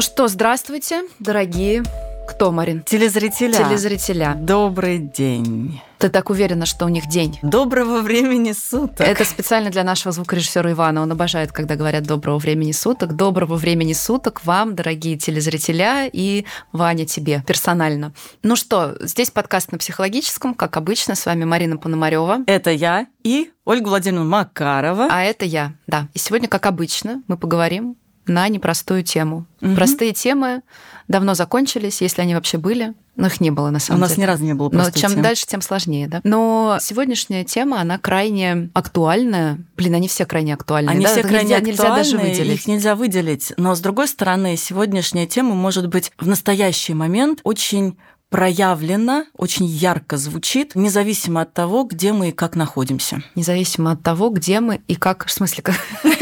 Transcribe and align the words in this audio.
Ну 0.00 0.02
что, 0.02 0.28
здравствуйте, 0.28 1.02
дорогие. 1.18 1.82
Кто, 2.26 2.50
Марин? 2.52 2.82
Телезрителя. 2.82 3.52
Телезрителя. 3.52 4.34
Добрый 4.34 4.96
день. 4.96 5.82
Ты 5.98 6.08
так 6.08 6.30
уверена, 6.30 6.64
что 6.64 6.86
у 6.86 6.88
них 6.88 7.06
день? 7.06 7.38
Доброго 7.42 8.00
времени 8.00 8.52
суток. 8.52 9.06
Это 9.06 9.26
специально 9.26 9.68
для 9.68 9.84
нашего 9.84 10.10
звукорежиссера 10.12 10.72
Ивана. 10.72 11.02
Он 11.02 11.12
обожает, 11.12 11.52
когда 11.52 11.76
говорят 11.76 12.04
доброго 12.04 12.38
времени 12.38 12.72
суток. 12.72 13.14
Доброго 13.14 13.56
времени 13.56 13.92
суток 13.92 14.42
вам, 14.46 14.74
дорогие 14.74 15.18
телезрителя, 15.18 16.08
и 16.10 16.46
Ваня 16.72 17.04
тебе 17.04 17.44
персонально. 17.46 18.14
Ну 18.42 18.56
что, 18.56 18.96
здесь 19.00 19.30
подкаст 19.30 19.70
на 19.70 19.76
психологическом, 19.76 20.54
как 20.54 20.78
обычно. 20.78 21.14
С 21.14 21.26
вами 21.26 21.44
Марина 21.44 21.76
Пономарева. 21.76 22.38
Это 22.46 22.70
я 22.70 23.06
и 23.22 23.50
Ольга 23.66 23.88
Владимировна 23.88 24.30
Макарова. 24.30 25.08
А 25.10 25.24
это 25.24 25.44
я, 25.44 25.74
да. 25.86 26.08
И 26.14 26.18
сегодня, 26.18 26.48
как 26.48 26.64
обычно, 26.64 27.22
мы 27.28 27.36
поговорим 27.36 27.96
на 28.30 28.48
непростую 28.48 29.02
тему. 29.02 29.46
Угу. 29.60 29.74
Простые 29.74 30.12
темы 30.12 30.62
давно 31.08 31.34
закончились, 31.34 32.00
если 32.00 32.22
они 32.22 32.34
вообще 32.34 32.56
были. 32.56 32.94
Но 33.16 33.26
их 33.26 33.40
не 33.40 33.50
было, 33.50 33.70
на 33.70 33.80
самом 33.80 33.98
деле. 33.98 34.06
У 34.06 34.08
нас 34.08 34.18
ни 34.18 34.24
разу 34.24 34.44
не 34.44 34.54
было 34.54 34.70
Но 34.72 34.90
чем 34.92 35.12
тем. 35.12 35.22
дальше, 35.22 35.44
тем 35.46 35.60
сложнее, 35.60 36.08
да? 36.08 36.20
Но 36.24 36.78
сегодняшняя 36.80 37.44
тема, 37.44 37.80
она 37.80 37.98
крайне 37.98 38.70
актуальная. 38.72 39.58
Блин, 39.76 39.94
они 39.94 40.08
все 40.08 40.24
крайне 40.24 40.54
актуальны. 40.54 40.88
Они 40.88 41.04
да? 41.04 41.10
все 41.10 41.20
Это 41.20 41.28
крайне 41.28 41.58
нельзя, 41.58 41.58
актуальны, 41.58 41.68
нельзя 41.68 41.96
даже 41.96 42.18
выделить. 42.18 42.60
Их 42.60 42.66
нельзя 42.66 42.94
выделить. 42.94 43.52
Но, 43.58 43.74
с 43.74 43.80
другой 43.80 44.08
стороны, 44.08 44.56
сегодняшняя 44.56 45.26
тема 45.26 45.54
может 45.54 45.88
быть 45.88 46.12
в 46.18 46.28
настоящий 46.28 46.94
момент 46.94 47.40
очень 47.42 47.98
проявлена, 48.30 49.26
очень 49.36 49.66
ярко 49.66 50.16
звучит, 50.16 50.76
независимо 50.76 51.42
от 51.42 51.52
того, 51.52 51.82
где 51.82 52.12
мы 52.12 52.28
и 52.28 52.32
как 52.32 52.54
находимся. 52.54 53.22
Независимо 53.34 53.90
от 53.92 54.02
того, 54.02 54.30
где 54.30 54.60
мы 54.60 54.80
и 54.86 54.94
как... 54.94 55.26
В 55.26 55.32
смысле, 55.32 55.64
как... 55.64 55.74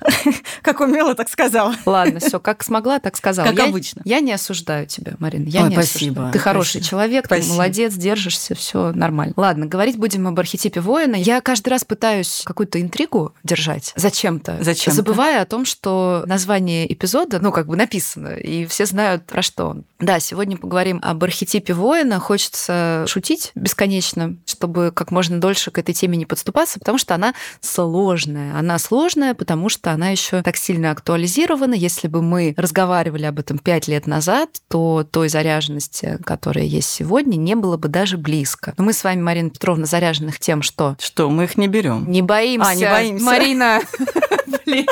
Как 0.62 0.80
умела, 0.80 1.14
так 1.14 1.28
сказала. 1.28 1.74
Ладно, 1.84 2.20
все, 2.20 2.40
как 2.40 2.62
смогла, 2.62 2.98
так 2.98 3.16
сказала. 3.16 3.46
Как 3.48 3.56
я, 3.58 3.64
обычно. 3.66 4.02
Я 4.04 4.20
не 4.20 4.32
осуждаю 4.32 4.86
тебя, 4.86 5.14
Марина. 5.18 5.48
Я 5.48 5.62
Ой, 5.64 5.68
не 5.68 5.74
спасибо. 5.74 6.10
осуждаю. 6.12 6.32
Ты 6.32 6.38
хороший 6.38 6.68
Спасибо. 6.70 6.86
человек, 6.86 7.26
Спасибо. 7.26 7.46
ты 7.46 7.52
молодец, 7.52 7.94
держишься, 7.94 8.54
все 8.54 8.92
нормально. 8.92 9.34
Ладно, 9.36 9.66
говорить 9.66 9.96
будем 9.96 10.26
об 10.26 10.38
архетипе 10.38 10.80
воина. 10.80 11.16
Я 11.16 11.40
каждый 11.40 11.70
раз 11.70 11.84
пытаюсь 11.84 12.42
какую-то 12.44 12.80
интригу 12.80 13.34
держать 13.44 13.92
зачем-то. 13.96 14.58
Зачем-то. 14.60 14.96
Забывая 14.96 15.42
о 15.42 15.46
том, 15.46 15.64
что 15.64 16.24
название 16.26 16.92
эпизода, 16.92 17.38
ну, 17.40 17.52
как 17.52 17.66
бы 17.66 17.76
написано, 17.76 18.28
и 18.28 18.66
все 18.66 18.86
знают, 18.86 19.24
про 19.26 19.42
что 19.42 19.66
он. 19.66 19.84
Да, 19.98 20.20
сегодня 20.20 20.56
поговорим 20.56 21.00
об 21.02 21.22
архетипе 21.24 21.72
воина. 21.72 22.18
Хочется 22.18 23.04
шутить 23.08 23.52
бесконечно, 23.54 24.36
чтобы 24.46 24.92
как 24.94 25.10
можно 25.10 25.40
дольше 25.40 25.70
к 25.70 25.78
этой 25.78 25.94
теме 25.94 26.18
не 26.18 26.26
подступаться, 26.26 26.78
потому 26.78 26.98
что 26.98 27.14
она 27.14 27.34
сложная. 27.60 28.58
Она 28.58 28.78
сложная, 28.78 29.34
потому 29.34 29.68
что 29.68 29.75
она 29.84 30.10
еще 30.10 30.42
так 30.42 30.56
сильно 30.56 30.90
актуализирована. 30.90 31.74
Если 31.74 32.08
бы 32.08 32.22
мы 32.22 32.54
разговаривали 32.56 33.24
об 33.24 33.38
этом 33.38 33.58
пять 33.58 33.88
лет 33.88 34.06
назад, 34.06 34.50
то 34.68 35.04
той 35.10 35.28
заряженности, 35.28 36.18
которая 36.24 36.64
есть 36.64 36.88
сегодня, 36.88 37.36
не 37.36 37.54
было 37.54 37.76
бы 37.76 37.88
даже 37.88 38.16
близко. 38.18 38.74
Но 38.76 38.84
мы 38.84 38.92
с 38.92 39.04
вами, 39.04 39.20
Марина 39.20 39.50
Петровна, 39.50 39.86
заряженных 39.86 40.38
тем, 40.38 40.62
что 40.62 40.96
Что, 41.00 41.28
мы 41.30 41.44
их 41.44 41.56
не 41.56 41.68
берем. 41.68 42.10
не 42.10 42.22
боимся. 42.22 42.68
А, 42.70 42.74
не 42.74 42.84
боимся. 42.84 43.24
Марина. 43.24 43.80
Блин. 44.66 44.86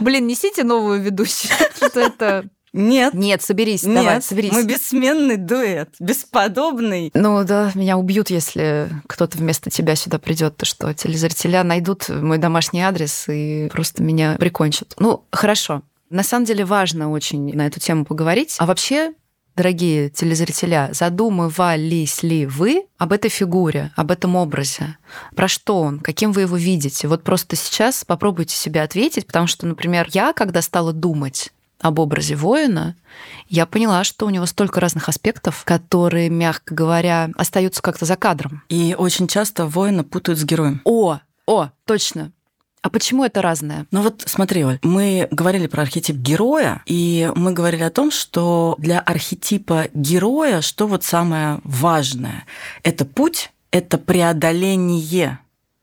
Блин, 0.00 0.26
несите 0.26 0.64
новую 0.64 1.00
ведущую. 1.00 1.52
Что 1.76 2.00
это? 2.00 2.44
Нет. 2.72 3.14
Нет, 3.14 3.42
соберись, 3.42 3.82
Нет, 3.84 3.94
давай, 3.96 4.22
соберись. 4.22 4.52
мы 4.52 4.64
бессменный 4.64 5.36
дуэт, 5.36 5.94
бесподобный. 6.00 7.10
Ну 7.14 7.44
да, 7.44 7.72
меня 7.74 7.96
убьют, 7.96 8.30
если 8.30 8.88
кто-то 9.06 9.38
вместо 9.38 9.70
тебя 9.70 9.96
сюда 9.96 10.18
придет, 10.18 10.56
то 10.56 10.64
что 10.66 10.92
телезрителя 10.94 11.64
найдут 11.64 12.08
мой 12.08 12.38
домашний 12.38 12.80
адрес 12.80 13.26
и 13.28 13.68
просто 13.72 14.02
меня 14.02 14.36
прикончат. 14.38 14.94
Ну, 14.98 15.24
хорошо. 15.32 15.82
На 16.10 16.22
самом 16.22 16.46
деле 16.46 16.64
важно 16.64 17.10
очень 17.10 17.54
на 17.54 17.66
эту 17.66 17.80
тему 17.80 18.04
поговорить. 18.04 18.56
А 18.58 18.66
вообще, 18.66 19.12
дорогие 19.56 20.08
телезрителя, 20.08 20.88
задумывались 20.92 22.22
ли 22.22 22.46
вы 22.46 22.84
об 22.96 23.12
этой 23.12 23.30
фигуре, 23.30 23.92
об 23.94 24.10
этом 24.10 24.36
образе? 24.36 24.96
Про 25.36 25.48
что 25.48 25.80
он? 25.80 26.00
Каким 26.00 26.32
вы 26.32 26.42
его 26.42 26.56
видите? 26.56 27.08
Вот 27.08 27.24
просто 27.24 27.56
сейчас 27.56 28.04
попробуйте 28.04 28.56
себе 28.56 28.80
ответить, 28.82 29.26
потому 29.26 29.46
что, 29.46 29.66
например, 29.66 30.08
я, 30.12 30.32
когда 30.32 30.62
стала 30.62 30.92
думать 30.92 31.52
об 31.80 31.98
образе 31.98 32.34
воина, 32.34 32.96
я 33.48 33.66
поняла, 33.66 34.04
что 34.04 34.26
у 34.26 34.30
него 34.30 34.46
столько 34.46 34.80
разных 34.80 35.08
аспектов, 35.08 35.62
которые, 35.64 36.28
мягко 36.28 36.74
говоря, 36.74 37.30
остаются 37.36 37.82
как-то 37.82 38.04
за 38.04 38.16
кадром. 38.16 38.62
И 38.68 38.94
очень 38.98 39.28
часто 39.28 39.66
воина 39.66 40.04
путают 40.04 40.38
с 40.38 40.44
героем. 40.44 40.80
О, 40.84 41.18
о, 41.46 41.68
точно. 41.84 42.32
А 42.80 42.90
почему 42.90 43.24
это 43.24 43.42
разное? 43.42 43.86
Ну 43.90 44.02
вот 44.02 44.22
смотри, 44.26 44.64
Оль, 44.64 44.78
мы 44.82 45.28
говорили 45.30 45.66
про 45.66 45.82
архетип 45.82 46.16
героя, 46.16 46.82
и 46.86 47.30
мы 47.34 47.52
говорили 47.52 47.82
о 47.82 47.90
том, 47.90 48.10
что 48.10 48.76
для 48.78 49.00
архетипа 49.00 49.88
героя 49.94 50.60
что 50.60 50.86
вот 50.86 51.04
самое 51.04 51.60
важное? 51.64 52.44
Это 52.84 53.04
путь, 53.04 53.50
это 53.70 53.98
преодоление 53.98 55.38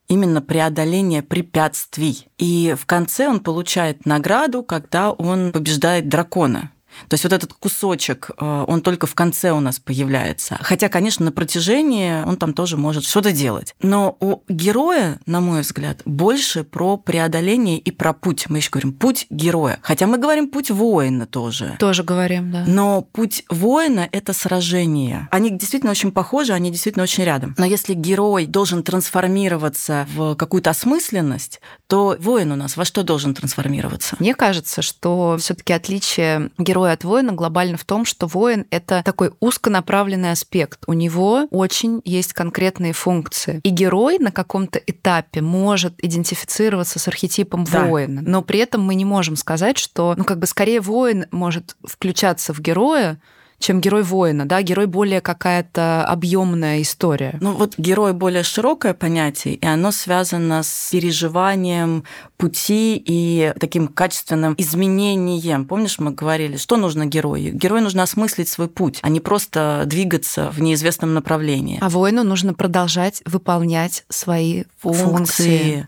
именно 0.07 0.41
преодоление 0.41 1.21
препятствий. 1.21 2.27
И 2.37 2.75
в 2.77 2.85
конце 2.85 3.27
он 3.27 3.39
получает 3.39 4.05
награду, 4.05 4.63
когда 4.63 5.11
он 5.11 5.51
побеждает 5.51 6.09
дракона. 6.09 6.71
То 7.07 7.13
есть 7.13 7.23
вот 7.23 7.33
этот 7.33 7.53
кусочек, 7.53 8.31
э, 8.37 8.65
он 8.67 8.81
только 8.81 9.07
в 9.07 9.15
конце 9.15 9.51
у 9.51 9.59
нас 9.59 9.79
появляется. 9.79 10.57
Хотя, 10.61 10.89
конечно, 10.89 11.25
на 11.25 11.31
протяжении 11.31 12.23
он 12.23 12.37
там 12.37 12.53
тоже 12.53 12.77
может 12.77 13.05
что-то 13.05 13.31
делать. 13.31 13.75
Но 13.81 14.15
у 14.19 14.41
героя, 14.47 15.19
на 15.25 15.41
мой 15.41 15.61
взгляд, 15.61 16.01
больше 16.05 16.63
про 16.63 16.97
преодоление 16.97 17.77
и 17.77 17.91
про 17.91 18.13
путь. 18.13 18.45
Мы 18.49 18.57
еще 18.57 18.69
говорим 18.71 18.93
путь 18.93 19.27
героя. 19.29 19.79
Хотя 19.81 20.07
мы 20.07 20.17
говорим 20.17 20.49
путь 20.49 20.71
воина 20.71 21.25
тоже. 21.25 21.75
Тоже 21.79 22.03
говорим, 22.03 22.51
да. 22.51 22.63
Но 22.67 23.01
путь 23.01 23.43
воина– 23.49 24.07
это 24.11 24.33
сражение. 24.33 25.27
Они 25.31 25.49
действительно 25.49 25.91
очень 25.91 26.11
похожи, 26.11 26.53
они 26.53 26.71
действительно 26.71 27.03
очень 27.03 27.23
рядом. 27.23 27.55
Но 27.57 27.65
если 27.65 27.93
герой 27.93 28.45
должен 28.45 28.83
трансформироваться 28.83 30.07
в 30.13 30.35
какую-то 30.35 30.69
осмысленность, 30.69 31.61
то 31.87 32.15
воин 32.19 32.51
у 32.51 32.55
нас 32.55 32.77
во 32.77 32.85
что 32.85 33.03
должен 33.03 33.33
трансформироваться? 33.33 34.15
Мне 34.19 34.33
кажется, 34.35 34.81
что 34.81 35.37
все 35.39 35.53
таки 35.53 35.73
отличие 35.73 36.51
героя 36.57 36.84
от 36.93 37.03
воина 37.03 37.31
глобально 37.33 37.77
в 37.77 37.85
том, 37.85 38.05
что 38.05 38.27
воин— 38.27 38.65
это 38.69 39.01
такой 39.03 39.31
узконаправленный 39.39 40.31
аспект. 40.31 40.83
У 40.87 40.93
него 40.93 41.47
очень 41.51 42.01
есть 42.05 42.33
конкретные 42.33 42.93
функции. 42.93 43.59
И 43.63 43.69
герой 43.69 44.19
на 44.19 44.31
каком-то 44.31 44.79
этапе 44.79 45.41
может 45.41 45.93
идентифицироваться 46.03 46.99
с 46.99 47.07
архетипом 47.07 47.63
Да. 47.65 47.85
воина. 47.85 48.21
Но 48.23 48.41
при 48.41 48.59
этом 48.59 48.81
мы 48.81 48.95
не 48.95 49.05
можем 49.05 49.35
сказать, 49.35 49.77
что, 49.77 50.13
ну, 50.17 50.23
как 50.23 50.39
бы 50.39 50.47
скорее 50.47 50.81
воин 50.81 51.25
может 51.31 51.75
включаться 51.83 52.53
в 52.53 52.59
героя, 52.59 53.19
чем 53.59 53.81
герой 53.81 54.03
воина, 54.03 54.45
да, 54.45 54.61
герой 54.61 54.85
более 54.85 55.21
какая-то 55.21 56.05
объемная 56.05 56.81
история. 56.81 57.37
Ну 57.41 57.53
вот 57.53 57.75
герой 57.77 58.13
более 58.13 58.43
широкое 58.43 58.93
понятие, 58.93 59.55
и 59.55 59.65
оно 59.65 59.91
связано 59.91 60.63
с 60.63 60.89
переживанием 60.91 62.03
пути 62.37 63.01
и 63.03 63.53
таким 63.59 63.87
качественным 63.87 64.55
изменением. 64.57 65.65
Помнишь, 65.65 65.99
мы 65.99 66.11
говорили, 66.11 66.57
что 66.57 66.77
нужно 66.77 67.05
герою? 67.05 67.53
Герою 67.53 67.83
нужно 67.83 68.03
осмыслить 68.03 68.49
свой 68.49 68.67
путь, 68.67 68.99
а 69.01 69.09
не 69.09 69.19
просто 69.19 69.83
двигаться 69.85 70.51
в 70.51 70.61
неизвестном 70.61 71.13
направлении. 71.13 71.79
А 71.81 71.89
воину 71.89 72.23
нужно 72.23 72.53
продолжать 72.53 73.21
выполнять 73.25 74.03
свои 74.09 74.63
функции. 74.79 75.87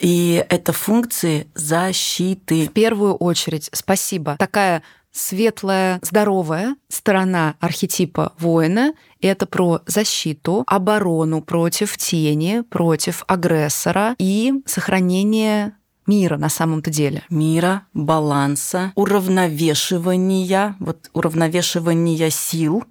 И 0.00 0.44
это 0.48 0.72
функции 0.72 1.46
защиты. 1.54 2.66
В 2.66 2.72
первую 2.72 3.14
очередь, 3.14 3.68
спасибо. 3.72 4.36
Такая 4.38 4.82
светлая, 5.12 6.00
здоровая 6.02 6.76
сторона 6.88 7.54
архетипа 7.60 8.32
воина— 8.38 8.94
это 9.20 9.46
про 9.46 9.80
защиту, 9.86 10.64
оборону 10.66 11.42
против 11.42 11.96
тени, 11.98 12.62
против 12.68 13.24
агрессора 13.28 14.16
и 14.18 14.52
сохранение 14.66 15.74
мира 16.06 16.36
на 16.36 16.48
самом-то 16.48 16.90
деле. 16.90 17.22
мира, 17.30 17.86
баланса, 17.94 18.92
уравновешивания, 18.94 20.76
вот 20.80 21.10
уравновешивания 21.12 22.30
сил. 22.30 22.84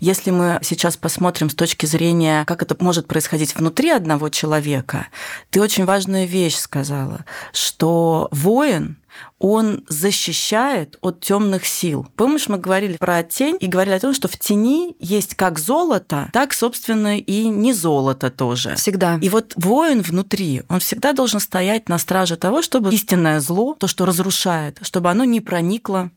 Если 0.00 0.30
мы 0.30 0.58
сейчас 0.62 0.96
посмотрим 0.96 1.50
с 1.50 1.54
точки 1.54 1.86
зрения, 1.86 2.44
как 2.46 2.62
это 2.62 2.76
может 2.80 3.06
происходить 3.06 3.54
внутри 3.54 3.90
одного 3.90 4.28
человека, 4.28 5.08
ты 5.50 5.60
очень 5.60 5.84
важную 5.84 6.26
вещь 6.26 6.56
сказала, 6.56 7.24
что 7.52 8.28
воин 8.30 8.96
он 9.38 9.84
защищает 9.88 10.98
от 11.00 11.20
темных 11.20 11.66
сил. 11.66 12.06
Помнишь, 12.16 12.48
мы 12.48 12.58
говорили 12.58 12.96
про 12.96 13.22
тень 13.22 13.56
и 13.60 13.66
говорили 13.66 13.94
о 13.94 14.00
том, 14.00 14.14
что 14.14 14.28
в 14.28 14.38
тени 14.38 14.96
есть 15.00 15.34
как 15.34 15.58
золото, 15.58 16.30
так, 16.32 16.52
собственно, 16.54 17.18
и 17.18 17.48
не 17.48 17.72
золото 17.72 18.30
тоже. 18.30 18.74
Всегда. 18.76 19.18
И 19.20 19.28
вот 19.28 19.52
воин 19.56 20.02
внутри, 20.02 20.62
он 20.68 20.80
всегда 20.80 21.12
должен 21.12 21.40
стоять 21.40 21.88
на 21.88 21.98
страже 21.98 22.36
того, 22.36 22.62
чтобы 22.62 22.92
истинное 22.94 23.40
зло, 23.40 23.76
то, 23.78 23.86
что 23.86 24.04
разрушает, 24.06 24.78
чтобы 24.82 25.10
оно 25.10 25.24
не 25.24 25.40
проникло 25.40 26.10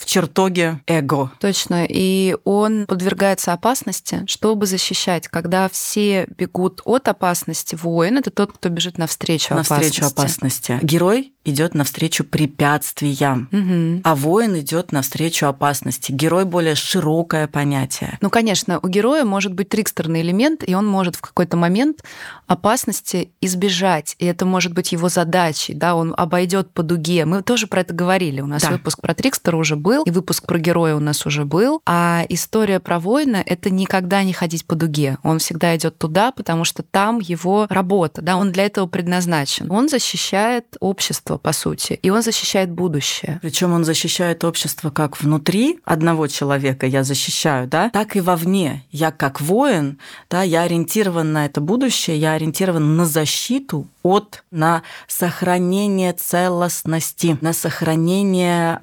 в 0.00 0.06
чертоге 0.06 0.80
эго. 0.86 1.30
Точно. 1.40 1.84
И 1.86 2.34
он 2.44 2.86
подвергается 2.86 3.52
опасности, 3.52 4.24
чтобы 4.26 4.64
защищать. 4.64 5.28
Когда 5.28 5.68
все 5.68 6.26
бегут 6.38 6.80
от 6.86 7.06
опасности, 7.08 7.74
воин 7.74 8.16
это 8.16 8.30
тот, 8.30 8.52
кто 8.52 8.70
бежит 8.70 8.96
навстречу, 8.96 9.54
навстречу 9.54 10.06
опасности. 10.06 10.78
Герой 10.80 11.34
идет 11.44 11.74
навстречу 11.74 12.24
препятствиям, 12.24 13.48
угу. 13.50 14.00
а 14.04 14.14
воин 14.14 14.58
идет 14.58 14.92
навстречу 14.92 15.46
опасности. 15.46 16.12
Герой 16.12 16.44
более 16.44 16.74
широкое 16.74 17.46
понятие. 17.46 18.18
Ну, 18.20 18.30
конечно, 18.30 18.78
у 18.82 18.88
героя 18.88 19.24
может 19.24 19.52
быть 19.52 19.68
трикстерный 19.68 20.22
элемент, 20.22 20.62
и 20.66 20.74
он 20.74 20.86
может 20.86 21.16
в 21.16 21.20
какой-то 21.20 21.56
момент 21.56 22.04
опасности 22.46 23.30
избежать. 23.40 24.16
И 24.18 24.26
это 24.26 24.44
может 24.44 24.72
быть 24.72 24.92
его 24.92 25.08
задачей, 25.08 25.74
да, 25.74 25.94
он 25.94 26.14
обойдет 26.16 26.72
по 26.72 26.82
дуге. 26.82 27.24
Мы 27.24 27.42
тоже 27.42 27.66
про 27.66 27.80
это 27.82 27.94
говорили. 27.94 28.40
У 28.40 28.46
нас 28.46 28.62
да. 28.62 28.70
выпуск 28.70 29.00
про 29.00 29.14
трикстера 29.14 29.56
уже 29.56 29.76
был, 29.76 29.89
и 30.04 30.10
выпуск 30.10 30.46
про 30.46 30.58
героя 30.58 30.96
у 30.96 31.00
нас 31.00 31.26
уже 31.26 31.44
был. 31.44 31.82
А 31.86 32.24
история 32.28 32.80
про 32.80 32.98
воина— 32.98 33.42
это 33.46 33.70
никогда 33.70 34.22
не 34.22 34.32
ходить 34.32 34.64
по 34.64 34.74
дуге. 34.74 35.18
Он 35.22 35.38
всегда 35.38 35.76
идет 35.76 35.98
туда, 35.98 36.32
потому 36.32 36.64
что 36.64 36.82
там 36.82 37.18
его 37.18 37.66
работа, 37.68 38.22
да, 38.22 38.36
он 38.36 38.52
для 38.52 38.64
этого 38.64 38.86
предназначен. 38.86 39.70
Он 39.70 39.88
защищает 39.88 40.76
общество, 40.80 41.38
по 41.38 41.52
сути, 41.52 41.98
и 42.02 42.10
он 42.10 42.22
защищает 42.22 42.70
будущее. 42.70 43.38
Причем 43.42 43.72
он 43.72 43.84
защищает 43.84 44.44
общество 44.44 44.90
как 44.90 45.20
внутри 45.20 45.80
одного 45.84 46.26
человека, 46.26 46.86
я 46.86 47.04
защищаю, 47.04 47.68
да, 47.68 47.90
так 47.90 48.16
и 48.16 48.20
вовне. 48.20 48.84
Я 48.90 49.10
как 49.10 49.40
воин, 49.40 49.98
да, 50.28 50.42
я 50.42 50.62
ориентирован 50.62 51.32
на 51.32 51.46
это 51.46 51.60
будущее, 51.60 52.16
я 52.16 52.32
ориентирован 52.32 52.96
на 52.96 53.04
защиту 53.04 53.86
от, 54.02 54.44
на 54.50 54.82
сохранение 55.06 56.12
целостности, 56.12 57.36
на 57.40 57.52
сохранение 57.52 58.78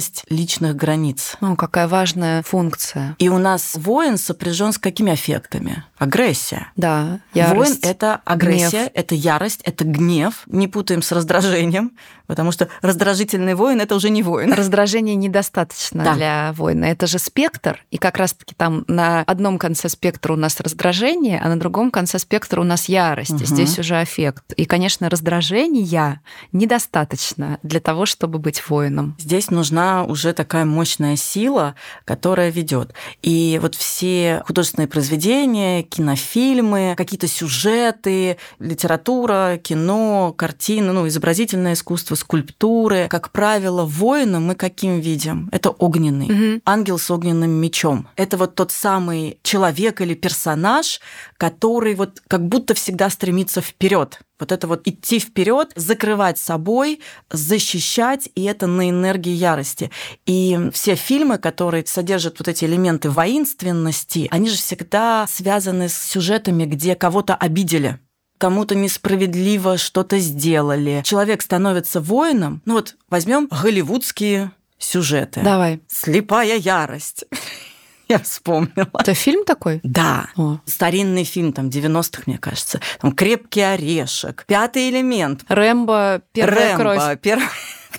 неприкосновенность 0.00 0.24
личных 0.28 0.76
границ. 0.76 1.36
Ну, 1.40 1.56
какая 1.56 1.88
важная 1.88 2.42
функция. 2.42 3.14
И 3.18 3.28
у 3.28 3.38
нас 3.38 3.76
воин 3.76 4.18
сопряжен 4.18 4.72
с 4.72 4.78
какими 4.78 5.14
эффектами? 5.14 5.84
Агрессия. 6.00 6.72
Да, 6.76 7.20
ярость. 7.34 7.56
Воин— 7.56 7.78
это 7.82 8.22
агрессия, 8.24 8.84
гнев. 8.84 8.90
это 8.94 9.14
ярость, 9.14 9.60
это 9.64 9.84
гнев. 9.84 10.44
Не 10.46 10.66
путаем 10.66 11.02
с 11.02 11.12
раздражением, 11.12 11.92
потому 12.26 12.52
что 12.52 12.68
раздражительный 12.80 13.54
воин— 13.54 13.80
это 13.82 13.94
уже 13.94 14.08
не 14.08 14.22
воин. 14.22 14.50
Раздражение 14.54 15.14
недостаточно 15.14 16.02
да. 16.02 16.14
для 16.14 16.52
воина. 16.56 16.86
Это 16.86 17.06
же 17.06 17.18
спектр, 17.18 17.84
и 17.90 17.98
как 17.98 18.16
раз-таки 18.16 18.54
там 18.54 18.86
на 18.88 19.24
одном 19.24 19.58
конце 19.58 19.90
спектра 19.90 20.32
у 20.32 20.36
нас 20.36 20.58
раздражение, 20.60 21.38
а 21.38 21.50
на 21.50 21.60
другом 21.60 21.90
конце 21.90 22.18
спектра 22.18 22.62
у 22.62 22.64
нас 22.64 22.88
ярость. 22.88 23.32
Угу. 23.32 23.44
Здесь 23.44 23.78
уже 23.78 24.02
эффект. 24.02 24.54
И, 24.56 24.64
конечно, 24.64 25.10
раздражения 25.10 26.22
недостаточно 26.52 27.58
для 27.62 27.80
того, 27.80 28.06
чтобы 28.06 28.38
быть 28.38 28.70
воином. 28.70 29.16
Здесь 29.18 29.50
нужна 29.50 30.04
уже 30.04 30.32
такая 30.32 30.64
мощная 30.64 31.16
сила, 31.16 31.74
которая 32.06 32.48
ведет. 32.48 32.94
И 33.20 33.58
вот 33.60 33.74
все 33.74 34.42
художественные 34.46 34.88
произведения, 34.88 35.89
кинофильмы, 35.90 36.94
какие-то 36.96 37.28
сюжеты, 37.28 38.38
литература, 38.58 39.60
кино, 39.62 40.34
картины, 40.36 40.92
ну, 40.92 41.06
изобразительное 41.08 41.74
искусство, 41.74 42.14
скульптуры. 42.14 43.08
Как 43.08 43.30
правило, 43.32 43.84
воина 43.84 44.40
мы 44.40 44.54
каким 44.54 45.00
видим? 45.00 45.48
Это 45.52 45.70
огненный. 45.70 46.54
Угу. 46.54 46.62
Ангел 46.64 46.98
с 46.98 47.10
огненным 47.10 47.50
мечом. 47.50 48.08
Это 48.16 48.36
вот 48.36 48.54
тот 48.54 48.72
самый 48.72 49.38
человек 49.42 50.00
или 50.00 50.14
персонаж, 50.14 51.00
который 51.36 51.94
вот 51.94 52.22
как 52.28 52.46
будто 52.46 52.74
всегда 52.74 53.10
стремится 53.10 53.60
вперед. 53.60 54.20
Вот 54.40 54.52
это 54.52 54.66
вот 54.66 54.86
идти 54.86 55.18
вперед, 55.18 55.72
закрывать 55.76 56.38
собой, 56.38 57.00
защищать, 57.30 58.28
и 58.34 58.44
это 58.44 58.66
на 58.66 58.90
энергии 58.90 59.32
ярости. 59.32 59.90
И 60.26 60.58
все 60.72 60.94
фильмы, 60.94 61.38
которые 61.38 61.84
содержат 61.86 62.38
вот 62.38 62.48
эти 62.48 62.64
элементы 62.64 63.10
воинственности, 63.10 64.28
они 64.30 64.48
же 64.48 64.56
всегда 64.56 65.26
связаны 65.28 65.88
с 65.88 65.96
сюжетами, 65.96 66.64
где 66.64 66.94
кого-то 66.94 67.34
обидели 67.34 67.98
кому-то 68.38 68.74
несправедливо 68.74 69.76
что-то 69.76 70.18
сделали. 70.18 71.02
Человек 71.04 71.42
становится 71.42 72.00
воином. 72.00 72.62
Ну 72.64 72.72
вот 72.72 72.96
возьмем 73.10 73.48
голливудские 73.50 74.52
сюжеты. 74.78 75.42
Давай. 75.42 75.80
Слепая 75.86 76.56
ярость. 76.56 77.26
Я 78.10 78.18
вспомнила. 78.18 78.90
Это 78.98 79.14
фильм 79.14 79.44
такой? 79.44 79.78
Да. 79.84 80.30
О. 80.36 80.58
Старинный 80.66 81.22
фильм, 81.22 81.52
там, 81.52 81.68
90-х, 81.68 82.24
мне 82.26 82.38
кажется. 82.38 82.80
Там 83.00 83.12
«Крепкий 83.12 83.60
орешек», 83.60 84.44
«Пятый 84.48 84.90
элемент». 84.90 85.44
«Рэмбо», 85.46 86.20
«Первая 86.32 86.76
Рэмбо, 86.76 86.94
кровь». 86.96 87.20
Пер... 87.20 87.40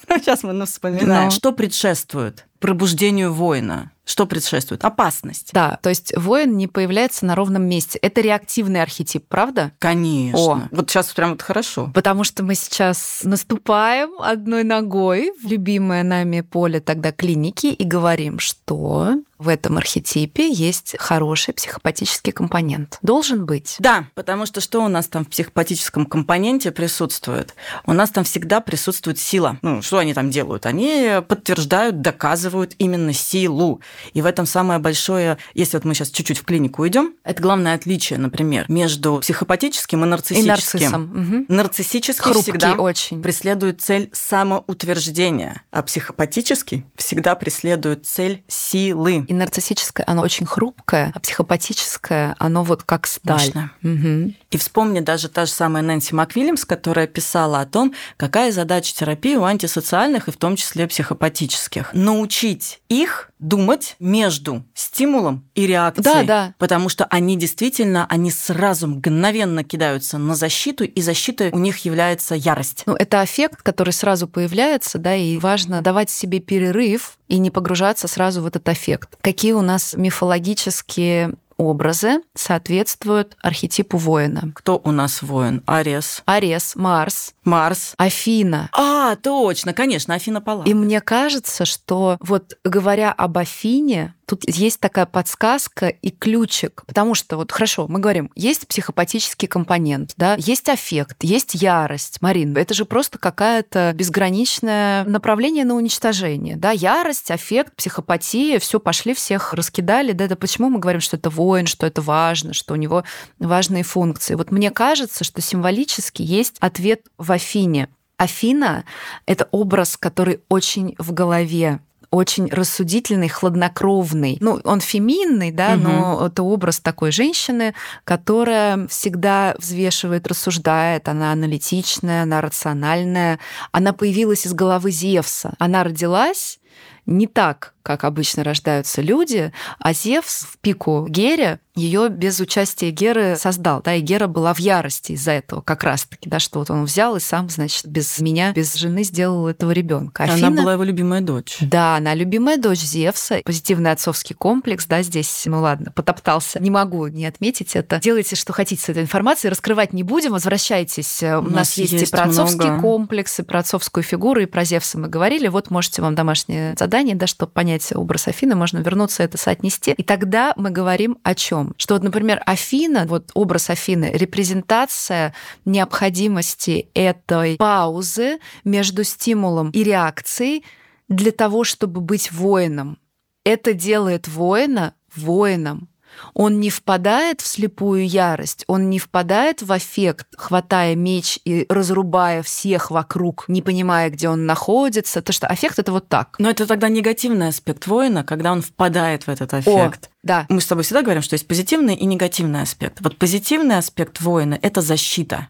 Сейчас 0.09 0.43
мы 0.43 0.51
ну, 0.51 0.65
вспоминаем. 0.65 1.25
Но... 1.25 1.31
Что 1.31 1.53
предшествует 1.53 2.45
пробуждению 2.59 3.31
воина? 3.33 3.91
Что 4.05 4.25
предшествует? 4.25 4.83
Опасность. 4.83 5.51
Да, 5.53 5.79
то 5.81 5.89
есть 5.89 6.13
воин 6.17 6.57
не 6.57 6.67
появляется 6.67 7.25
на 7.25 7.35
ровном 7.35 7.63
месте. 7.63 7.99
Это 7.99 8.21
реактивный 8.21 8.81
архетип, 8.81 9.25
правда? 9.27 9.71
Конечно. 9.79 10.39
О. 10.39 10.61
Вот 10.71 10.89
сейчас 10.89 11.13
прям 11.13 11.31
вот 11.31 11.41
хорошо. 11.41 11.91
Потому 11.93 12.23
что 12.23 12.43
мы 12.43 12.55
сейчас 12.55 13.21
наступаем 13.23 14.11
одной 14.19 14.63
ногой 14.63 15.31
в 15.41 15.47
любимое 15.47 16.03
нами 16.03 16.41
поле 16.41 16.79
тогда 16.79 17.11
клиники 17.11 17.67
и 17.67 17.83
говорим, 17.83 18.39
что 18.39 19.15
в 19.41 19.47
этом 19.47 19.77
архетипе 19.77 20.51
есть 20.51 20.95
хороший 20.99 21.55
психопатический 21.55 22.31
компонент. 22.31 22.99
Должен 23.01 23.45
быть. 23.47 23.75
Да, 23.79 24.05
потому 24.13 24.45
что 24.45 24.61
что 24.61 24.83
у 24.83 24.87
нас 24.87 25.07
там 25.07 25.25
в 25.25 25.29
психопатическом 25.29 26.05
компоненте 26.05 26.71
присутствует? 26.71 27.55
У 27.85 27.93
нас 27.93 28.11
там 28.11 28.23
всегда 28.23 28.61
присутствует 28.61 29.17
сила. 29.17 29.57
Ну, 29.63 29.81
что 29.81 29.97
они 29.97 30.13
там 30.13 30.29
делают? 30.29 30.67
Они 30.67 31.21
подтверждают, 31.27 32.01
доказывают 32.01 32.75
именно 32.77 33.13
силу. 33.13 33.81
И 34.13 34.21
в 34.21 34.25
этом 34.25 34.45
самое 34.45 34.79
большое, 34.79 35.37
если 35.53 35.77
вот 35.77 35.85
мы 35.85 35.93
сейчас 35.93 36.09
чуть-чуть 36.09 36.39
в 36.39 36.43
клинику 36.43 36.87
идем, 36.87 37.13
это 37.23 37.41
главное 37.41 37.75
отличие, 37.75 38.19
например, 38.19 38.65
между 38.67 39.19
психопатическим 39.19 40.03
и 40.03 40.07
нарциссическим. 40.07 40.45
И 40.45 40.47
нарциссом. 40.47 41.03
Угу. 41.03 41.45
Нарциссический 41.47 42.23
Хрупкий 42.23 42.51
всегда 42.51 42.73
очень. 42.73 43.21
преследует 43.21 43.81
цель 43.81 44.09
самоутверждения, 44.13 45.63
а 45.71 45.83
психопатический 45.83 46.85
всегда 46.95 47.35
преследует 47.35 48.05
цель 48.05 48.43
силы. 48.47 49.25
И 49.27 49.33
нарциссическое, 49.33 50.05
оно 50.07 50.21
очень 50.21 50.45
хрупкое, 50.45 51.11
а 51.13 51.19
психопатическое, 51.19 52.35
оно 52.39 52.63
вот 52.63 52.83
как 52.83 53.07
сталь. 53.07 53.51
Угу. 53.83 54.33
И 54.51 54.57
вспомни 54.57 54.99
даже 54.99 55.29
та 55.29 55.45
же 55.45 55.51
самая 55.51 55.83
Нэнси 55.83 56.13
МакВильямс, 56.13 56.65
которая 56.65 57.07
писала 57.07 57.61
о 57.61 57.65
том, 57.65 57.93
какая 58.17 58.51
задача 58.51 58.93
терапии 58.93 59.35
у 59.35 59.43
антисоциальных 59.43 60.27
и 60.27 60.31
в 60.31 60.37
том 60.37 60.55
числе 60.55 60.87
психопатических. 60.87 61.93
Научить 61.93 62.81
их 62.89 63.31
думать 63.39 63.80
между 63.99 64.63
стимулом 64.73 65.49
и 65.55 65.67
реакцией. 65.67 66.03
Да, 66.03 66.23
да. 66.23 66.55
Потому 66.57 66.89
что 66.89 67.05
они 67.05 67.37
действительно, 67.37 68.05
они 68.09 68.31
сразу 68.31 68.87
мгновенно 68.87 69.63
кидаются 69.63 70.17
на 70.17 70.35
защиту, 70.35 70.83
и 70.83 71.01
защитой 71.01 71.51
у 71.51 71.59
них 71.59 71.79
является 71.85 72.35
ярость. 72.35 72.83
Ну, 72.85 72.95
это 72.95 73.23
эффект, 73.23 73.61
который 73.61 73.93
сразу 73.93 74.27
появляется, 74.27 74.97
да, 74.97 75.15
и 75.15 75.37
важно 75.37 75.81
давать 75.81 76.09
себе 76.09 76.39
перерыв 76.39 77.17
и 77.27 77.37
не 77.37 77.49
погружаться 77.49 78.07
сразу 78.07 78.41
в 78.41 78.45
этот 78.45 78.67
эффект. 78.69 79.17
Какие 79.21 79.53
у 79.53 79.61
нас 79.61 79.93
мифологические 79.93 81.35
образы 81.61 82.21
соответствуют 82.33 83.37
архетипу 83.41 83.97
воина. 83.97 84.51
Кто 84.55 84.81
у 84.83 84.91
нас 84.91 85.21
воин? 85.21 85.61
Арес. 85.67 86.23
Арес, 86.25 86.75
Марс. 86.75 87.33
Марс. 87.43 87.93
Афина. 87.97 88.69
А, 88.73 89.15
точно, 89.15 89.73
конечно, 89.73 90.15
Афина 90.15 90.41
Паллада. 90.41 90.69
И 90.69 90.73
мне 90.73 91.01
кажется, 91.01 91.65
что 91.65 92.17
вот 92.19 92.57
говоря 92.63 93.11
об 93.11 93.37
Афине, 93.37 94.15
тут 94.31 94.43
есть 94.47 94.79
такая 94.79 95.05
подсказка 95.05 95.89
и 95.89 96.09
ключик, 96.09 96.83
потому 96.87 97.15
что 97.15 97.35
вот 97.35 97.51
хорошо, 97.51 97.87
мы 97.89 97.99
говорим, 97.99 98.31
есть 98.33 98.65
психопатический 98.65 99.45
компонент, 99.45 100.13
да, 100.15 100.35
есть 100.37 100.69
аффект, 100.69 101.17
есть 101.21 101.53
ярость. 101.53 102.21
Марин, 102.21 102.55
это 102.55 102.73
же 102.73 102.85
просто 102.85 103.17
какая-то 103.17 103.91
безграничное 103.93 105.03
направление 105.03 105.65
на 105.65 105.75
уничтожение, 105.75 106.55
да, 106.55 106.71
ярость, 106.71 107.29
аффект, 107.29 107.75
психопатия, 107.75 108.59
все 108.59 108.79
пошли, 108.79 109.13
всех 109.13 109.53
раскидали, 109.53 110.13
да, 110.13 110.27
да 110.27 110.37
почему 110.37 110.69
мы 110.69 110.79
говорим, 110.79 111.01
что 111.01 111.17
это 111.17 111.29
воин, 111.29 111.67
что 111.67 111.85
это 111.85 112.01
важно, 112.01 112.53
что 112.53 112.73
у 112.73 112.77
него 112.77 113.03
важные 113.37 113.83
функции. 113.83 114.35
Вот 114.35 114.49
мне 114.49 114.71
кажется, 114.71 115.25
что 115.25 115.41
символически 115.41 116.21
есть 116.21 116.55
ответ 116.61 117.01
в 117.17 117.33
Афине. 117.33 117.89
Афина— 118.15 118.85
это 119.25 119.49
образ, 119.51 119.97
который 119.97 120.39
очень 120.47 120.95
в 120.99 121.11
голове 121.11 121.81
очень 122.11 122.47
рассудительный, 122.51 123.29
хладнокровный. 123.29 124.37
Ну, 124.41 124.59
он 124.65 124.81
феминный, 124.81 125.51
да, 125.51 125.73
угу. 125.73 125.81
но 125.81 126.27
это 126.27 126.43
образ 126.43 126.81
такой 126.81 127.11
женщины, 127.11 127.73
которая 128.03 128.87
всегда 128.87 129.55
взвешивает, 129.57 130.27
рассуждает, 130.27 131.07
она 131.07 131.31
аналитичная, 131.31 132.23
она 132.23 132.41
рациональная. 132.41 133.39
Она 133.71 133.93
появилась 133.93 134.45
из 134.45 134.53
головы 134.53 134.91
Зевса. 134.91 135.53
Она 135.57 135.83
родилась 135.83 136.59
не 137.05 137.27
так, 137.27 137.73
как 137.83 138.03
обычно 138.03 138.43
рождаются 138.43 139.01
люди, 139.01 139.51
а 139.79 139.93
Зевс 139.93 140.43
в 140.43 140.57
пику 140.59 141.05
Гере 141.07 141.59
ее 141.75 142.09
без 142.09 142.39
участия 142.39 142.91
Геры 142.91 143.37
создал, 143.37 143.81
да, 143.81 143.95
и 143.95 144.01
Гера 144.01 144.27
была 144.27 144.53
в 144.53 144.59
ярости 144.59 145.13
из-за 145.13 145.31
этого 145.31 145.61
как 145.61 145.83
раз-таки, 145.83 146.29
да, 146.29 146.39
что 146.39 146.59
вот 146.59 146.69
он 146.69 146.83
взял 146.83 147.15
и 147.15 147.21
сам, 147.21 147.49
значит, 147.49 147.85
без 147.85 148.19
меня, 148.19 148.51
без 148.51 148.75
жены 148.75 149.03
сделал 149.03 149.47
этого 149.47 149.71
ребенка. 149.71 150.23
Афина, 150.23 150.47
она 150.47 150.61
была 150.61 150.73
его 150.73 150.83
любимая 150.83 151.21
дочь. 151.21 151.57
Да, 151.61 151.95
она 151.95 152.13
любимая 152.13 152.57
дочь 152.57 152.79
Зевса, 152.79 153.41
позитивный 153.45 153.91
отцовский 153.91 154.35
комплекс, 154.35 154.85
да, 154.85 155.01
здесь, 155.01 155.43
ну 155.45 155.61
ладно, 155.61 155.91
потоптался. 155.91 156.59
Не 156.61 156.69
могу 156.69 157.07
не 157.07 157.25
отметить 157.25 157.75
это. 157.77 157.99
Делайте, 157.99 158.35
что 158.35 158.51
хотите 158.51 158.81
с 158.81 158.89
этой 158.89 159.03
информацией, 159.03 159.51
раскрывать 159.51 159.93
не 159.93 160.03
будем, 160.03 160.33
возвращайтесь. 160.33 161.23
У, 161.23 161.25
У 161.25 161.41
нас, 161.43 161.51
нас 161.53 161.77
есть, 161.77 161.93
есть 161.93 162.09
и 162.09 162.11
про 162.11 162.23
отцовский 162.23 162.65
много. 162.65 162.81
комплекс, 162.81 163.39
и 163.39 163.43
про 163.43 163.59
отцовскую 163.59 164.03
фигуру, 164.03 164.41
и 164.41 164.45
про 164.45 164.65
Зевса 164.65 164.99
мы 164.99 165.07
говорили. 165.07 165.47
Вот 165.47 165.69
можете 165.69 166.01
вам 166.01 166.15
домашнее 166.15 166.75
задание, 166.77 167.15
да, 167.15 167.27
чтобы 167.27 167.53
понять 167.53 167.70
образ 167.95 168.27
Афины, 168.27 168.55
можно 168.55 168.79
вернуться 168.79 169.23
это 169.23 169.37
соотнести. 169.37 169.91
И 169.91 170.03
тогда 170.03 170.53
мы 170.55 170.69
говорим 170.69 171.17
о 171.23 171.35
чем? 171.35 171.73
Что 171.77 171.95
вот, 171.95 172.03
например, 172.03 172.41
Афина, 172.45 173.05
вот 173.07 173.31
образ 173.33 173.69
Афины, 173.69 174.11
репрезентация 174.13 175.33
необходимости 175.65 176.89
этой 176.93 177.57
паузы 177.57 178.39
между 178.63 179.03
стимулом 179.03 179.69
и 179.71 179.83
реакцией 179.83 180.63
для 181.07 181.31
того, 181.31 181.63
чтобы 181.63 182.01
быть 182.01 182.31
воином. 182.31 182.97
Это 183.43 183.73
делает 183.73 184.27
воина 184.27 184.93
воином. 185.15 185.90
Он 186.33 186.59
не 186.59 186.69
впадает 186.69 187.41
в 187.41 187.47
слепую 187.47 188.07
ярость, 188.07 188.63
он 188.67 188.89
не 188.89 188.99
впадает 188.99 189.61
в 189.61 189.71
аффект, 189.71 190.27
хватая 190.37 190.95
меч 190.95 191.39
и 191.45 191.65
разрубая 191.69 192.43
всех 192.43 192.91
вокруг, 192.91 193.45
не 193.47 193.61
понимая, 193.61 194.09
где 194.09 194.29
он 194.29 194.45
находится. 194.45 195.21
То, 195.21 195.31
что 195.33 195.47
аффект 195.47 195.79
это 195.79 195.91
вот 195.91 196.07
так. 196.07 196.35
Но 196.39 196.49
это 196.49 196.67
тогда 196.67 196.89
негативный 196.89 197.47
аспект 197.47 197.87
воина, 197.87 198.23
когда 198.23 198.51
он 198.51 198.61
впадает 198.61 199.23
в 199.23 199.29
этот 199.29 199.53
аффект. 199.53 200.10
Да. 200.23 200.45
Мы 200.49 200.61
с 200.61 200.67
тобой 200.67 200.83
всегда 200.83 201.01
говорим, 201.01 201.23
что 201.23 201.33
есть 201.33 201.47
позитивный 201.47 201.95
и 201.95 202.05
негативный 202.05 202.61
аспект. 202.61 203.01
Вот 203.01 203.17
позитивный 203.17 203.77
аспект 203.77 204.21
воина– 204.21 204.57
это 204.61 204.81
защита. 204.81 205.47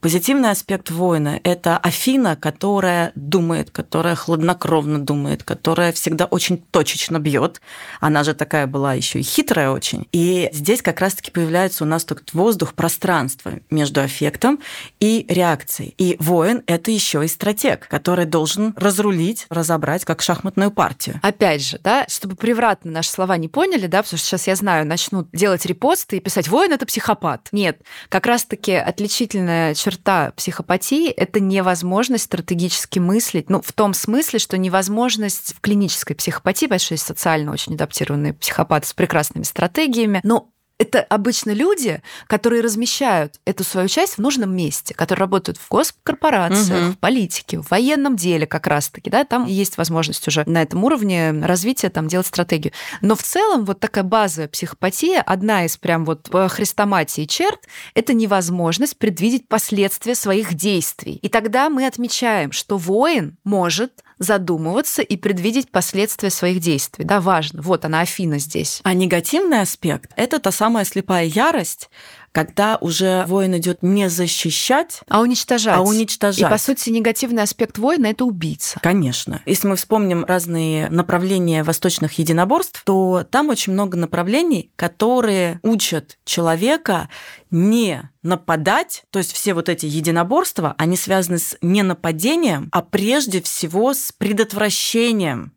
Позитивный 0.00 0.50
аспект 0.50 0.90
воина– 0.90 1.38
это 1.44 1.76
Афина, 1.76 2.34
которая 2.34 3.12
думает, 3.14 3.70
которая 3.70 4.14
хладнокровно 4.14 4.98
думает, 4.98 5.42
которая 5.42 5.92
всегда 5.92 6.24
очень 6.24 6.56
точечно 6.56 7.18
бьет. 7.18 7.60
Она 8.00 8.24
же 8.24 8.32
такая 8.32 8.66
была 8.66 8.94
еще 8.94 9.20
и 9.20 9.22
хитрая 9.22 9.70
очень. 9.70 10.08
И 10.12 10.48
здесь 10.54 10.80
как 10.80 11.00
раз-таки 11.00 11.30
появляется 11.30 11.84
у 11.84 11.86
нас 11.86 12.04
тот 12.04 12.32
воздух, 12.32 12.72
пространство 12.72 13.52
между 13.68 14.00
аффектом 14.00 14.58
и 15.00 15.26
реакцией. 15.28 15.94
И 15.98 16.16
воин– 16.18 16.62
это 16.66 16.90
еще 16.90 17.22
и 17.22 17.28
стратег, 17.28 17.88
который 17.88 18.24
должен 18.24 18.72
разрулить, 18.78 19.44
разобрать 19.50 20.06
как 20.06 20.22
шахматную 20.22 20.70
партию. 20.70 21.20
Опять 21.22 21.62
же, 21.62 21.78
да, 21.84 22.06
чтобы 22.08 22.36
превратно 22.36 22.90
наши 22.90 23.10
слова 23.10 23.36
не 23.36 23.48
поняли, 23.48 23.86
да, 23.86 24.02
потому 24.14 24.18
что 24.18 24.28
сейчас 24.28 24.46
я 24.46 24.56
знаю, 24.56 24.86
начнут 24.86 25.28
делать 25.32 25.66
репосты 25.66 26.18
и 26.18 26.20
писать 26.20 26.48
«воин– 26.48 26.72
это 26.74 26.86
психопат». 26.86 27.48
Нет, 27.52 27.80
как 28.08 28.26
раз-таки 28.26 28.72
отличительная 28.72 29.74
черта 29.74 30.32
психопатии– 30.36 31.08
это 31.10 31.40
невозможность 31.40 32.24
стратегически 32.24 32.98
мыслить, 32.98 33.50
ну, 33.50 33.60
в 33.60 33.72
том 33.72 33.92
смысле, 33.94 34.38
что 34.38 34.56
невозможность 34.56 35.54
в 35.56 35.60
клинической 35.60 36.14
психопатии, 36.16 36.66
есть 36.94 37.06
социально 37.06 37.52
очень 37.52 37.74
адаптированные 37.74 38.34
психопаты 38.34 38.86
с 38.86 38.92
прекрасными 38.92 39.44
стратегиями, 39.44 40.20
но 40.22 40.53
это 40.78 41.00
обычно 41.00 41.52
люди, 41.52 42.02
которые 42.26 42.62
размещают 42.62 43.40
эту 43.44 43.62
свою 43.62 43.88
часть 43.88 44.14
в 44.14 44.18
нужном 44.18 44.54
месте, 44.54 44.92
которые 44.94 45.20
работают 45.20 45.58
в 45.58 45.68
госкорпорациях, 45.68 46.88
угу. 46.88 46.92
в 46.92 46.98
политике, 46.98 47.60
в 47.60 47.70
военном 47.70 48.16
деле 48.16 48.46
как 48.46 48.66
раз-таки, 48.66 49.08
да, 49.08 49.24
там 49.24 49.46
есть 49.46 49.78
возможность 49.78 50.26
уже 50.26 50.42
на 50.46 50.62
этом 50.62 50.82
уровне 50.84 51.30
развития 51.30 51.90
там 51.90 52.08
делать 52.08 52.26
стратегию. 52.26 52.72
Но 53.00 53.14
в 53.14 53.22
целом 53.22 53.64
вот 53.64 53.78
такая 53.78 54.04
базовая 54.04 54.48
психопатия, 54.48 55.20
одна 55.20 55.64
из 55.64 55.76
прям 55.76 56.04
вот 56.04 56.30
по 56.30 56.48
хрестоматии 56.48 57.24
черт, 57.24 57.60
это 57.94 58.12
невозможность 58.12 58.98
предвидеть 58.98 59.48
последствия 59.48 60.14
своих 60.14 60.54
действий. 60.54 61.18
И 61.22 61.28
тогда 61.28 61.70
мы 61.70 61.86
отмечаем, 61.86 62.50
что 62.50 62.78
воин 62.78 63.36
может 63.44 64.02
задумываться 64.24 65.02
и 65.02 65.16
предвидеть 65.16 65.70
последствия 65.70 66.30
своих 66.30 66.58
действий. 66.58 67.04
Да, 67.04 67.20
важно. 67.20 67.62
Вот 67.62 67.84
она, 67.84 68.00
Афина 68.00 68.38
здесь. 68.38 68.80
А 68.82 68.92
негативный 68.92 69.60
аспект– 69.60 70.10
это 70.16 70.40
та 70.40 70.50
самая 70.50 70.84
слепая 70.84 71.26
ярость, 71.26 71.88
когда 72.34 72.78
уже 72.80 73.24
воин 73.28 73.56
идет 73.56 73.84
не 73.84 74.10
защищать, 74.10 75.02
а 75.08 75.20
уничтожать. 75.20 75.76
А 75.76 75.82
уничтожать. 75.82 76.40
И, 76.40 76.50
по 76.50 76.58
сути, 76.58 76.90
негативный 76.90 77.44
аспект 77.44 77.78
воина– 77.78 78.06
это 78.08 78.24
убийца. 78.24 78.80
Конечно. 78.82 79.40
Если 79.46 79.68
мы 79.68 79.76
вспомним 79.76 80.24
разные 80.24 80.90
направления 80.90 81.62
восточных 81.62 82.18
единоборств, 82.18 82.82
то 82.84 83.24
там 83.30 83.50
очень 83.50 83.72
много 83.72 83.96
направлений, 83.96 84.72
которые 84.74 85.60
учат 85.62 86.18
человека 86.24 87.08
не 87.52 88.10
нападать, 88.24 89.04
то 89.10 89.20
есть 89.20 89.32
все 89.32 89.54
вот 89.54 89.68
эти 89.68 89.86
единоборства, 89.86 90.74
они 90.76 90.96
связаны 90.96 91.38
с 91.38 91.56
не 91.62 91.84
нападением, 91.84 92.68
а 92.72 92.82
прежде 92.82 93.40
всего 93.40 93.94
с 93.94 94.10
предотвращением 94.10 95.52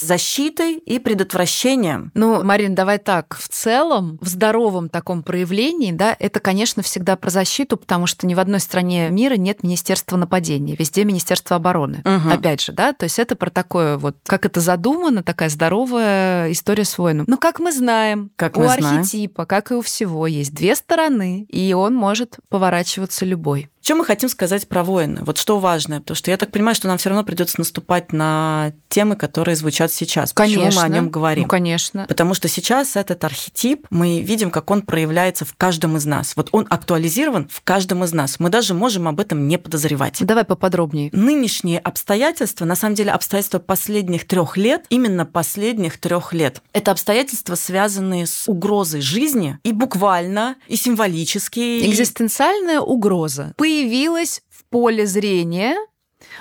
защитой 0.00 0.74
и 0.74 0.98
предотвращением. 0.98 2.10
Ну, 2.14 2.42
Марин, 2.42 2.74
давай 2.74 2.98
так. 2.98 3.36
В 3.38 3.48
целом, 3.48 4.18
в 4.20 4.28
здоровом 4.28 4.88
таком 4.88 5.22
проявлении, 5.22 5.92
да, 5.92 6.16
это, 6.18 6.40
конечно, 6.40 6.82
всегда 6.82 7.16
про 7.16 7.30
защиту, 7.30 7.76
потому 7.76 8.06
что 8.06 8.26
ни 8.26 8.34
в 8.34 8.40
одной 8.40 8.60
стране 8.60 9.08
мира 9.10 9.34
нет 9.34 9.62
Министерства 9.62 10.16
нападения. 10.16 10.76
Везде 10.78 11.04
Министерство 11.04 11.56
обороны. 11.56 12.02
Угу. 12.04 12.30
Опять 12.32 12.60
же, 12.60 12.72
да, 12.72 12.92
то 12.92 13.04
есть 13.04 13.18
это 13.18 13.36
про 13.36 13.50
такое 13.50 13.98
вот, 13.98 14.16
как 14.24 14.46
это 14.46 14.60
задумано, 14.60 15.22
такая 15.22 15.48
здоровая 15.48 16.50
история 16.52 16.84
с 16.84 16.96
воином. 16.98 17.24
Но 17.28 17.36
как 17.36 17.58
мы 17.58 17.72
знаем, 17.72 18.30
как 18.36 18.56
у 18.56 18.60
мы 18.60 18.72
архетипа, 18.72 19.44
знаем. 19.44 19.48
как 19.48 19.70
и 19.70 19.74
у 19.74 19.82
всего, 19.82 20.26
есть 20.26 20.54
две 20.54 20.74
стороны, 20.74 21.46
и 21.48 21.72
он 21.72 21.94
может 21.94 22.36
поворачиваться 22.48 23.24
любой. 23.24 23.70
Что 23.88 23.94
мы 23.94 24.04
хотим 24.04 24.28
сказать 24.28 24.68
про 24.68 24.84
воины? 24.84 25.22
Вот 25.22 25.38
что 25.38 25.58
важное, 25.58 26.00
потому 26.00 26.14
что 26.14 26.30
я 26.30 26.36
так 26.36 26.50
понимаю, 26.50 26.74
что 26.74 26.88
нам 26.88 26.98
все 26.98 27.08
равно 27.08 27.24
придется 27.24 27.54
наступать 27.56 28.12
на 28.12 28.74
темы, 28.90 29.16
которые 29.16 29.56
звучат 29.56 29.90
сейчас. 29.90 30.34
Конечно. 30.34 30.66
Почему 30.66 30.80
мы 30.82 30.86
о 30.86 30.88
нем 30.90 31.08
говорим? 31.08 31.44
Ну, 31.44 31.48
конечно. 31.48 32.04
Потому 32.06 32.34
что 32.34 32.48
сейчас 32.48 32.96
этот 32.96 33.24
архетип, 33.24 33.86
мы 33.88 34.20
видим, 34.20 34.50
как 34.50 34.70
он 34.70 34.82
проявляется 34.82 35.46
в 35.46 35.54
каждом 35.56 35.96
из 35.96 36.04
нас. 36.04 36.36
Вот 36.36 36.50
он 36.52 36.66
актуализирован 36.68 37.48
в 37.50 37.62
каждом 37.62 38.04
из 38.04 38.12
нас. 38.12 38.38
Мы 38.38 38.50
даже 38.50 38.74
можем 38.74 39.08
об 39.08 39.20
этом 39.20 39.48
не 39.48 39.56
подозревать. 39.56 40.18
Давай 40.20 40.44
поподробнее. 40.44 41.08
Нынешние 41.14 41.78
обстоятельства, 41.78 42.66
на 42.66 42.76
самом 42.76 42.94
деле 42.94 43.12
обстоятельства 43.12 43.58
последних 43.58 44.26
трех 44.26 44.58
лет, 44.58 44.84
именно 44.90 45.24
последних 45.24 45.98
трех 45.98 46.34
лет, 46.34 46.60
это 46.74 46.90
обстоятельства, 46.90 47.54
связанные 47.54 48.26
с 48.26 48.48
угрозой 48.48 49.00
жизни 49.00 49.58
и 49.64 49.72
буквально, 49.72 50.56
и 50.66 50.76
символически. 50.76 51.88
Экзистенциальная 51.88 52.80
угроза. 52.80 53.54
По 53.56 53.77
появилась 53.78 54.42
в 54.48 54.64
поле 54.64 55.06
зрения 55.06 55.76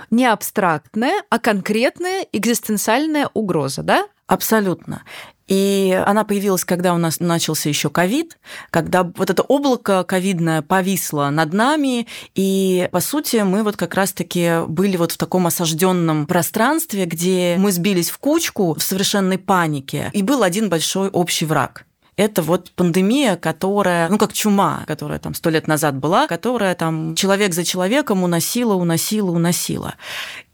не 0.09 0.25
абстрактная, 0.25 1.21
а 1.29 1.37
конкретная 1.37 2.25
экзистенциальная 2.31 3.29
угроза, 3.33 3.83
да? 3.83 4.07
Абсолютно. 4.25 5.03
И 5.47 5.97
она 6.05 6.25
появилась, 6.25 6.65
когда 6.65 6.93
у 6.93 6.97
нас 6.97 7.19
начался 7.19 7.69
еще 7.69 7.89
ковид, 7.89 8.37
когда 8.71 9.03
вот 9.03 9.29
это 9.29 9.43
облако 9.43 10.03
ковидное 10.03 10.61
повисло 10.61 11.29
над 11.29 11.53
нами, 11.53 12.07
и, 12.33 12.89
по 12.91 12.99
сути, 12.99 13.37
мы 13.37 13.63
вот 13.63 13.77
как 13.77 13.93
раз-таки 13.93 14.65
были 14.67 14.97
вот 14.97 15.11
в 15.11 15.17
таком 15.17 15.47
осажденном 15.47 16.25
пространстве, 16.25 17.05
где 17.05 17.55
мы 17.59 17.71
сбились 17.71 18.09
в 18.09 18.17
кучку 18.17 18.73
в 18.73 18.81
совершенной 18.81 19.37
панике, 19.37 20.09
и 20.11 20.23
был 20.23 20.43
один 20.43 20.69
большой 20.69 21.09
общий 21.09 21.45
враг 21.45 21.85
это 22.17 22.41
вот 22.41 22.71
пандемия, 22.71 23.35
которая, 23.35 24.09
ну 24.09 24.17
как 24.17 24.33
чума, 24.33 24.83
которая 24.87 25.19
там 25.19 25.35
сто 25.35 25.51
лет 25.51 25.67
назад 25.67 25.95
была, 25.95 26.27
которая 26.27 26.73
там 26.75 27.15
человек 27.15 27.53
за 27.53 27.63
человеком 27.63 28.23
уносила, 28.23 28.73
уносила, 28.73 29.29
уносила. 29.29 29.93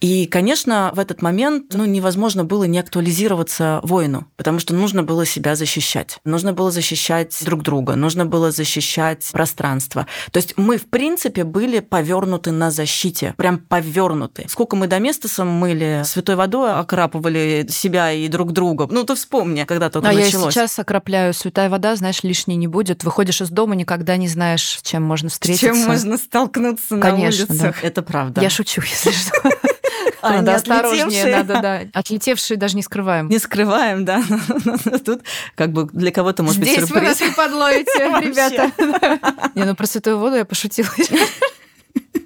И, 0.03 0.25
конечно, 0.25 0.91
в 0.93 0.99
этот 0.99 1.21
момент 1.21 1.73
ну, 1.73 1.85
невозможно 1.85 2.43
было 2.43 2.65
не 2.65 2.77
актуализироваться 2.77 3.79
воину, 3.83 4.27
потому 4.35 4.59
что 4.59 4.73
нужно 4.73 5.01
было 5.01 5.25
себя 5.25 5.55
защищать. 5.55 6.19
Нужно 6.25 6.51
было 6.51 6.71
защищать 6.71 7.33
друг 7.45 7.63
друга, 7.63 7.95
нужно 7.95 8.25
было 8.25 8.51
защищать 8.51 9.25
пространство. 9.31 10.05
То 10.33 10.39
есть 10.39 10.55
мы, 10.57 10.77
в 10.77 10.89
принципе, 10.89 11.45
были 11.45 11.79
повернуты 11.79 12.51
на 12.51 12.69
защите, 12.69 13.33
прям 13.37 13.59
повернуты. 13.59 14.45
Сколько 14.49 14.75
мы 14.75 14.87
до 14.87 14.99
места 14.99 15.29
мыли, 15.45 16.01
святой 16.03 16.35
водой 16.35 16.73
окрапывали 16.73 17.65
себя 17.69 18.11
и 18.11 18.27
друг 18.27 18.51
друга. 18.51 18.89
Ну, 18.91 19.05
ты 19.05 19.15
вспомни, 19.15 19.63
когда 19.63 19.89
только 19.89 20.09
а 20.09 20.11
началось. 20.11 20.53
я 20.53 20.67
сейчас 20.67 20.79
окрапляю 20.79 21.33
святая 21.33 21.69
вода, 21.69 21.95
знаешь, 21.95 22.23
лишней 22.23 22.57
не 22.57 22.67
будет. 22.67 23.05
Выходишь 23.05 23.39
из 23.39 23.49
дома, 23.51 23.75
никогда 23.75 24.17
не 24.17 24.27
знаешь, 24.27 24.79
с 24.79 24.81
чем 24.81 25.03
можно 25.03 25.29
встретиться. 25.29 25.73
С 25.73 25.77
чем 25.77 25.87
можно 25.87 26.17
столкнуться 26.17 26.99
Конечно, 26.99 27.45
на 27.45 27.53
улицах. 27.53 27.81
Да. 27.81 27.87
Это 27.87 28.01
правда. 28.01 28.41
Я 28.41 28.49
шучу, 28.49 28.81
если 28.81 29.11
что. 29.11 29.49
А, 30.23 30.33
надо 30.35 30.55
осторожнее, 30.55 31.25
надо, 31.25 31.61
да. 31.61 31.81
Отлетевшие 31.93 32.57
даже 32.57 32.77
не 32.77 32.81
скрываем. 32.81 33.27
Не 33.27 33.39
скрываем, 33.39 34.05
да. 34.05 34.23
Тут 35.05 35.23
как 35.55 35.73
бы 35.73 35.89
для 35.91 36.11
кого-то 36.11 36.43
может 36.43 36.61
Здесь 36.61 36.79
быть 36.79 36.87
сюрприз. 36.87 37.15
Здесь 37.17 37.19
вы 37.19 37.27
нас 37.27 37.29
не 37.29 37.35
подловите, 37.35 37.91
ребята. 38.21 38.71
Не, 39.55 39.65
ну 39.65 39.75
про 39.75 39.85
святую 39.85 40.17
воду 40.19 40.37
я 40.37 40.45
пошутила. 40.45 40.89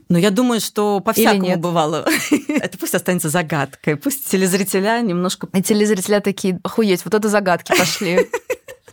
Но 0.09 0.17
я 0.17 0.29
думаю, 0.29 0.61
что 0.61 0.99
по-всякому 0.99 1.57
бывало. 1.57 2.07
Это 2.47 2.77
пусть 2.77 2.93
останется 2.93 3.29
загадкой. 3.29 3.97
Пусть 3.97 4.29
телезрителя 4.29 5.01
немножко... 5.01 5.49
И 5.53 5.61
телезрителя 5.61 6.21
такие, 6.21 6.59
охуеть, 6.63 7.03
вот 7.03 7.13
это 7.13 7.27
загадки 7.27 7.73
пошли. 7.77 8.29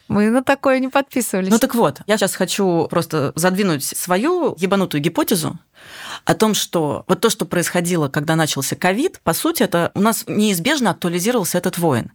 Мы 0.09 0.31
на 0.31 0.43
такое 0.43 0.79
не 0.79 0.89
подписывались. 0.89 1.51
Ну 1.51 1.59
так 1.59 1.75
вот, 1.75 2.01
я 2.07 2.17
сейчас 2.17 2.35
хочу 2.35 2.87
просто 2.91 3.33
задвинуть 3.35 3.85
свою 3.85 4.55
ебанутую 4.59 5.01
гипотезу, 5.01 5.59
о 6.25 6.35
том, 6.35 6.55
что 6.55 7.05
вот 7.09 7.21
то, 7.21 7.31
что 7.31 7.45
происходило, 7.45 8.09
когда 8.09 8.37
начался 8.37 8.77
ковид, 8.77 9.21
по 9.23 9.33
сути, 9.33 9.63
это 9.63 9.91
у 9.95 10.01
нас 10.01 10.25
неизбежно 10.27 10.91
актуализировался 10.91 11.59
этот 11.59 11.79
воин. 11.79 12.13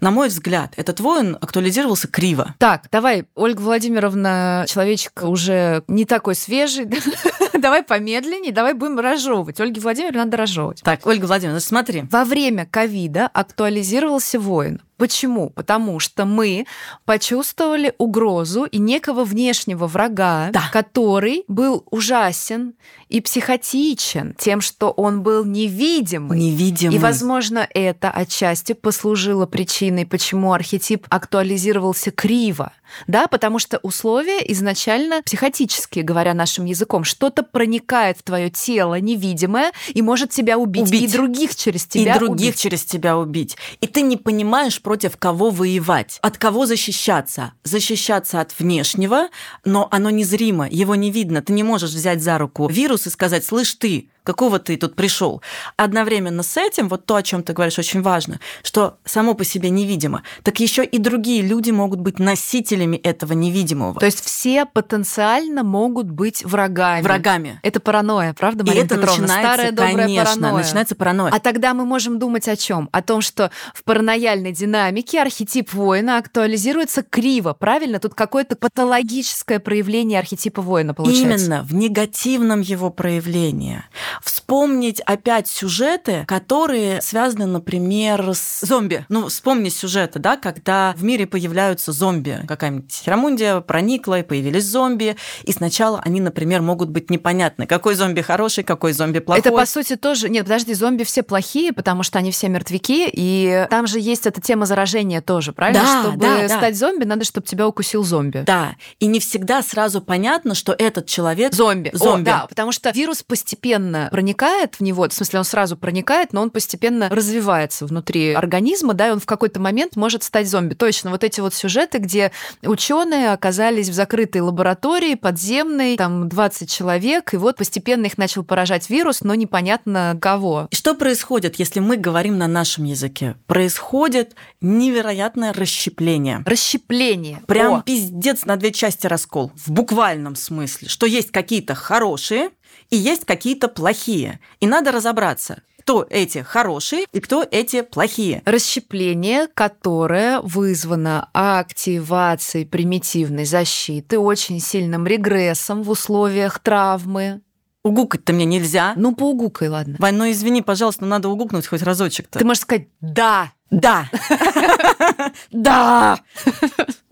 На 0.00 0.10
мой 0.10 0.28
взгляд, 0.28 0.72
этот 0.76 1.00
воин 1.00 1.36
актуализировался 1.40 2.08
криво. 2.08 2.54
Так, 2.58 2.88
давай, 2.90 3.26
Ольга 3.34 3.60
Владимировна, 3.60 4.64
человечек 4.68 5.22
уже 5.22 5.84
не 5.88 6.04
такой 6.04 6.34
свежий, 6.34 6.86
давай 7.52 7.82
помедленнее, 7.82 8.52
давай 8.52 8.74
будем 8.74 8.98
разжевывать. 8.98 9.60
Ольге 9.60 9.80
Владимировне 9.80 10.24
надо 10.24 10.36
разжевывать. 10.36 10.82
Так, 10.82 11.06
Ольга 11.06 11.26
Владимировна, 11.26 11.60
смотри. 11.60 12.04
Во 12.10 12.24
время 12.24 12.66
ковида 12.66 13.26
актуализировался 13.26 14.38
воин. 14.38 14.80
Почему? 15.00 15.48
Потому 15.48 15.98
что 15.98 16.26
мы 16.26 16.66
почувствовали 17.06 17.94
угрозу 17.96 18.64
и 18.64 18.76
некого 18.76 19.24
внешнего 19.24 19.86
врага, 19.86 20.50
да. 20.52 20.64
который 20.70 21.44
был 21.48 21.86
ужасен 21.90 22.74
и 23.08 23.22
психотичен 23.22 24.34
тем, 24.38 24.60
что 24.60 24.90
он 24.90 25.22
был 25.22 25.46
невидимый. 25.46 26.38
Невидимый. 26.38 26.96
И, 26.96 26.98
возможно, 26.98 27.66
это 27.72 28.10
отчасти 28.10 28.74
послужило 28.74 29.46
причиной, 29.46 30.04
почему 30.04 30.52
архетип 30.52 31.06
актуализировался 31.08 32.10
криво. 32.10 32.72
Да, 33.06 33.26
потому 33.26 33.58
что 33.58 33.78
условия 33.82 34.40
изначально 34.52 35.22
психотические, 35.22 36.04
говоря 36.04 36.34
нашим 36.34 36.64
языком. 36.64 37.04
Что-то 37.04 37.42
проникает 37.42 38.18
в 38.18 38.22
твое 38.22 38.50
тело 38.50 38.98
невидимое 38.98 39.72
и 39.88 40.02
может 40.02 40.30
тебя 40.30 40.58
убить. 40.58 40.88
убить. 40.88 41.02
И 41.02 41.12
других 41.12 41.54
через 41.56 41.86
тебя 41.86 42.16
И 42.16 42.18
других 42.18 42.48
убить. 42.48 42.60
через 42.60 42.84
тебя 42.84 43.16
убить. 43.16 43.56
И 43.80 43.86
ты 43.86 44.02
не 44.02 44.16
понимаешь, 44.16 44.80
против 44.90 45.16
кого 45.16 45.50
воевать, 45.50 46.18
от 46.20 46.36
кого 46.36 46.66
защищаться. 46.66 47.52
Защищаться 47.62 48.40
от 48.40 48.58
внешнего, 48.58 49.28
но 49.64 49.86
оно 49.92 50.10
незримо, 50.10 50.68
его 50.68 50.96
не 50.96 51.12
видно. 51.12 51.42
Ты 51.42 51.52
не 51.52 51.62
можешь 51.62 51.92
взять 51.92 52.20
за 52.20 52.38
руку 52.38 52.66
вирус 52.66 53.06
и 53.06 53.10
сказать, 53.10 53.44
слышь 53.44 53.72
ты, 53.74 54.09
какого 54.24 54.58
ты 54.58 54.76
тут 54.76 54.94
пришел. 54.94 55.42
Одновременно 55.76 56.42
с 56.42 56.56
этим, 56.56 56.88
вот 56.88 57.06
то, 57.06 57.16
о 57.16 57.22
чем 57.22 57.42
ты 57.42 57.52
говоришь, 57.52 57.78
очень 57.78 58.02
важно, 58.02 58.40
что 58.62 58.98
само 59.04 59.34
по 59.34 59.44
себе 59.44 59.70
невидимо, 59.70 60.22
так 60.42 60.60
еще 60.60 60.84
и 60.84 60.98
другие 60.98 61.42
люди 61.42 61.70
могут 61.70 62.00
быть 62.00 62.18
носителями 62.18 62.96
этого 62.96 63.32
невидимого. 63.32 63.98
То 63.98 64.06
есть 64.06 64.24
все 64.24 64.66
потенциально 64.66 65.62
могут 65.62 66.10
быть 66.10 66.44
врагами. 66.44 67.02
Врагами. 67.02 67.60
Это 67.62 67.80
паранойя, 67.80 68.34
правда, 68.34 68.64
Марина 68.64 68.82
и 68.82 68.86
это 68.86 68.96
Петровна? 68.96 69.22
Начинается, 69.22 69.52
Старая 69.52 69.72
добрая 69.72 69.96
конечно, 69.96 70.34
паранойя. 70.34 70.62
начинается 70.62 70.94
паранойя. 70.94 71.32
А 71.32 71.38
тогда 71.40 71.74
мы 71.74 71.84
можем 71.84 72.18
думать 72.18 72.48
о 72.48 72.56
чем? 72.56 72.88
О 72.92 73.02
том, 73.02 73.20
что 73.20 73.50
в 73.74 73.84
паранояльной 73.84 74.52
динамике 74.52 75.20
архетип 75.20 75.72
воина 75.72 76.18
актуализируется 76.18 77.02
криво, 77.02 77.52
правильно? 77.52 77.98
Тут 77.98 78.14
какое-то 78.14 78.56
патологическое 78.56 79.58
проявление 79.58 80.18
архетипа 80.18 80.62
воина 80.62 80.94
получается. 80.94 81.46
Именно, 81.46 81.62
в 81.62 81.74
негативном 81.74 82.60
его 82.60 82.90
проявлении 82.90 83.82
вспомнить 84.22 85.00
опять 85.00 85.48
сюжеты, 85.48 86.24
которые 86.26 87.00
связаны, 87.02 87.46
например, 87.46 88.30
с 88.34 88.60
зомби. 88.60 89.04
Ну, 89.08 89.28
вспомни 89.28 89.68
сюжеты, 89.68 90.18
да, 90.18 90.36
когда 90.36 90.94
в 90.96 91.04
мире 91.04 91.26
появляются 91.26 91.92
зомби. 91.92 92.40
Какая-нибудь 92.46 92.92
херамундия 92.92 93.60
проникла, 93.60 94.20
и 94.20 94.22
появились 94.22 94.64
зомби, 94.64 95.16
и 95.44 95.52
сначала 95.52 96.00
они, 96.04 96.20
например, 96.20 96.62
могут 96.62 96.90
быть 96.90 97.10
непонятны. 97.10 97.66
Какой 97.66 97.94
зомби 97.94 98.20
хороший, 98.20 98.64
какой 98.64 98.92
зомби 98.92 99.18
плохой. 99.18 99.40
Это, 99.40 99.52
по 99.52 99.66
сути, 99.66 99.96
тоже... 99.96 100.28
Нет, 100.28 100.44
подожди, 100.44 100.74
зомби 100.74 101.04
все 101.04 101.22
плохие, 101.22 101.72
потому 101.72 102.02
что 102.02 102.18
они 102.18 102.30
все 102.30 102.48
мертвяки, 102.48 103.08
и 103.12 103.66
там 103.70 103.86
же 103.86 104.00
есть 104.00 104.26
эта 104.26 104.40
тема 104.40 104.66
заражения 104.66 105.20
тоже, 105.20 105.52
правильно? 105.52 105.82
Да, 105.82 106.02
чтобы 106.02 106.18
да, 106.18 106.48
да. 106.48 106.56
стать 106.56 106.76
зомби, 106.76 107.04
надо, 107.04 107.24
чтобы 107.24 107.46
тебя 107.46 107.66
укусил 107.66 108.04
зомби. 108.04 108.44
Да, 108.46 108.76
и 108.98 109.06
не 109.06 109.20
всегда 109.20 109.62
сразу 109.62 110.00
понятно, 110.00 110.54
что 110.54 110.74
этот 110.76 111.06
человек 111.06 111.54
зомби. 111.54 111.90
Зомби. 111.92 112.28
О, 112.28 112.32
да, 112.32 112.46
потому 112.48 112.72
что 112.72 112.90
вирус 112.90 113.22
постепенно 113.22 113.99
проникает 114.10 114.76
в 114.76 114.82
него, 114.82 115.08
в 115.08 115.12
смысле 115.12 115.40
он 115.40 115.44
сразу 115.44 115.76
проникает, 115.76 116.32
но 116.32 116.42
он 116.42 116.50
постепенно 116.50 117.08
развивается 117.08 117.86
внутри 117.86 118.32
организма, 118.32 118.94
да, 118.94 119.08
и 119.08 119.10
он 119.10 119.20
в 119.20 119.26
какой-то 119.26 119.60
момент 119.60 119.96
может 119.96 120.22
стать 120.22 120.48
зомби. 120.48 120.74
Точно, 120.74 121.10
вот 121.10 121.24
эти 121.24 121.40
вот 121.40 121.54
сюжеты, 121.54 121.98
где 121.98 122.32
ученые 122.62 123.32
оказались 123.32 123.88
в 123.88 123.94
закрытой 123.94 124.38
лаборатории 124.38 125.14
подземной, 125.14 125.96
там 125.96 126.28
20 126.28 126.70
человек, 126.70 127.34
и 127.34 127.36
вот 127.36 127.56
постепенно 127.56 128.06
их 128.06 128.18
начал 128.18 128.44
поражать 128.44 128.88
вирус, 128.90 129.22
но 129.22 129.34
непонятно 129.34 130.16
кого. 130.20 130.68
Что 130.72 130.94
происходит, 130.94 131.58
если 131.58 131.80
мы 131.80 131.96
говорим 131.96 132.38
на 132.38 132.46
нашем 132.46 132.84
языке? 132.84 133.36
Происходит 133.46 134.34
невероятное 134.60 135.52
расщепление. 135.52 136.42
Расщепление. 136.46 137.42
Прям 137.46 137.74
О. 137.74 137.82
пиздец 137.82 138.44
на 138.44 138.56
две 138.56 138.72
части 138.72 139.06
раскол. 139.06 139.52
В 139.54 139.70
буквальном 139.70 140.36
смысле. 140.36 140.88
Что 140.88 141.06
есть 141.06 141.30
какие-то 141.30 141.74
хорошие 141.74 142.50
и 142.90 142.96
есть 142.96 143.24
какие-то 143.24 143.68
плохие. 143.68 144.40
И 144.60 144.66
надо 144.66 144.92
разобраться, 144.92 145.62
кто 145.80 146.06
эти 146.08 146.38
хорошие 146.38 147.06
и 147.12 147.20
кто 147.20 147.44
эти 147.48 147.82
плохие. 147.82 148.42
Расщепление, 148.44 149.48
которое 149.52 150.40
вызвано 150.40 151.28
активацией 151.32 152.66
примитивной 152.66 153.44
защиты, 153.44 154.18
очень 154.18 154.60
сильным 154.60 155.06
регрессом 155.06 155.82
в 155.82 155.90
условиях 155.90 156.58
травмы. 156.58 157.40
Угукать-то 157.82 158.34
мне 158.34 158.44
нельзя. 158.44 158.92
Ну, 158.96 159.14
поугукай, 159.14 159.68
ладно. 159.68 159.96
Вань, 159.98 160.16
ну 160.16 160.30
извини, 160.30 160.60
пожалуйста, 160.60 161.02
но 161.02 161.08
надо 161.08 161.30
угукнуть 161.30 161.66
хоть 161.66 161.82
разочек-то. 161.82 162.38
Ты 162.38 162.44
можешь 162.44 162.62
сказать 162.62 162.88
«да». 163.00 163.52
Да. 163.70 164.10
Да. 165.50 166.18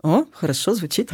О, 0.01 0.25
хорошо 0.33 0.73
звучит. 0.73 1.09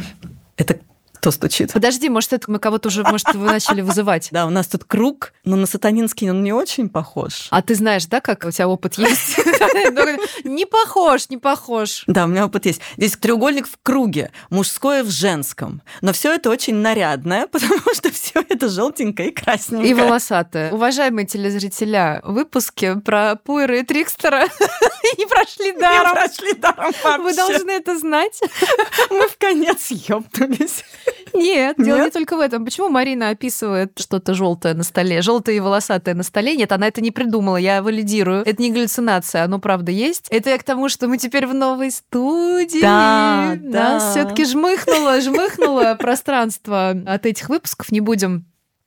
Это 0.56 0.80
кто 1.26 1.32
стучит? 1.32 1.72
Подожди, 1.72 2.08
может, 2.08 2.32
это 2.32 2.48
мы 2.48 2.60
кого-то 2.60 2.86
уже, 2.86 3.02
может, 3.02 3.34
вы 3.34 3.46
начали 3.46 3.80
вызывать. 3.80 4.28
Да, 4.30 4.46
у 4.46 4.50
нас 4.50 4.68
тут 4.68 4.84
круг, 4.84 5.32
но 5.44 5.56
на 5.56 5.66
сатанинский 5.66 6.30
он 6.30 6.44
не 6.44 6.52
очень 6.52 6.88
похож. 6.88 7.48
А 7.50 7.62
ты 7.62 7.74
знаешь, 7.74 8.06
да, 8.06 8.20
как 8.20 8.44
у 8.44 8.52
тебя 8.52 8.68
опыт 8.68 8.94
есть? 8.96 9.36
Не 10.44 10.64
похож, 10.64 11.28
не 11.28 11.38
похож. 11.38 12.04
Да, 12.06 12.24
у 12.24 12.28
меня 12.28 12.46
опыт 12.46 12.66
есть. 12.66 12.80
Здесь 12.96 13.16
треугольник 13.16 13.66
в 13.66 13.78
круге, 13.82 14.30
мужское 14.50 15.02
в 15.02 15.10
женском. 15.10 15.82
Но 16.00 16.12
все 16.12 16.34
это 16.34 16.50
очень 16.50 16.76
нарядное, 16.76 17.46
потому 17.52 17.80
что 17.94 18.10
все 18.12 18.44
это 18.48 18.68
желтенькое 18.68 19.30
и 19.30 19.32
красненькое. 19.32 19.90
И 19.90 19.94
волосатое. 19.94 20.72
Уважаемые 20.72 21.26
телезрителя, 21.26 22.20
выпуски 22.24 22.98
про 23.00 23.36
Пуэра 23.36 23.80
и 23.80 23.82
Трикстера 23.82 24.44
не 25.18 25.26
прошли 25.26 25.72
даром. 25.72 26.08
Не 26.08 26.14
прошли 26.14 26.52
даром. 26.54 27.22
Вы 27.22 27.34
должны 27.34 27.70
это 27.72 27.98
знать. 27.98 28.40
Мы 29.10 29.28
в 29.28 29.36
конец 29.38 29.90
ёбнулись. 29.90 30.84
Нет, 31.36 31.76
дело 31.78 32.04
не 32.04 32.10
только 32.10 32.36
в 32.36 32.40
этом. 32.40 32.64
Почему 32.64 32.88
Марина 32.88 33.30
описывает 33.30 33.98
что-то 33.98 34.34
желтое 34.34 34.74
на 34.74 34.82
столе, 34.82 35.22
желтое 35.22 35.58
и 35.58 35.60
волосатое 35.60 36.14
на 36.14 36.22
столе? 36.22 36.56
Нет, 36.56 36.72
она 36.72 36.88
это 36.88 37.00
не 37.00 37.10
придумала, 37.10 37.56
я 37.56 37.82
валидирую. 37.82 38.42
Это 38.44 38.60
не 38.60 38.72
галлюцинация, 38.72 39.44
оно 39.44 39.58
правда 39.58 39.92
есть. 39.92 40.26
Это 40.30 40.50
я 40.50 40.58
к 40.58 40.64
тому, 40.64 40.88
что 40.88 41.08
мы 41.08 41.18
теперь 41.18 41.46
в 41.46 41.54
новой 41.54 41.90
студии. 41.90 42.80
Да, 42.80 43.54
да. 43.56 43.98
да. 43.98 44.10
все-таки 44.10 44.44
жмыхнуло, 44.44 45.20
жмыхнуло 45.20 45.94
пространство 45.98 46.90
от 47.06 47.26
этих 47.26 47.48
выпусков. 47.48 47.92
Не 47.92 48.00
будем 48.00 48.46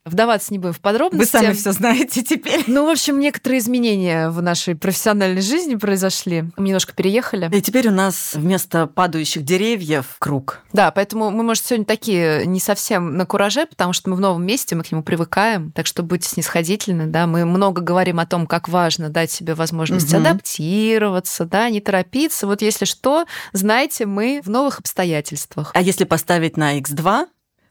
вдаваться 0.10 0.52
не 0.52 0.60
будем 0.60 0.74
в 0.74 0.80
подробности. 0.80 1.34
Вы 1.36 1.40
сами 1.42 1.54
все 1.54 1.72
знаете 1.72 2.24
теперь. 2.24 2.64
Ну, 2.68 2.86
в 2.86 2.90
общем, 2.90 3.20
некоторые 3.20 3.60
изменения 3.60 4.30
в 4.30 4.42
нашей 4.42 4.76
профессиональной 4.76 5.42
жизни 5.42 5.76
произошли. 5.76 6.46
Мы 6.58 6.68
немножко 6.68 6.94
переехали. 6.94 7.50
И 7.56 7.62
теперь 7.62 7.88
у 7.88 7.92
нас 7.92 8.34
вместо 8.34 8.88
падающих 8.88 9.44
деревьев 9.44 10.16
круг. 10.20 10.60
Да, 10.74 10.92
поэтому 10.92 11.30
мы, 11.32 11.44
может, 11.44 11.66
сегодня 11.66 11.86
такие 11.86 12.46
не 12.46 12.60
совсем 12.60 13.16
на 13.18 13.26
кураже, 13.26 13.66
потому 13.66 13.94
что 13.94 14.10
мы 14.10 14.16
в 14.16 14.20
новом 14.20 14.46
месте, 14.46 14.76
мы 14.76 14.84
к 14.84 14.92
нему 14.92 15.04
привыкаем. 15.04 15.72
Так 15.72 15.86
что 15.86 16.04
будьте 16.04 16.30
снисходительны, 16.30 17.06
да. 17.08 17.28
Мы 17.28 17.46
много 17.46 17.82
говорим 17.82 18.20
о 18.20 18.26
том, 18.26 18.48
как 18.48 18.68
важно 18.70 19.10
дать 19.10 19.32
себе 19.32 19.54
возможность 19.54 20.14
Мгм. 20.14 20.26
адаптироваться, 20.26 21.46
да, 21.46 21.70
не 21.70 21.82
торопиться. 21.82 22.48
Вот 22.48 22.62
если 22.62 22.86
что, 22.86 23.26
знайте, 23.54 24.06
мы 24.06 24.42
в 24.44 24.50
новых 24.50 24.80
обстоятельствах. 24.80 25.72
А 25.74 25.82
если 25.82 26.04
поставить 26.04 26.58
на 26.58 26.78
x2, 26.80 27.28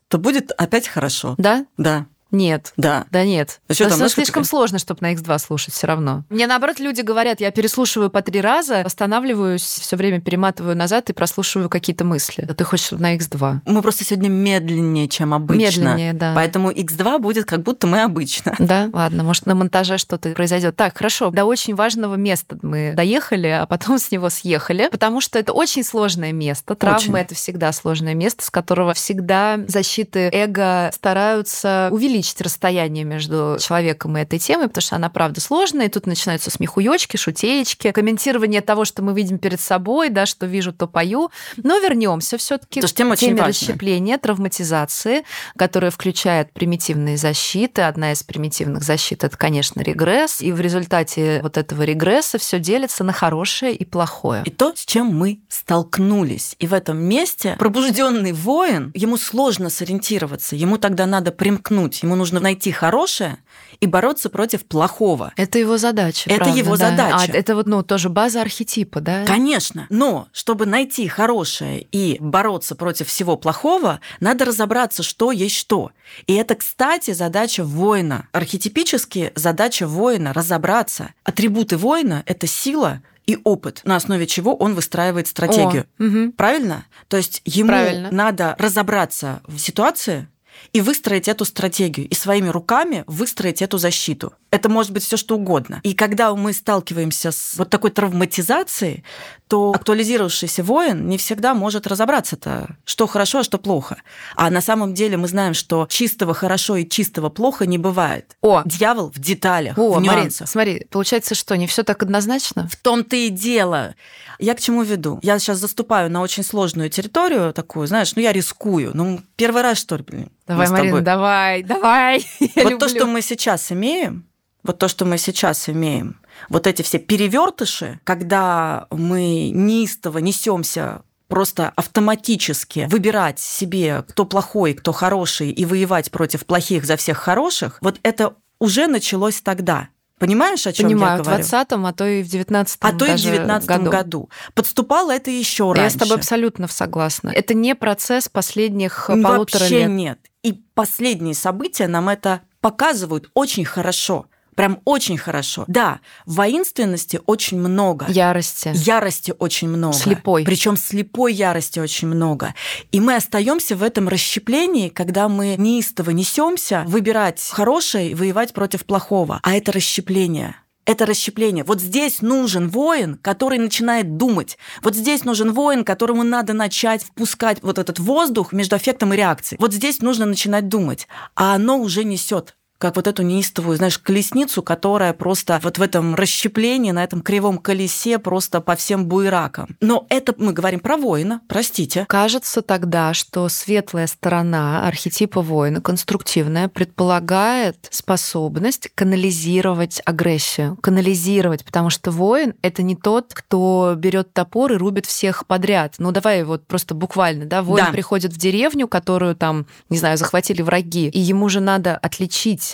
то 0.09 0.19
будет 0.19 0.53
опять 0.53 0.89
хорошо. 0.89 1.35
Да? 1.39 1.67
Да, 1.77 2.07
Нет. 2.31 2.73
да. 2.77 3.07
Да 3.11 3.25
нет. 3.25 3.61
А 3.69 3.75
что 3.75 3.89
там, 3.89 3.99
слишком 4.09 4.43
такая? 4.43 4.45
сложно, 4.45 4.79
чтобы 4.79 4.99
на 5.03 5.15
X2 5.15 5.39
слушать 5.39 5.75
все 5.75 5.87
равно. 5.87 6.25
Мне 6.29 6.47
наоборот 6.47 6.79
люди 6.79 7.01
говорят, 7.01 7.41
я 7.41 7.51
переслушиваю 7.51 8.11
по 8.11 8.21
три 8.23 8.41
раза, 8.41 8.81
останавливаюсь, 8.81 9.63
все 9.63 9.97
время 9.97 10.21
перематываю 10.21 10.77
назад 10.77 11.09
и 11.11 11.13
прослушиваю 11.13 11.71
какие-то 11.71 12.05
мысли. 12.05 12.47
А 12.49 12.55
ты 12.55 12.65
хочешь 12.65 12.91
на 12.91 13.17
X2? 13.17 13.61
Мы 13.65 13.83
просто 13.83 14.05
сегодня 14.05 14.29
медленнее, 14.29 15.09
чем 15.09 15.33
обычно. 15.33 15.81
Медленнее, 15.81 16.13
да. 16.13 16.33
Поэтому 16.35 16.71
x2 16.71 17.19
будет 17.19 17.47
как 17.47 17.63
будто 17.63 17.87
мы 17.87 18.03
обычно. 18.03 18.55
Да, 18.59 18.91
ладно, 18.93 19.23
может, 19.23 19.47
на 19.47 19.55
монтаже 19.55 19.99
что-то 19.99 20.31
произойдет. 20.31 20.77
Так, 20.77 20.99
хорошо, 20.99 21.31
до 21.31 21.45
очень 21.45 21.75
важного 21.75 22.17
места 22.17 22.59
мы 22.63 22.93
доехали, 22.95 23.47
а 23.49 23.67
потом 23.67 23.99
с 23.99 24.11
него 24.11 24.29
съехали, 24.29 24.89
потому 24.91 25.21
что 25.21 25.39
это 25.39 25.53
очень 25.53 25.85
сложное 25.85 26.33
место. 26.33 26.75
Травмы 26.75 27.15
Очень. 27.15 27.17
это 27.17 27.35
всегда 27.35 27.73
сложное 27.73 28.15
место, 28.15 28.45
с 28.45 28.51
которого 28.51 28.93
всегда 28.95 29.59
защиты 29.67 30.29
эго 30.33 30.91
стараются 30.93 31.89
увеличить 31.91 32.18
увеличить 32.19 32.41
расстояние 32.41 33.05
между 33.05 33.59
человеком 33.61 34.17
и 34.19 34.23
этой 34.23 34.39
темой, 34.39 34.69
потому 34.69 34.83
что 34.83 34.97
она, 34.97 35.09
правда, 35.09 35.41
сложная, 35.41 35.87
и 35.87 35.89
тут 35.89 36.07
начинаются 36.07 36.51
смехуёчки, 36.51 37.17
шутеечки, 37.17 37.93
комментирование 37.93 38.61
того, 38.61 38.85
что 38.85 39.03
мы 39.03 39.15
видим 39.15 39.39
перед 39.39 39.61
собой, 39.61 40.11
да, 40.11 40.27
что 40.27 40.47
вижу, 40.47 40.73
то 40.73 40.87
пою. 40.89 41.31
Но 41.57 41.79
вернемся 41.79 42.37
все 42.39 42.59
таки 42.59 42.81
к 42.81 42.87
теме 42.93 43.11
важная. 43.11 43.47
расщепления, 43.47 44.19
травматизации, 44.19 45.23
которая 45.57 45.91
включает 45.91 46.53
примитивные 46.53 47.17
защиты. 47.17 47.83
Одна 47.83 48.13
из 48.13 48.23
примитивных 48.23 48.83
защит– 48.83 49.23
это, 49.25 49.37
конечно, 49.37 49.81
регресс. 49.81 50.41
И 50.41 50.51
в 50.51 50.61
результате 50.61 51.41
вот 51.43 51.57
этого 51.57 51.83
регресса 51.83 52.39
все 52.39 52.59
делится 52.59 53.05
на 53.05 53.13
хорошее 53.13 53.75
и 53.75 53.85
плохое. 53.85 54.43
И 54.45 54.51
то, 54.51 54.73
с 54.75 54.85
чем 54.85 55.07
мы 55.07 55.41
столкнулись. 55.49 56.57
И 56.59 56.67
в 56.67 56.75
этом 56.75 56.99
месте 56.99 57.55
пробужденный 57.59 58.33
воин, 58.33 58.91
ему 58.95 59.17
сложно 59.17 59.71
сориентироваться, 59.71 60.57
ему 60.57 60.79
тогда 60.79 61.07
надо 61.07 61.31
примкнуть, 61.31 62.03
ему 62.09 62.17
нужно 62.17 62.41
найти 62.41 62.73
хорошее 62.73 63.39
и 63.81 63.87
бороться 63.87 64.31
против 64.31 64.65
плохого. 64.65 65.33
Это 65.37 65.59
его 65.59 65.77
задача. 65.77 66.29
Это 66.31 66.45
правда, 66.45 66.59
его 66.59 66.77
да. 66.77 66.91
задача. 66.91 67.33
А 67.33 67.37
это 67.37 67.55
вот, 67.55 67.67
ну, 67.67 67.83
тоже 67.83 68.09
база 68.09 68.41
архетипа, 68.41 69.01
да? 69.01 69.25
Конечно. 69.25 69.87
Но 69.91 70.29
чтобы 70.33 70.67
найти 70.67 71.07
хорошее 71.07 71.87
и 71.93 72.17
бороться 72.19 72.75
против 72.75 73.09
всего 73.09 73.37
плохого, 73.37 74.01
надо 74.21 74.47
разобраться, 74.47 75.03
что 75.03 75.31
есть 75.31 75.55
что. 75.55 75.93
И 76.27 76.35
это, 76.35 76.55
кстати, 76.55 77.13
задача 77.13 77.63
воина. 77.63 78.29
Архетипически 78.33 79.33
задача 79.35 79.87
воина 79.87 80.33
разобраться. 80.33 81.13
Атрибуты 81.23 81.77
воина 81.77 82.23
это 82.27 82.47
сила, 82.47 83.03
и 83.29 83.39
опыт, 83.45 83.83
на 83.85 83.97
основе 83.97 84.27
чего 84.27 84.55
он 84.57 84.75
выстраивает 84.75 85.29
стратегию. 85.29 85.87
О, 85.99 86.05
угу. 86.05 86.33
Правильно? 86.33 86.87
То 87.09 87.19
есть 87.19 87.43
ему 87.45 87.69
Правильно. 87.69 88.09
надо 88.11 88.57
разобраться 88.59 89.43
в 89.47 89.59
ситуации, 89.59 90.29
и 90.73 90.81
выстроить 90.81 91.29
эту 91.29 91.45
стратегию, 91.45 92.09
и 92.09 92.15
своими 92.15 92.49
руками 92.49 93.05
выстроить 93.07 93.63
эту 93.63 93.79
защиту. 93.79 94.33
Это 94.51 94.69
может 94.69 94.93
быть 94.93 95.05
все 95.05 95.17
что 95.17 95.37
угодно. 95.37 95.81
И 95.83 95.93
когда 95.93 96.35
мы 96.35 96.53
сталкиваемся 96.53 97.33
с 97.33 97.55
вот 97.57 97.69
такой 97.69 97.91
травматизацией, 97.91 99.05
то 99.47 99.73
актуализировавшийся 99.73 100.63
воин 100.63 101.09
не 101.09 101.19
всегда 101.19 101.55
может 101.55 101.87
разобраться-то, 101.87 102.77
что 102.85 103.07
хорошо, 103.07 103.41
а 103.41 103.45
что 103.45 103.59
плохо. 103.59 103.99
А 104.37 104.51
на 104.51 104.61
самом 104.61 104.95
деле 104.95 105.17
мы 105.17 105.29
знаем, 105.29 105.55
что 105.55 105.87
чистого 105.91 106.33
хорошо 106.35 106.77
и 106.77 106.89
чистого 106.89 107.29
плохо 107.29 107.67
не 107.67 107.79
бывает. 107.79 108.37
О. 108.41 108.63
Дьявол 108.65 109.11
в 109.11 109.19
деталях, 109.19 109.77
О, 109.79 109.93
в 109.95 110.01
Марин, 110.01 110.23
нюансах. 110.23 110.49
смотри, 110.49 110.87
получается, 110.91 111.35
что 111.35 111.57
не 111.57 111.67
все 111.67 111.83
так 111.83 112.03
однозначно? 112.03 112.69
В 112.69 112.77
том-то 112.77 113.17
и 113.17 113.29
дело. 113.29 113.95
Я 114.39 114.55
к 114.55 114.61
чему 114.61 114.83
веду? 114.83 115.19
Я 115.23 115.39
сейчас 115.39 115.59
заступаю 115.59 116.11
на 116.11 116.21
очень 116.21 116.43
сложную 116.45 116.91
территорию 116.91 117.53
такую, 117.53 117.87
знаешь, 117.87 118.15
ну 118.17 118.23
я 118.23 118.33
рискую. 118.33 118.93
Ну, 118.95 119.21
первый 119.37 119.63
раз, 119.63 119.79
что 119.79 119.97
ли, 119.97 120.05
Давай, 120.47 120.67
мы 120.67 120.67
с 120.67 120.71
тобой. 120.71 120.91
Марин, 120.93 121.05
давай, 121.05 121.63
давай. 121.63 122.27
Я 122.55 122.65
Вот 122.65 122.79
то, 122.79 122.89
что 122.89 123.07
мы 123.07 123.21
сейчас 123.21 123.71
имеем, 123.71 124.25
вот 124.69 124.79
то, 124.79 124.87
что 124.87 125.05
мы 125.05 125.19
сейчас 125.19 125.69
имеем, 125.69 126.21
вот 126.49 126.67
эти 126.67 126.83
все 126.83 126.99
перевертыши, 126.99 128.01
когда 128.05 128.87
мы 128.91 129.51
неистово 129.51 130.19
несемся 130.19 131.03
просто 131.27 131.73
автоматически 131.77 132.87
выбирать 132.91 133.39
себе, 133.39 134.05
кто 134.09 134.25
плохой, 134.25 134.75
кто 134.75 134.93
хороший, 134.93 135.51
и 135.51 135.65
воевать 135.65 136.11
против 136.11 136.47
плохих 136.47 136.85
за 136.85 136.97
всех 136.97 137.19
хороших, 137.19 137.79
вот 137.81 137.99
это 138.03 138.35
уже 138.59 138.87
началось 138.87 139.41
тогда. 139.41 139.89
Понимаешь, 140.19 140.67
о 140.67 140.73
чем 140.73 140.89
Понимаю, 140.89 141.19
я 141.19 141.23
в 141.23 141.27
говорю? 141.27 141.45
20-м, 141.45 141.87
а 141.87 141.93
то 141.93 142.07
и 142.07 142.23
в 142.23 142.27
19-м 142.27 142.67
а 142.81 142.93
то 142.93 143.05
и 143.05 143.09
в 143.09 143.13
даже 143.13 143.31
19 143.31 143.69
году. 143.69 143.91
году. 143.91 144.31
Подступало 144.55 145.13
это 145.13 145.31
еще 145.31 145.73
Я 145.75 145.83
раньше. 145.83 145.97
с 145.97 145.99
тобой 146.01 146.17
абсолютно 146.17 146.67
согласна. 146.67 147.31
Это 147.31 147.55
не 147.55 147.75
процесс 147.77 148.29
последних 148.29 149.09
э, 149.09 149.23
полутора 149.23 149.61
Вообще 149.61 149.81
лет. 149.81 149.91
нет. 149.91 150.19
И 150.43 150.53
последние 150.75 151.35
события 151.35 151.87
нам 151.87 152.09
это 152.09 152.41
показывают 152.61 153.31
очень 153.35 153.65
хорошо. 153.65 154.27
Прям 154.59 154.81
очень 154.85 155.17
хорошо. 155.17 155.63
Да, 155.69 156.01
воинственности 156.27 157.21
очень 157.27 157.61
много. 157.61 158.07
Ярости. 158.09 158.73
Ярости 158.75 159.33
очень 159.39 159.69
много. 159.69 159.95
Слепой. 159.95 160.45
Причем 160.45 160.77
слепой 160.77 161.33
ярости 161.33 161.79
очень 161.79 162.09
много. 162.09 162.57
И 162.91 162.99
мы 162.99 163.15
остаемся 163.15 163.77
в 163.77 163.85
этом 163.85 164.09
расщеплении, 164.09 164.89
когда 164.89 165.29
мы 165.29 165.55
неистово 165.57 166.11
несемся 166.11 166.83
выбирать 166.89 167.41
хорошее 167.53 168.11
и 168.11 168.15
воевать 168.17 168.53
против 168.53 168.85
плохого. 168.85 169.39
А 169.45 169.55
это 169.55 169.71
расщепление. 169.71 170.57
Это 170.89 171.07
расщепление. 171.07 171.63
Вот 171.63 171.81
здесь 171.81 172.21
нужен 172.21 172.69
воин, 172.69 173.17
который 173.21 173.59
начинает 173.59 174.17
думать. 174.17 174.59
Вот 174.83 174.97
здесь 174.97 175.23
нужен 175.23 175.53
воин, 175.53 175.85
которому 175.85 176.25
надо 176.25 176.55
начать 176.55 177.05
впускать 177.05 177.59
вот 177.63 177.79
этот 177.79 178.01
воздух 178.01 178.53
между 178.53 178.75
аффектом 178.75 179.13
и 179.13 179.17
реакцией. 179.17 179.59
Вот 179.61 179.73
здесь 179.73 180.01
нужно 180.01 180.27
начинать 180.27 180.67
думать. 180.69 181.07
А 181.37 181.55
оно 181.55 181.79
уже 181.79 182.03
несет 182.03 182.57
как 182.79 182.97
вот 182.97 183.07
эту 183.07 183.23
неистовую, 183.23 183.77
знаешь, 183.77 183.99
колесницу, 183.99 184.63
которая 184.63 185.13
просто 185.13 185.61
вот 185.63 185.79
в 185.79 185.83
этом 185.83 186.15
расщеплении, 186.15 186.93
на 186.93 187.03
этом 187.05 187.23
кривом 187.23 187.59
колесе 187.59 188.19
просто 188.19 188.61
по 188.61 188.77
всем 188.77 189.07
буеракам. 189.07 189.77
Но 189.81 190.07
это 190.09 190.35
мы 190.39 190.53
говорим 190.53 190.81
про 190.81 190.97
воина, 190.97 191.41
простите. 191.49 192.07
Кажется 192.09 192.63
тогда, 192.63 193.15
что 193.15 193.49
светлая 193.49 194.07
сторона 194.07 194.87
архетипа 194.87 195.43
воина, 195.43 195.81
конструктивная, 195.81 196.69
предполагает 196.69 197.89
способность 197.91 198.89
канализировать 198.95 200.01
агрессию. 200.05 200.77
Канализировать, 200.81 201.65
потому 201.65 201.91
что 201.91 202.11
воин— 202.11 202.55
это 202.63 202.83
не 202.83 202.95
тот, 202.95 203.35
кто 203.35 203.95
берет 203.97 204.33
топор 204.33 204.73
и 204.73 204.77
рубит 204.77 205.07
всех 205.07 205.47
подряд. 205.47 205.95
Ну, 205.99 206.13
давай 206.13 206.45
вот 206.45 206.67
просто 206.67 206.95
буквально, 206.95 207.47
да, 207.47 207.63
воин 207.63 207.87
Да. 207.87 207.93
приходит 207.93 208.33
в 208.33 208.39
деревню, 208.39 208.87
которую 208.87 209.35
там, 209.35 209.67
не 209.91 209.99
знаю, 209.99 210.17
захватили 210.17 210.63
враги, 210.63 211.09
и 211.09 211.19
ему 211.19 211.49
же 211.49 211.61
надо 211.61 211.97
отличить 211.97 212.68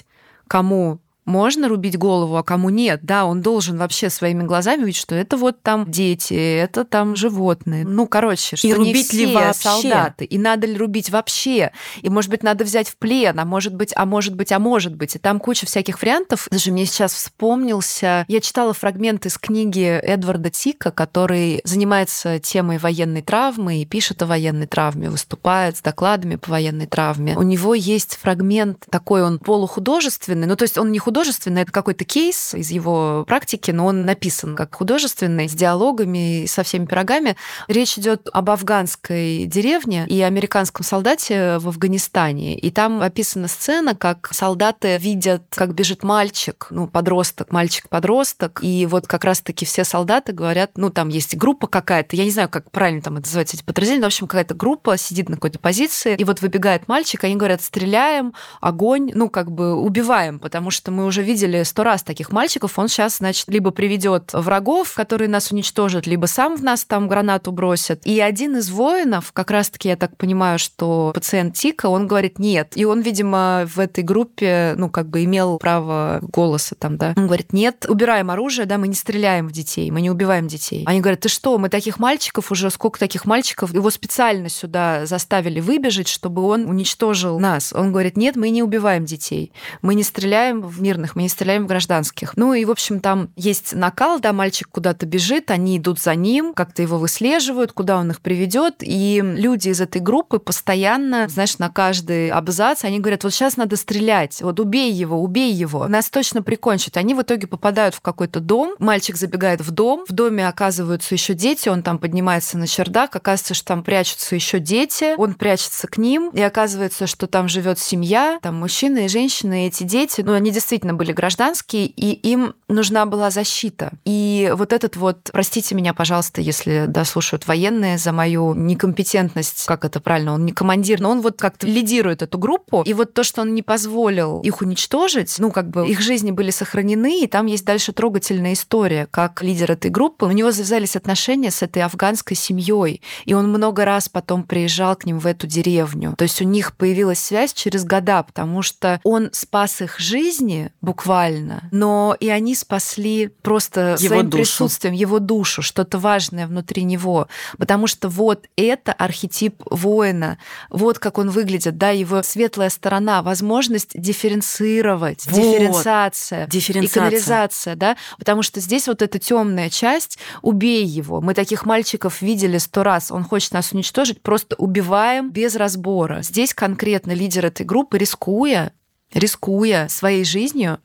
кому 0.48 0.98
можно 1.24 1.68
рубить 1.68 1.98
голову, 1.98 2.36
а 2.36 2.42
кому 2.42 2.70
нет. 2.70 3.00
Да, 3.02 3.24
он 3.24 3.40
должен 3.40 3.78
вообще 3.78 4.10
своими 4.10 4.42
глазами 4.42 4.82
увидеть, 4.82 5.00
что 5.00 5.14
это 5.14 5.36
вот 5.36 5.62
там 5.62 5.90
дети, 5.90 6.34
это 6.34 6.84
там 6.84 7.16
животные. 7.16 7.84
Ну, 7.84 8.06
короче, 8.06 8.56
что 8.56 8.66
не 8.66 8.74
рубить 8.74 9.08
все 9.08 9.26
ли 9.26 9.34
вообще? 9.34 9.62
солдаты. 9.62 10.24
И 10.24 10.38
надо 10.38 10.66
ли 10.66 10.76
рубить 10.76 11.10
вообще? 11.10 11.72
И, 12.02 12.08
может 12.08 12.30
быть, 12.30 12.42
надо 12.42 12.64
взять 12.64 12.88
в 12.88 12.96
плен, 12.96 13.38
а 13.38 13.44
может 13.44 13.74
быть, 13.74 13.92
а 13.96 14.04
может 14.04 14.34
быть, 14.34 14.52
а 14.52 14.58
может 14.58 14.94
быть. 14.94 15.16
И 15.16 15.18
там 15.18 15.40
куча 15.40 15.66
всяких 15.66 16.00
вариантов. 16.02 16.48
Даже 16.50 16.70
мне 16.70 16.86
сейчас 16.86 17.14
вспомнился... 17.14 18.24
Я 18.28 18.40
читала 18.40 18.72
фрагмент 18.72 19.26
из 19.26 19.38
книги 19.38 19.84
Эдварда 19.84 20.50
Тика, 20.50 20.90
который 20.90 21.60
занимается 21.64 22.38
темой 22.38 22.78
военной 22.78 23.22
травмы 23.22 23.82
и 23.82 23.86
пишет 23.86 24.22
о 24.22 24.26
военной 24.26 24.66
травме, 24.66 25.10
выступает 25.10 25.76
с 25.76 25.82
докладами 25.82 26.36
по 26.36 26.50
военной 26.50 26.86
травме. 26.86 27.36
У 27.36 27.42
него 27.42 27.74
есть 27.74 28.16
фрагмент 28.16 28.84
такой, 28.90 29.22
он 29.22 29.38
полухудожественный, 29.38 30.46
ну, 30.46 30.56
то 30.56 30.62
есть 30.64 30.78
он 30.78 30.92
не 30.92 30.98
художественный, 30.98 31.13
это 31.20 31.72
какой-то 31.72 32.04
кейс 32.04 32.54
из 32.54 32.70
его 32.70 33.24
практики, 33.26 33.70
но 33.70 33.86
он 33.86 34.04
написан 34.04 34.54
как 34.56 34.74
художественный, 34.74 35.48
с 35.48 35.52
диалогами 35.52 36.42
и 36.42 36.46
со 36.46 36.62
всеми 36.62 36.86
пирогами. 36.86 37.36
Речь 37.68 37.98
идет 37.98 38.28
об 38.32 38.50
афганской 38.50 39.44
деревне 39.46 40.06
и 40.06 40.20
американском 40.22 40.84
солдате 40.84 41.58
в 41.58 41.68
Афганистане. 41.68 42.58
И 42.58 42.70
там 42.70 43.00
описана 43.00 43.48
сцена, 43.48 43.94
как 43.94 44.30
солдаты 44.32 44.96
видят, 44.98 45.42
как 45.50 45.74
бежит 45.74 46.02
мальчик, 46.02 46.66
ну, 46.70 46.86
подросток, 46.86 47.52
мальчик-подросток, 47.52 48.60
и 48.62 48.86
вот 48.86 49.06
как 49.06 49.24
раз-таки 49.24 49.64
все 49.64 49.84
солдаты 49.84 50.32
говорят, 50.32 50.72
ну, 50.76 50.90
там 50.90 51.08
есть 51.08 51.36
группа 51.36 51.66
какая-то, 51.66 52.16
я 52.16 52.24
не 52.24 52.30
знаю, 52.30 52.48
как 52.48 52.70
правильно 52.70 53.02
там 53.02 53.14
это 53.14 53.26
называется, 53.26 53.56
эти 53.56 53.64
подразделения, 53.64 54.02
но, 54.02 54.06
в 54.06 54.14
общем, 54.14 54.26
какая-то 54.26 54.54
группа 54.54 54.96
сидит 54.96 55.28
на 55.28 55.36
какой-то 55.36 55.58
позиции, 55.58 56.16
и 56.16 56.24
вот 56.24 56.40
выбегает 56.40 56.88
мальчик, 56.88 57.24
они 57.24 57.36
говорят, 57.36 57.62
стреляем, 57.62 58.34
огонь, 58.60 59.12
ну, 59.14 59.28
как 59.28 59.50
бы 59.50 59.74
убиваем, 59.74 60.38
потому 60.38 60.70
что 60.70 60.90
мы 60.90 61.03
уже 61.04 61.22
видели 61.22 61.62
сто 61.62 61.84
раз 61.84 62.02
таких 62.02 62.32
мальчиков, 62.32 62.78
он 62.78 62.88
сейчас, 62.88 63.18
значит, 63.18 63.48
либо 63.48 63.70
приведет 63.70 64.30
врагов, 64.32 64.94
которые 64.94 65.28
нас 65.28 65.50
уничтожат, 65.50 66.06
либо 66.06 66.26
сам 66.26 66.56
в 66.56 66.62
нас 66.62 66.84
там 66.84 67.08
гранату 67.08 67.52
бросит. 67.52 68.06
И 68.06 68.20
один 68.20 68.56
из 68.56 68.70
воинов, 68.70 69.32
как 69.32 69.50
раз-таки, 69.50 69.88
я 69.88 69.96
так 69.96 70.16
понимаю, 70.16 70.58
что 70.58 71.12
пациент 71.14 71.54
Тика, 71.54 71.86
он 71.86 72.06
говорит 72.06 72.38
нет. 72.38 72.72
И 72.74 72.84
он, 72.84 73.00
видимо, 73.00 73.66
в 73.66 73.78
этой 73.78 74.04
группе, 74.04 74.74
ну, 74.76 74.90
как 74.90 75.08
бы 75.08 75.24
имел 75.24 75.58
право 75.58 76.20
голоса 76.22 76.74
там, 76.74 76.96
да. 76.96 77.14
Он 77.16 77.26
говорит, 77.26 77.52
нет, 77.52 77.86
убираем 77.88 78.30
оружие, 78.30 78.66
да, 78.66 78.78
мы 78.78 78.88
не 78.88 78.94
стреляем 78.94 79.48
в 79.48 79.52
детей, 79.52 79.90
мы 79.90 80.00
не 80.00 80.10
убиваем 80.10 80.48
детей. 80.48 80.84
Они 80.86 81.00
говорят, 81.00 81.20
ты 81.20 81.28
что, 81.28 81.58
мы 81.58 81.68
таких 81.68 81.98
мальчиков, 81.98 82.50
уже 82.50 82.70
сколько 82.70 82.98
таких 82.98 83.24
мальчиков, 83.24 83.72
его 83.72 83.90
специально 83.90 84.48
сюда 84.48 85.06
заставили 85.06 85.60
выбежать, 85.60 86.08
чтобы 86.08 86.42
он 86.42 86.66
уничтожил 86.66 87.38
нас. 87.38 87.72
Он 87.72 87.92
говорит, 87.92 88.16
нет, 88.16 88.36
мы 88.36 88.50
не 88.50 88.62
убиваем 88.62 89.04
детей, 89.04 89.52
мы 89.82 89.94
не 89.94 90.02
стреляем 90.02 90.60
в 90.62 90.80
мирных 90.80 90.93
мирных, 90.94 91.16
мы 91.16 91.22
не 91.22 91.28
стреляем 91.28 91.64
в 91.64 91.66
гражданских. 91.66 92.36
Ну 92.36 92.54
и, 92.54 92.64
в 92.64 92.70
общем, 92.70 93.00
там 93.00 93.30
есть 93.36 93.74
накал, 93.74 94.20
да, 94.20 94.32
мальчик 94.32 94.68
куда-то 94.70 95.06
бежит, 95.06 95.50
они 95.50 95.78
идут 95.78 96.00
за 96.00 96.14
ним, 96.14 96.54
как-то 96.54 96.82
его 96.82 96.98
выслеживают, 96.98 97.72
куда 97.72 97.98
он 97.98 98.10
их 98.10 98.20
приведет, 98.20 98.76
и 98.80 99.20
люди 99.22 99.68
из 99.68 99.80
этой 99.80 100.00
группы 100.00 100.38
постоянно, 100.38 101.28
знаешь, 101.28 101.58
на 101.58 101.68
каждый 101.68 102.30
абзац 102.30 102.84
они 102.84 103.00
говорят, 103.00 103.24
вот 103.24 103.34
сейчас 103.34 103.56
надо 103.56 103.76
стрелять, 103.76 104.40
вот 104.42 104.60
убей 104.60 104.92
его, 104.92 105.20
убей 105.20 105.52
его, 105.52 105.88
нас 105.88 106.10
точно 106.10 106.42
прикончат. 106.42 106.96
Они 106.96 107.14
в 107.14 107.22
итоге 107.22 107.46
попадают 107.46 107.94
в 107.94 108.00
какой-то 108.00 108.40
дом, 108.40 108.74
мальчик 108.78 109.16
забегает 109.16 109.60
в 109.60 109.70
дом, 109.70 110.04
в 110.08 110.12
доме 110.12 110.46
оказываются 110.46 111.14
еще 111.14 111.34
дети, 111.34 111.68
он 111.68 111.82
там 111.82 111.98
поднимается 111.98 112.58
на 112.58 112.66
чердак, 112.66 113.16
оказывается, 113.16 113.54
что 113.54 113.66
там 113.66 113.82
прячутся 113.82 114.34
еще 114.34 114.58
дети, 114.58 115.14
он 115.16 115.34
прячется 115.34 115.88
к 115.88 115.98
ним, 115.98 116.30
и 116.30 116.40
оказывается, 116.40 117.06
что 117.06 117.26
там 117.26 117.48
живет 117.48 117.78
семья, 117.78 118.38
там 118.42 118.56
мужчина 118.56 119.04
и 119.04 119.08
женщина, 119.08 119.64
и 119.64 119.68
эти 119.68 119.82
дети, 119.82 120.20
ну, 120.20 120.32
они 120.32 120.50
действительно 120.50 120.83
были 120.92 121.12
гражданские, 121.12 121.86
и 121.86 122.12
им 122.12 122.54
нужна 122.68 123.06
была 123.06 123.30
защита. 123.30 123.92
И 124.04 124.52
вот 124.54 124.72
этот 124.72 124.96
вот, 124.96 125.30
простите 125.32 125.74
меня, 125.74 125.94
пожалуйста, 125.94 126.40
если 126.40 126.84
дослушают 126.86 127.46
военные 127.46 127.96
за 127.98 128.12
мою 128.12 128.54
некомпетентность, 128.54 129.64
как 129.66 129.84
это 129.84 130.00
правильно, 130.00 130.34
он 130.34 130.44
не 130.44 130.52
командир, 130.52 131.00
но 131.00 131.10
он 131.10 131.20
вот 131.20 131.38
как-то 131.38 131.66
лидирует 131.66 132.22
эту 132.22 132.38
группу, 132.38 132.82
и 132.82 132.92
вот 132.92 133.14
то, 133.14 133.24
что 133.24 133.42
он 133.42 133.54
не 133.54 133.62
позволил 133.62 134.40
их 134.42 134.60
уничтожить, 134.60 135.34
ну, 135.38 135.50
как 135.50 135.70
бы 135.70 135.88
их 135.88 136.00
жизни 136.00 136.30
были 136.30 136.50
сохранены, 136.50 137.22
и 137.22 137.26
там 137.26 137.46
есть 137.46 137.64
дальше 137.64 137.92
трогательная 137.92 138.52
история, 138.52 139.06
как 139.10 139.42
лидер 139.42 139.72
этой 139.72 139.90
группы, 139.90 140.26
у 140.26 140.30
него 140.30 140.50
завязались 140.50 140.96
отношения 140.96 141.50
с 141.50 141.62
этой 141.62 141.82
афганской 141.82 142.36
семьей, 142.36 143.00
и 143.24 143.34
он 143.34 143.48
много 143.48 143.84
раз 143.84 144.08
потом 144.08 144.42
приезжал 144.42 144.96
к 144.96 145.06
ним 145.06 145.18
в 145.18 145.26
эту 145.26 145.46
деревню. 145.46 146.14
То 146.16 146.24
есть 146.24 146.42
у 146.42 146.44
них 146.44 146.76
появилась 146.76 147.20
связь 147.20 147.52
через 147.52 147.84
года, 147.84 148.22
потому 148.22 148.62
что 148.62 149.00
он 149.04 149.30
спас 149.32 149.80
их 149.80 149.98
жизни 149.98 150.72
буквально, 150.80 151.68
но 151.70 152.16
и 152.18 152.28
они 152.28 152.54
спасли 152.54 153.28
просто 153.28 153.96
его 153.98 153.98
своим 153.98 154.30
душу. 154.30 154.42
присутствием 154.42 154.94
его 154.94 155.18
душу, 155.18 155.62
что-то 155.62 155.98
важное 155.98 156.46
внутри 156.46 156.84
него. 156.84 157.28
Потому 157.58 157.86
что 157.86 158.08
вот 158.08 158.46
это 158.56 158.92
архетип 158.92 159.62
воина, 159.70 160.38
вот 160.70 160.98
как 160.98 161.18
он 161.18 161.30
выглядит, 161.30 161.78
да, 161.78 161.90
его 161.90 162.22
светлая 162.22 162.70
сторона, 162.70 163.22
возможность 163.22 163.90
дифференцировать, 163.94 165.26
вот. 165.26 165.34
дифференциация, 165.34 166.46
дифференциация, 166.46 167.02
и 167.02 167.04
канализация, 167.04 167.76
да, 167.76 167.96
потому 168.18 168.42
что 168.42 168.60
здесь 168.60 168.86
вот 168.86 169.02
эта 169.02 169.18
темная 169.18 169.70
часть, 169.70 170.18
убей 170.42 170.84
его. 170.84 171.20
Мы 171.20 171.34
таких 171.34 171.64
мальчиков 171.64 172.20
видели 172.22 172.58
сто 172.58 172.82
раз, 172.82 173.10
он 173.10 173.24
хочет 173.24 173.52
нас 173.52 173.72
уничтожить, 173.72 174.22
просто 174.22 174.54
убиваем 174.56 175.30
без 175.30 175.56
разбора. 175.56 176.22
Здесь 176.22 176.52
конкретно 176.52 177.12
лидер 177.12 177.46
этой 177.46 177.64
группы, 177.64 177.98
рискуя, 177.98 178.72
рискуя 179.14 179.88
своей 179.88 180.24
жизнью, 180.24 180.80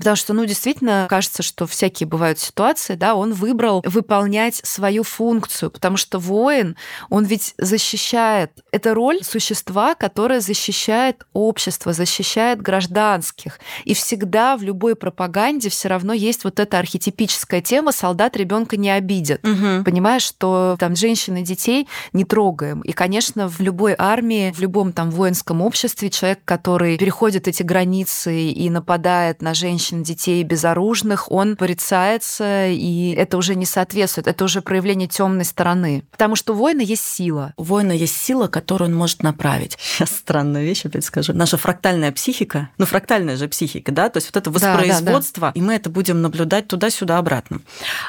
Потому 0.00 0.16
что, 0.16 0.32
ну, 0.32 0.46
действительно, 0.46 1.06
кажется, 1.10 1.42
что 1.42 1.66
всякие 1.66 2.06
бывают 2.06 2.38
ситуации, 2.38 2.94
да, 2.94 3.14
он 3.14 3.34
выбрал 3.34 3.82
выполнять 3.84 4.56
свою 4.64 5.02
функцию, 5.02 5.70
потому 5.70 5.98
что 5.98 6.18
воин, 6.18 6.76
он 7.10 7.24
ведь 7.24 7.54
защищает. 7.58 8.50
Это 8.72 8.94
роль 8.94 9.22
существа, 9.22 9.94
которое 9.94 10.40
защищает 10.40 11.26
общество, 11.34 11.92
защищает 11.92 12.62
гражданских. 12.62 13.60
И 13.84 13.92
всегда 13.92 14.56
в 14.56 14.62
любой 14.62 14.96
пропаганде 14.96 15.68
все 15.68 15.88
равно 15.88 16.14
есть 16.14 16.44
вот 16.44 16.60
эта 16.60 16.78
архетипическая 16.78 17.60
тема 17.60 17.92
«солдат 17.92 18.38
ребенка 18.38 18.78
не 18.78 18.90
обидит». 18.90 19.46
Угу. 19.46 19.84
Понимаешь, 19.84 20.22
что 20.22 20.76
там 20.78 20.96
женщин 20.96 21.36
и 21.36 21.42
детей 21.42 21.86
не 22.14 22.24
трогаем. 22.24 22.80
И, 22.80 22.92
конечно, 22.92 23.48
в 23.48 23.60
любой 23.60 23.94
армии, 23.98 24.50
в 24.52 24.60
любом 24.60 24.94
там 24.94 25.10
воинском 25.10 25.60
обществе 25.60 26.08
человек, 26.08 26.40
который 26.46 26.96
переходит 26.96 27.48
эти 27.48 27.62
границы 27.62 28.48
и 28.48 28.70
нападает 28.70 29.42
на 29.42 29.52
женщин, 29.52 29.89
женщин, 29.90 30.02
детей 30.02 30.42
безоружных, 30.42 31.30
он 31.30 31.56
порицается, 31.56 32.68
и 32.68 33.12
это 33.12 33.36
уже 33.36 33.54
не 33.54 33.66
соответствует, 33.66 34.28
это 34.28 34.44
уже 34.44 34.62
проявление 34.62 35.08
темной 35.08 35.44
стороны. 35.44 36.04
Потому 36.10 36.36
что 36.36 36.52
у 36.52 36.56
воина 36.56 36.80
есть 36.80 37.04
сила. 37.04 37.52
У 37.56 37.62
воина 37.62 37.92
есть 37.92 38.16
сила, 38.16 38.46
которую 38.46 38.90
он 38.90 38.96
может 38.96 39.22
направить. 39.22 39.76
Сейчас 39.80 40.10
странную 40.10 40.64
вещь 40.64 40.86
опять 40.86 41.04
скажу. 41.04 41.32
Наша 41.32 41.56
фрактальная 41.56 42.12
психика, 42.12 42.70
ну 42.78 42.86
фрактальная 42.86 43.36
же 43.36 43.48
психика, 43.48 43.92
да, 43.92 44.08
то 44.08 44.18
есть 44.18 44.28
вот 44.28 44.36
это 44.36 44.50
воспроизводство, 44.50 45.40
да, 45.40 45.46
да, 45.48 45.52
да. 45.52 45.60
и 45.60 45.62
мы 45.62 45.74
это 45.74 45.90
будем 45.90 46.22
наблюдать 46.22 46.68
туда-сюда 46.68 47.18
обратно. 47.18 47.60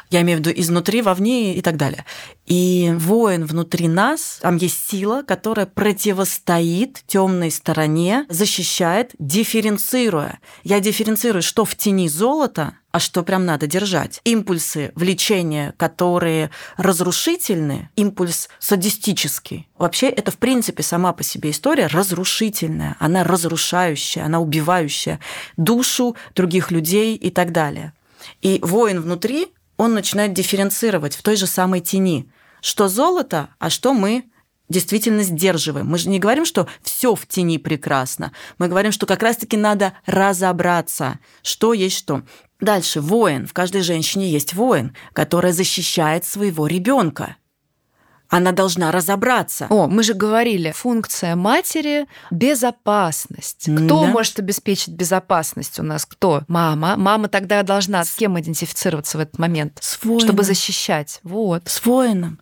Я 0.10 0.22
имею 0.22 0.38
в 0.38 0.41
виду 0.41 0.52
изнутри, 0.56 1.02
вовне 1.02 1.56
и 1.56 1.62
так 1.62 1.78
далее. 1.78 2.06
И 2.46 2.91
воин 2.98 3.46
внутри 3.46 3.88
нас, 3.88 4.39
там 4.41 4.58
есть 4.58 4.89
сила, 4.89 5.24
которая 5.26 5.65
противостоит 5.65 7.04
темной 7.08 7.52
стороне, 7.52 8.26
защищает, 8.30 9.12
дифференцируя. 9.20 10.39
Я 10.63 10.80
дифференцирую, 10.80 11.41
что 11.62 11.65
в 11.65 11.76
тени 11.76 12.10
золота, 12.10 12.74
а 12.91 13.00
что 13.00 13.21
прям 13.21 13.45
надо 13.45 13.67
держать. 13.67 14.19
Импульсы 14.24 14.91
влечения, 14.95 15.76
которые 15.78 16.50
разрушительны, 16.76 17.91
импульс 17.95 18.50
садистический. 18.58 19.67
Вообще 19.78 20.10
это, 20.10 20.32
в 20.32 20.39
принципе, 20.39 20.82
сама 20.82 21.13
по 21.13 21.21
себе 21.21 21.52
история 21.52 21.86
разрушительная. 21.86 22.95
Она 22.97 23.24
разрушающая, 23.24 24.26
она 24.26 24.39
убивающая 24.39 25.19
душу 25.56 26.15
других 26.34 26.71
людей 26.71 27.15
и 27.15 27.30
так 27.30 27.52
далее. 27.52 27.93
И 28.41 28.60
воин 28.63 29.00
внутри, 29.00 29.50
он 29.78 29.93
начинает 29.93 30.34
дифференцировать 30.34 31.15
в 31.15 31.21
той 31.21 31.36
же 31.36 31.45
самой 31.45 31.82
тени, 31.82 32.28
что 32.60 32.88
золото, 32.88 33.50
а 33.60 33.69
что 33.69 33.93
мы 33.93 34.24
действительно 34.71 35.23
сдерживаем. 35.23 35.88
Мы 35.88 35.97
же 35.97 36.10
не 36.10 36.19
говорим, 36.19 36.45
что 36.45 36.67
все 36.81 37.13
в 37.13 37.27
тени 37.27 37.57
прекрасно. 37.57 38.31
Мы 38.57 38.67
говорим, 38.67 38.91
что 38.91 39.05
как 39.05 39.21
раз-таки 39.21 39.57
надо 39.57 39.93
разобраться, 40.05 41.19
что 41.43 41.73
есть 41.73 41.97
что. 41.97 42.23
Дальше 42.60 43.01
воин. 43.01 43.47
В 43.47 43.53
каждой 43.53 43.81
женщине 43.81 44.31
есть 44.31 44.53
воин, 44.53 44.95
которая 45.13 45.51
защищает 45.51 46.25
своего 46.25 46.67
ребенка. 46.67 47.36
Она 48.31 48.53
должна 48.53 48.93
разобраться. 48.93 49.67
О, 49.69 49.88
мы 49.88 50.03
же 50.03 50.13
говорили, 50.13 50.71
функция 50.71 51.36
матери– 51.36 52.05
безопасность. 52.31 53.63
Кто 53.63 54.05
да. 54.05 54.07
может 54.07 54.39
обеспечить 54.39 54.93
безопасность 54.93 55.77
у 55.81 55.84
нас? 55.84 56.05
Кто? 56.05 56.43
Мама. 56.47 56.95
Мама 56.95 57.27
тогда 57.27 57.62
должна 57.63 58.05
с 58.05 58.15
кем 58.15 58.39
идентифицироваться 58.39 59.17
в 59.17 59.21
этот 59.21 59.38
момент? 59.38 59.79
С 59.81 60.01
воином. 60.01 60.21
Чтобы 60.21 60.43
защищать. 60.43 61.19
Вот. 61.23 61.63
С 61.67 61.86
воином. 61.86 62.39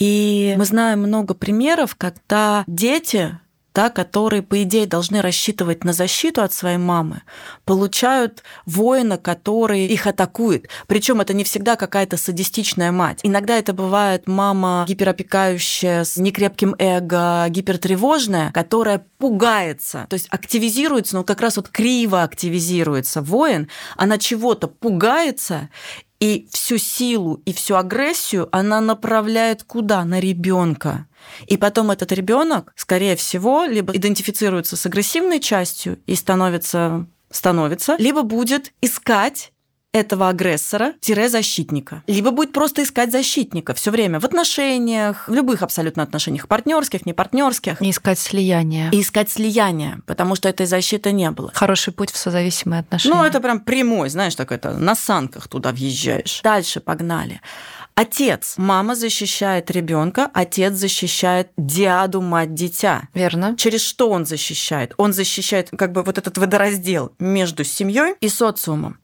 И 0.00 0.54
мы 0.58 0.64
знаем 0.64 1.00
много 1.00 1.34
примеров, 1.34 1.94
когда 1.94 2.64
дети 2.66 3.38
да, 3.74 3.88
которые, 3.88 4.42
по 4.42 4.62
идее, 4.62 4.86
должны 4.86 5.20
рассчитывать 5.22 5.84
на 5.84 5.92
защиту 5.92 6.42
от 6.42 6.52
своей 6.52 6.76
мамы, 6.76 7.22
получают 7.64 8.42
воина, 8.66 9.16
который 9.16 9.86
их 9.86 10.06
атакует. 10.06 10.68
Причем 10.86 11.20
это 11.20 11.34
не 11.34 11.44
всегда 11.44 11.76
какая-то 11.76 12.16
садистичная 12.16 12.90
мать. 12.90 13.20
Иногда 13.22 13.56
это 13.56 13.72
бывает 13.72 14.26
мама 14.26 14.84
гиперопекающая, 14.88 16.04
с 16.04 16.16
некрепким 16.16 16.74
эго, 16.78 17.46
гипертревожная, 17.48 18.50
которая 18.52 19.04
пугается, 19.18 20.06
то 20.08 20.14
есть 20.14 20.26
активизируется, 20.30 21.16
но 21.16 21.24
как 21.24 21.40
раз 21.40 21.56
вот 21.56 21.68
криво 21.68 22.22
активизируется 22.22 23.22
воин, 23.22 23.68
она 23.96 24.18
чего-то 24.18 24.66
пугается, 24.66 25.68
и 26.20 26.48
всю 26.52 26.78
силу 26.78 27.42
и 27.46 27.52
всю 27.52 27.74
агрессию 27.76 28.48
она 28.52 28.80
направляет 28.80 29.64
куда? 29.64 30.04
На 30.04 30.20
ребенка. 30.20 31.06
И 31.46 31.56
потом 31.56 31.90
этот 31.90 32.12
ребенок, 32.12 32.72
скорее 32.76 33.16
всего, 33.16 33.64
либо 33.64 33.94
идентифицируется 33.96 34.76
с 34.76 34.86
агрессивной 34.86 35.40
частью 35.40 35.98
и 36.06 36.14
становится 36.14 37.06
становится, 37.30 37.96
либо 37.98 38.22
будет 38.22 38.72
искать 38.80 39.52
этого 39.92 40.28
агрессора-защитника. 40.28 42.02
Либо 42.06 42.30
будет 42.30 42.52
просто 42.52 42.82
искать 42.82 43.10
защитника 43.10 43.74
все 43.74 43.90
время 43.90 44.20
в 44.20 44.24
отношениях, 44.24 45.28
в 45.28 45.32
любых 45.32 45.62
абсолютно 45.62 46.02
отношениях, 46.02 46.46
партнерских, 46.46 47.06
не 47.06 47.12
партнерских. 47.12 47.82
И 47.82 47.90
искать 47.90 48.18
слияние. 48.18 48.90
И 48.92 49.00
искать 49.00 49.30
слияние, 49.30 50.00
потому 50.06 50.36
что 50.36 50.48
этой 50.48 50.66
защиты 50.66 51.10
не 51.10 51.30
было. 51.30 51.50
Хороший 51.54 51.92
путь 51.92 52.10
в 52.10 52.16
созависимые 52.16 52.80
отношения. 52.80 53.14
Ну, 53.14 53.24
это 53.24 53.40
прям 53.40 53.60
прямой, 53.60 54.10
знаешь, 54.10 54.34
так 54.36 54.52
это 54.52 54.72
на 54.74 54.94
санках 54.94 55.48
туда 55.48 55.72
въезжаешь. 55.72 56.40
Дальше 56.42 56.80
погнали. 56.80 57.40
Отец. 57.94 58.54
Мама 58.56 58.94
защищает 58.94 59.70
ребенка, 59.70 60.30
отец 60.32 60.74
защищает 60.74 61.50
диаду, 61.56 62.22
мать, 62.22 62.54
дитя. 62.54 63.08
Верно. 63.14 63.54
Через 63.56 63.82
что 63.82 64.10
он 64.10 64.24
защищает? 64.24 64.94
Он 64.96 65.12
защищает 65.12 65.70
как 65.76 65.92
бы 65.92 66.02
вот 66.02 66.16
этот 66.16 66.38
водораздел 66.38 67.12
между 67.18 67.64
семьей 67.64 68.14
и 68.20 68.28
социумом. 68.28 68.98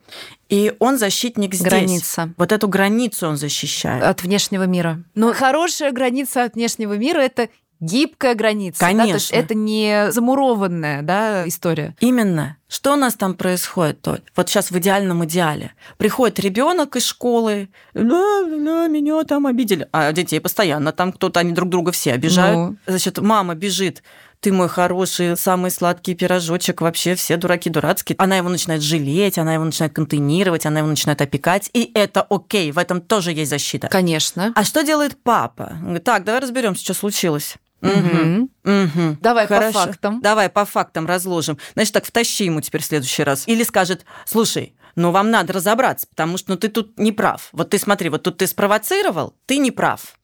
И 0.48 0.72
он 0.78 0.98
защитник 0.98 1.54
здесь. 1.54 1.66
Граница. 1.68 2.32
Вот 2.36 2.52
эту 2.52 2.68
границу 2.68 3.28
он 3.28 3.36
защищает. 3.36 4.02
От 4.02 4.22
внешнего 4.22 4.62
мира. 4.62 5.02
Но 5.14 5.32
хорошая 5.32 5.92
граница 5.92 6.44
от 6.44 6.54
внешнего 6.54 6.96
мира– 6.96 7.18
это 7.20 7.48
гибкая 7.80 8.34
граница. 8.34 8.80
Конечно. 8.80 9.06
Да? 9.06 9.10
То 9.10 9.16
есть 9.16 9.30
это 9.30 9.54
не 9.54 10.10
замурованная 10.10 11.02
да, 11.02 11.46
история. 11.46 11.94
Именно. 12.00 12.56
Что 12.68 12.94
у 12.94 12.96
нас 12.96 13.14
там 13.14 13.34
происходит, 13.34 14.02
Толь? 14.02 14.22
Вот 14.34 14.48
сейчас 14.48 14.72
в 14.72 14.78
идеальном 14.78 15.24
идеале. 15.24 15.72
Приходит 15.98 16.40
ребенок 16.40 16.96
из 16.96 17.04
школы, 17.06 17.68
да, 17.94 18.44
да, 18.44 18.88
меня 18.88 19.22
там 19.22 19.46
обидели. 19.46 19.88
А 19.92 20.12
детей 20.12 20.40
постоянно 20.40 20.90
там 20.92 21.12
кто-то, 21.12 21.40
они 21.40 21.52
друг 21.52 21.68
друга 21.68 21.92
все 21.92 22.12
обижают. 22.12 22.56
Ну. 22.56 22.76
Значит, 22.86 23.18
мама 23.18 23.54
бежит, 23.54 24.02
ты 24.40 24.52
мой 24.52 24.68
хороший, 24.68 25.36
самый 25.36 25.70
сладкий 25.70 26.14
пирожочек, 26.14 26.80
вообще 26.80 27.14
все 27.14 27.36
дураки 27.36 27.70
дурацкие. 27.70 28.16
Она 28.18 28.36
его 28.36 28.48
начинает 28.48 28.82
жалеть, 28.82 29.38
она 29.38 29.54
его 29.54 29.64
начинает 29.64 29.94
контейнировать, 29.94 30.66
она 30.66 30.80
его 30.80 30.88
начинает 30.88 31.20
опекать, 31.20 31.70
и 31.72 31.90
это 31.94 32.22
окей, 32.22 32.72
в 32.72 32.78
этом 32.78 33.00
тоже 33.00 33.32
есть 33.32 33.50
защита. 33.50 33.88
Конечно. 33.88 34.52
А 34.56 34.64
что 34.64 34.82
делает 34.82 35.16
папа? 35.22 35.70
Он 35.74 35.82
говорит, 35.82 36.04
так, 36.04 36.24
давай 36.24 36.40
разберемся, 36.40 36.82
что 36.82 36.94
случилось. 36.94 37.56
Угу. 37.82 38.50
Угу. 38.64 39.18
Давай 39.20 39.46
Хорошо. 39.46 39.72
по 39.72 39.86
фактам. 39.86 40.20
Давай 40.20 40.48
по 40.48 40.64
фактам 40.64 41.06
разложим. 41.06 41.58
Значит, 41.74 41.94
так 41.94 42.04
втащи 42.04 42.44
ему 42.44 42.60
теперь 42.60 42.82
в 42.82 42.86
следующий 42.86 43.22
раз. 43.22 43.44
Или 43.46 43.62
скажет, 43.62 44.04
слушай, 44.24 44.74
ну 44.94 45.10
вам 45.10 45.30
надо 45.30 45.52
разобраться, 45.52 46.06
потому 46.08 46.38
что 46.38 46.52
ну, 46.52 46.56
ты 46.56 46.68
тут 46.68 46.98
не 46.98 47.12
прав. 47.12 47.48
Вот 47.52 47.70
ты 47.70 47.78
смотри, 47.78 48.08
вот 48.08 48.22
тут 48.22 48.38
ты 48.38 48.46
спровоцировал, 48.46 49.34
ты 49.46 49.58
не 49.58 49.70
прав. 49.70 50.18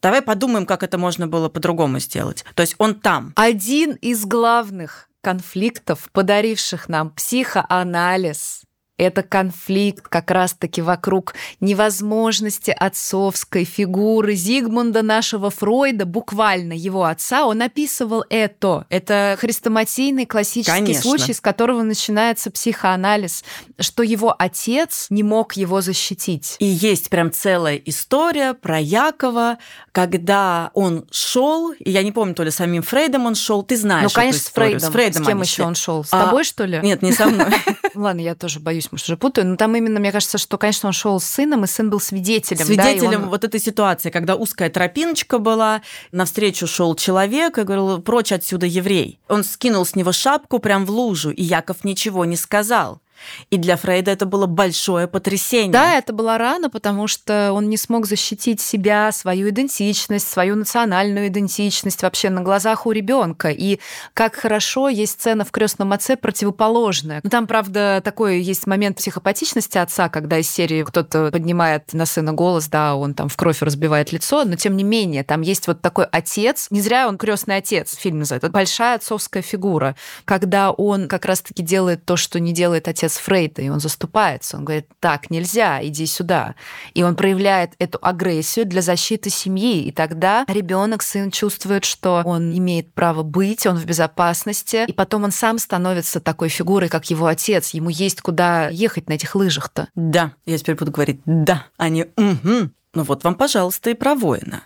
Давай 0.00 0.22
подумаем, 0.22 0.64
как 0.64 0.82
это 0.82 0.96
можно 0.96 1.26
было 1.26 1.48
по-другому 1.48 1.98
сделать. 1.98 2.44
То 2.54 2.60
есть 2.60 2.76
он 2.78 2.94
там. 3.00 3.32
Один 3.34 3.94
из 3.94 4.24
главных 4.24 5.08
конфликтов, 5.22 6.08
подаривших 6.12 6.88
нам 6.88 7.10
психоанализ, 7.10 8.62
это 8.98 9.22
конфликт 9.22 10.08
как 10.08 10.30
раз-таки 10.30 10.82
вокруг 10.82 11.34
невозможности 11.60 12.74
отцовской 12.76 13.64
фигуры 13.64 14.34
Зигмунда 14.34 15.02
нашего 15.02 15.50
Фройда, 15.50 16.04
буквально 16.04 16.72
его 16.72 17.04
отца. 17.04 17.46
Он 17.46 17.62
описывал 17.62 18.24
это. 18.28 18.86
Это 18.90 19.36
хрестоматийный 19.38 20.26
классический 20.26 20.72
Конечно. 20.72 21.02
случай, 21.02 21.32
с 21.32 21.40
которого 21.40 21.82
начинается 21.82 22.50
психоанализ, 22.50 23.44
что 23.78 24.02
его 24.02 24.34
отец 24.36 25.06
не 25.10 25.22
мог 25.22 25.54
его 25.54 25.80
защитить. 25.80 26.56
И 26.58 26.66
есть 26.66 27.08
прям 27.08 27.30
целая 27.30 27.76
история 27.76 28.54
про 28.54 28.80
Якова, 28.80 29.58
когда 29.92 30.70
он 30.74 31.06
шел, 31.10 31.72
и 31.72 31.90
я 31.90 32.02
не 32.02 32.10
помню, 32.10 32.34
то 32.34 32.42
ли 32.42 32.50
самим 32.50 32.82
Фрейдом 32.82 33.26
он 33.26 33.36
шел, 33.36 33.62
ты 33.62 33.76
знаешь. 33.76 34.04
Ну, 34.04 34.10
конечно, 34.10 34.40
с 34.40 34.50
Фрейдом. 34.50 34.80
С 34.80 34.92
Фрейдом. 34.92 35.24
С 35.24 35.26
кем 35.26 35.40
еще 35.40 35.62
он 35.62 35.74
шел? 35.76 36.04
С 36.04 36.12
а, 36.12 36.24
тобой, 36.24 36.42
что 36.44 36.64
ли? 36.64 36.80
Нет, 36.82 37.02
не 37.02 37.12
со 37.12 37.26
мной. 37.26 37.46
Ладно, 37.94 38.20
я 38.20 38.34
тоже 38.34 38.60
боюсь 38.60 38.87
боюсь, 38.88 38.92
может, 38.92 39.08
уже 39.08 39.16
путаю, 39.16 39.46
но 39.46 39.56
там 39.56 39.74
именно, 39.76 40.00
мне 40.00 40.12
кажется, 40.12 40.38
что, 40.38 40.58
конечно, 40.58 40.88
он 40.88 40.92
шел 40.92 41.20
с 41.20 41.24
сыном, 41.24 41.64
и 41.64 41.66
сын 41.66 41.90
был 41.90 42.00
свидетелем. 42.00 42.66
Свидетелем 42.66 43.10
да, 43.10 43.18
он... 43.18 43.28
вот 43.30 43.44
этой 43.44 43.60
ситуации, 43.60 44.10
когда 44.10 44.36
узкая 44.36 44.70
тропиночка 44.70 45.38
была, 45.38 45.82
навстречу 46.12 46.66
шел 46.66 46.94
человек 46.94 47.58
и 47.58 47.62
говорил, 47.62 48.00
прочь 48.00 48.32
отсюда 48.32 48.66
еврей. 48.66 49.20
Он 49.28 49.44
скинул 49.44 49.84
с 49.84 49.94
него 49.94 50.12
шапку 50.12 50.58
прям 50.58 50.86
в 50.86 50.90
лужу, 50.90 51.30
и 51.30 51.42
Яков 51.42 51.84
ничего 51.84 52.24
не 52.24 52.36
сказал. 52.36 53.00
И 53.50 53.56
для 53.56 53.76
Фрейда 53.76 54.10
это 54.10 54.26
было 54.26 54.46
большое 54.46 55.06
потрясение. 55.06 55.72
Да, 55.72 55.94
это 55.94 56.12
была 56.12 56.38
рана, 56.38 56.70
потому 56.70 57.06
что 57.06 57.52
он 57.52 57.68
не 57.68 57.76
смог 57.76 58.06
защитить 58.06 58.60
себя, 58.60 59.12
свою 59.12 59.48
идентичность, 59.50 60.28
свою 60.28 60.56
национальную 60.56 61.28
идентичность 61.28 62.02
вообще 62.02 62.30
на 62.30 62.42
глазах 62.42 62.86
у 62.86 62.92
ребенка. 62.92 63.50
И 63.50 63.80
как 64.14 64.36
хорошо 64.36 64.88
есть 64.88 65.12
сцена 65.12 65.44
в 65.44 65.50
крестном 65.50 65.92
отце 65.92 66.16
противоположная. 66.16 67.20
Ну, 67.22 67.30
там, 67.30 67.46
правда, 67.46 68.00
такой 68.04 68.40
есть 68.40 68.66
момент 68.66 68.98
психопатичности 68.98 69.78
отца, 69.78 70.08
когда 70.08 70.38
из 70.38 70.50
серии 70.50 70.82
кто-то 70.82 71.30
поднимает 71.30 71.92
на 71.92 72.06
сына 72.06 72.32
голос, 72.32 72.68
да, 72.68 72.94
он 72.96 73.14
там 73.14 73.28
в 73.28 73.36
кровь 73.36 73.62
разбивает 73.62 74.12
лицо, 74.12 74.44
но 74.44 74.56
тем 74.56 74.76
не 74.76 74.84
менее, 74.84 75.24
там 75.24 75.40
есть 75.40 75.66
вот 75.66 75.80
такой 75.80 76.06
отец, 76.06 76.68
не 76.70 76.80
зря 76.80 77.08
он 77.08 77.18
крестный 77.18 77.56
отец, 77.56 77.96
фильм 77.96 78.20
называется, 78.20 78.50
большая 78.50 78.96
отцовская 78.96 79.42
фигура, 79.42 79.96
когда 80.24 80.70
он 80.70 81.08
как 81.08 81.24
раз-таки 81.24 81.62
делает 81.62 82.04
то, 82.04 82.16
что 82.16 82.40
не 82.40 82.52
делает 82.52 82.88
отец 82.88 83.07
отец 83.08 83.18
Фрейда, 83.18 83.62
и 83.62 83.68
он 83.68 83.80
заступается. 83.80 84.56
Он 84.56 84.64
говорит, 84.64 84.86
так, 85.00 85.30
нельзя, 85.30 85.84
иди 85.84 86.06
сюда. 86.06 86.54
И 86.94 87.02
он 87.02 87.16
проявляет 87.16 87.72
эту 87.78 87.98
агрессию 88.02 88.66
для 88.66 88.82
защиты 88.82 89.30
семьи. 89.30 89.82
И 89.82 89.92
тогда 89.92 90.44
ребенок, 90.48 91.02
сын 91.02 91.30
чувствует, 91.30 91.84
что 91.84 92.22
он 92.24 92.56
имеет 92.56 92.92
право 92.92 93.22
быть, 93.22 93.66
он 93.66 93.76
в 93.76 93.84
безопасности. 93.84 94.84
И 94.86 94.92
потом 94.92 95.24
он 95.24 95.32
сам 95.32 95.58
становится 95.58 96.20
такой 96.20 96.48
фигурой, 96.48 96.88
как 96.88 97.10
его 97.10 97.26
отец. 97.26 97.70
Ему 97.70 97.90
есть 97.90 98.20
куда 98.20 98.68
ехать 98.68 99.08
на 99.08 99.14
этих 99.14 99.34
лыжах-то. 99.34 99.88
Да, 99.94 100.32
я 100.46 100.58
теперь 100.58 100.76
буду 100.76 100.92
говорить 100.92 101.20
«да», 101.24 101.66
а 101.76 101.88
не 101.88 102.04
«угу». 102.16 102.70
Ну 102.94 103.02
вот 103.04 103.24
вам, 103.24 103.34
пожалуйста, 103.34 103.90
и 103.90 103.94
про 103.94 104.14
воина. 104.14 104.62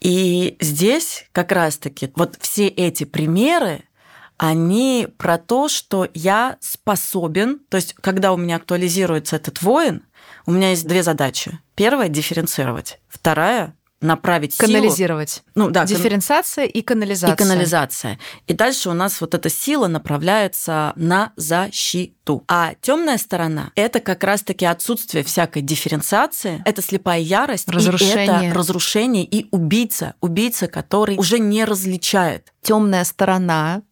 И 0.00 0.56
здесь 0.60 1.26
как 1.32 1.52
раз-таки 1.52 2.10
вот 2.16 2.36
все 2.40 2.66
эти 2.68 3.04
примеры, 3.04 3.84
они 4.42 5.06
про 5.18 5.38
то, 5.38 5.68
что 5.68 6.08
я 6.14 6.56
способен, 6.58 7.60
то 7.68 7.76
есть 7.76 7.94
когда 7.94 8.32
у 8.32 8.36
меня 8.36 8.56
актуализируется 8.56 9.36
этот 9.36 9.62
воин, 9.62 10.02
у 10.46 10.50
меня 10.50 10.70
есть 10.70 10.84
две 10.84 11.04
задачи. 11.04 11.60
Первая– 11.76 12.08
дифференцировать. 12.08 12.98
Вторая 13.06 13.76
направить 14.00 14.56
канализировать. 14.56 15.30
Силу. 15.30 15.44
Ну 15.54 15.70
да, 15.70 15.84
дифференциация 15.84 16.64
и 16.64 16.82
канализация. 16.82 17.36
И 17.36 17.38
канализация. 17.38 18.18
И 18.48 18.52
дальше 18.52 18.90
у 18.90 18.94
нас 18.94 19.20
вот 19.20 19.34
эта 19.34 19.48
сила 19.48 19.86
направляется 19.86 20.92
на 20.96 21.32
защиту. 21.36 22.42
А 22.48 22.74
темная 22.80 23.18
сторона 23.18 23.70
это 23.76 24.00
как 24.00 24.24
раз-таки 24.24 24.66
отсутствие 24.66 25.22
всякой 25.22 25.62
дифференциации, 25.62 26.60
это 26.64 26.82
слепая 26.82 27.20
ярость, 27.20 27.68
разрушение. 27.68 28.24
и 28.24 28.46
это 28.48 28.58
разрушение 28.58 29.24
и 29.24 29.46
убийца, 29.52 30.14
убийца, 30.20 30.66
который 30.66 31.16
уже 31.16 31.38
не 31.38 31.64
различает. 31.64 32.52
Темная 32.60 33.04
сторона 33.04 33.82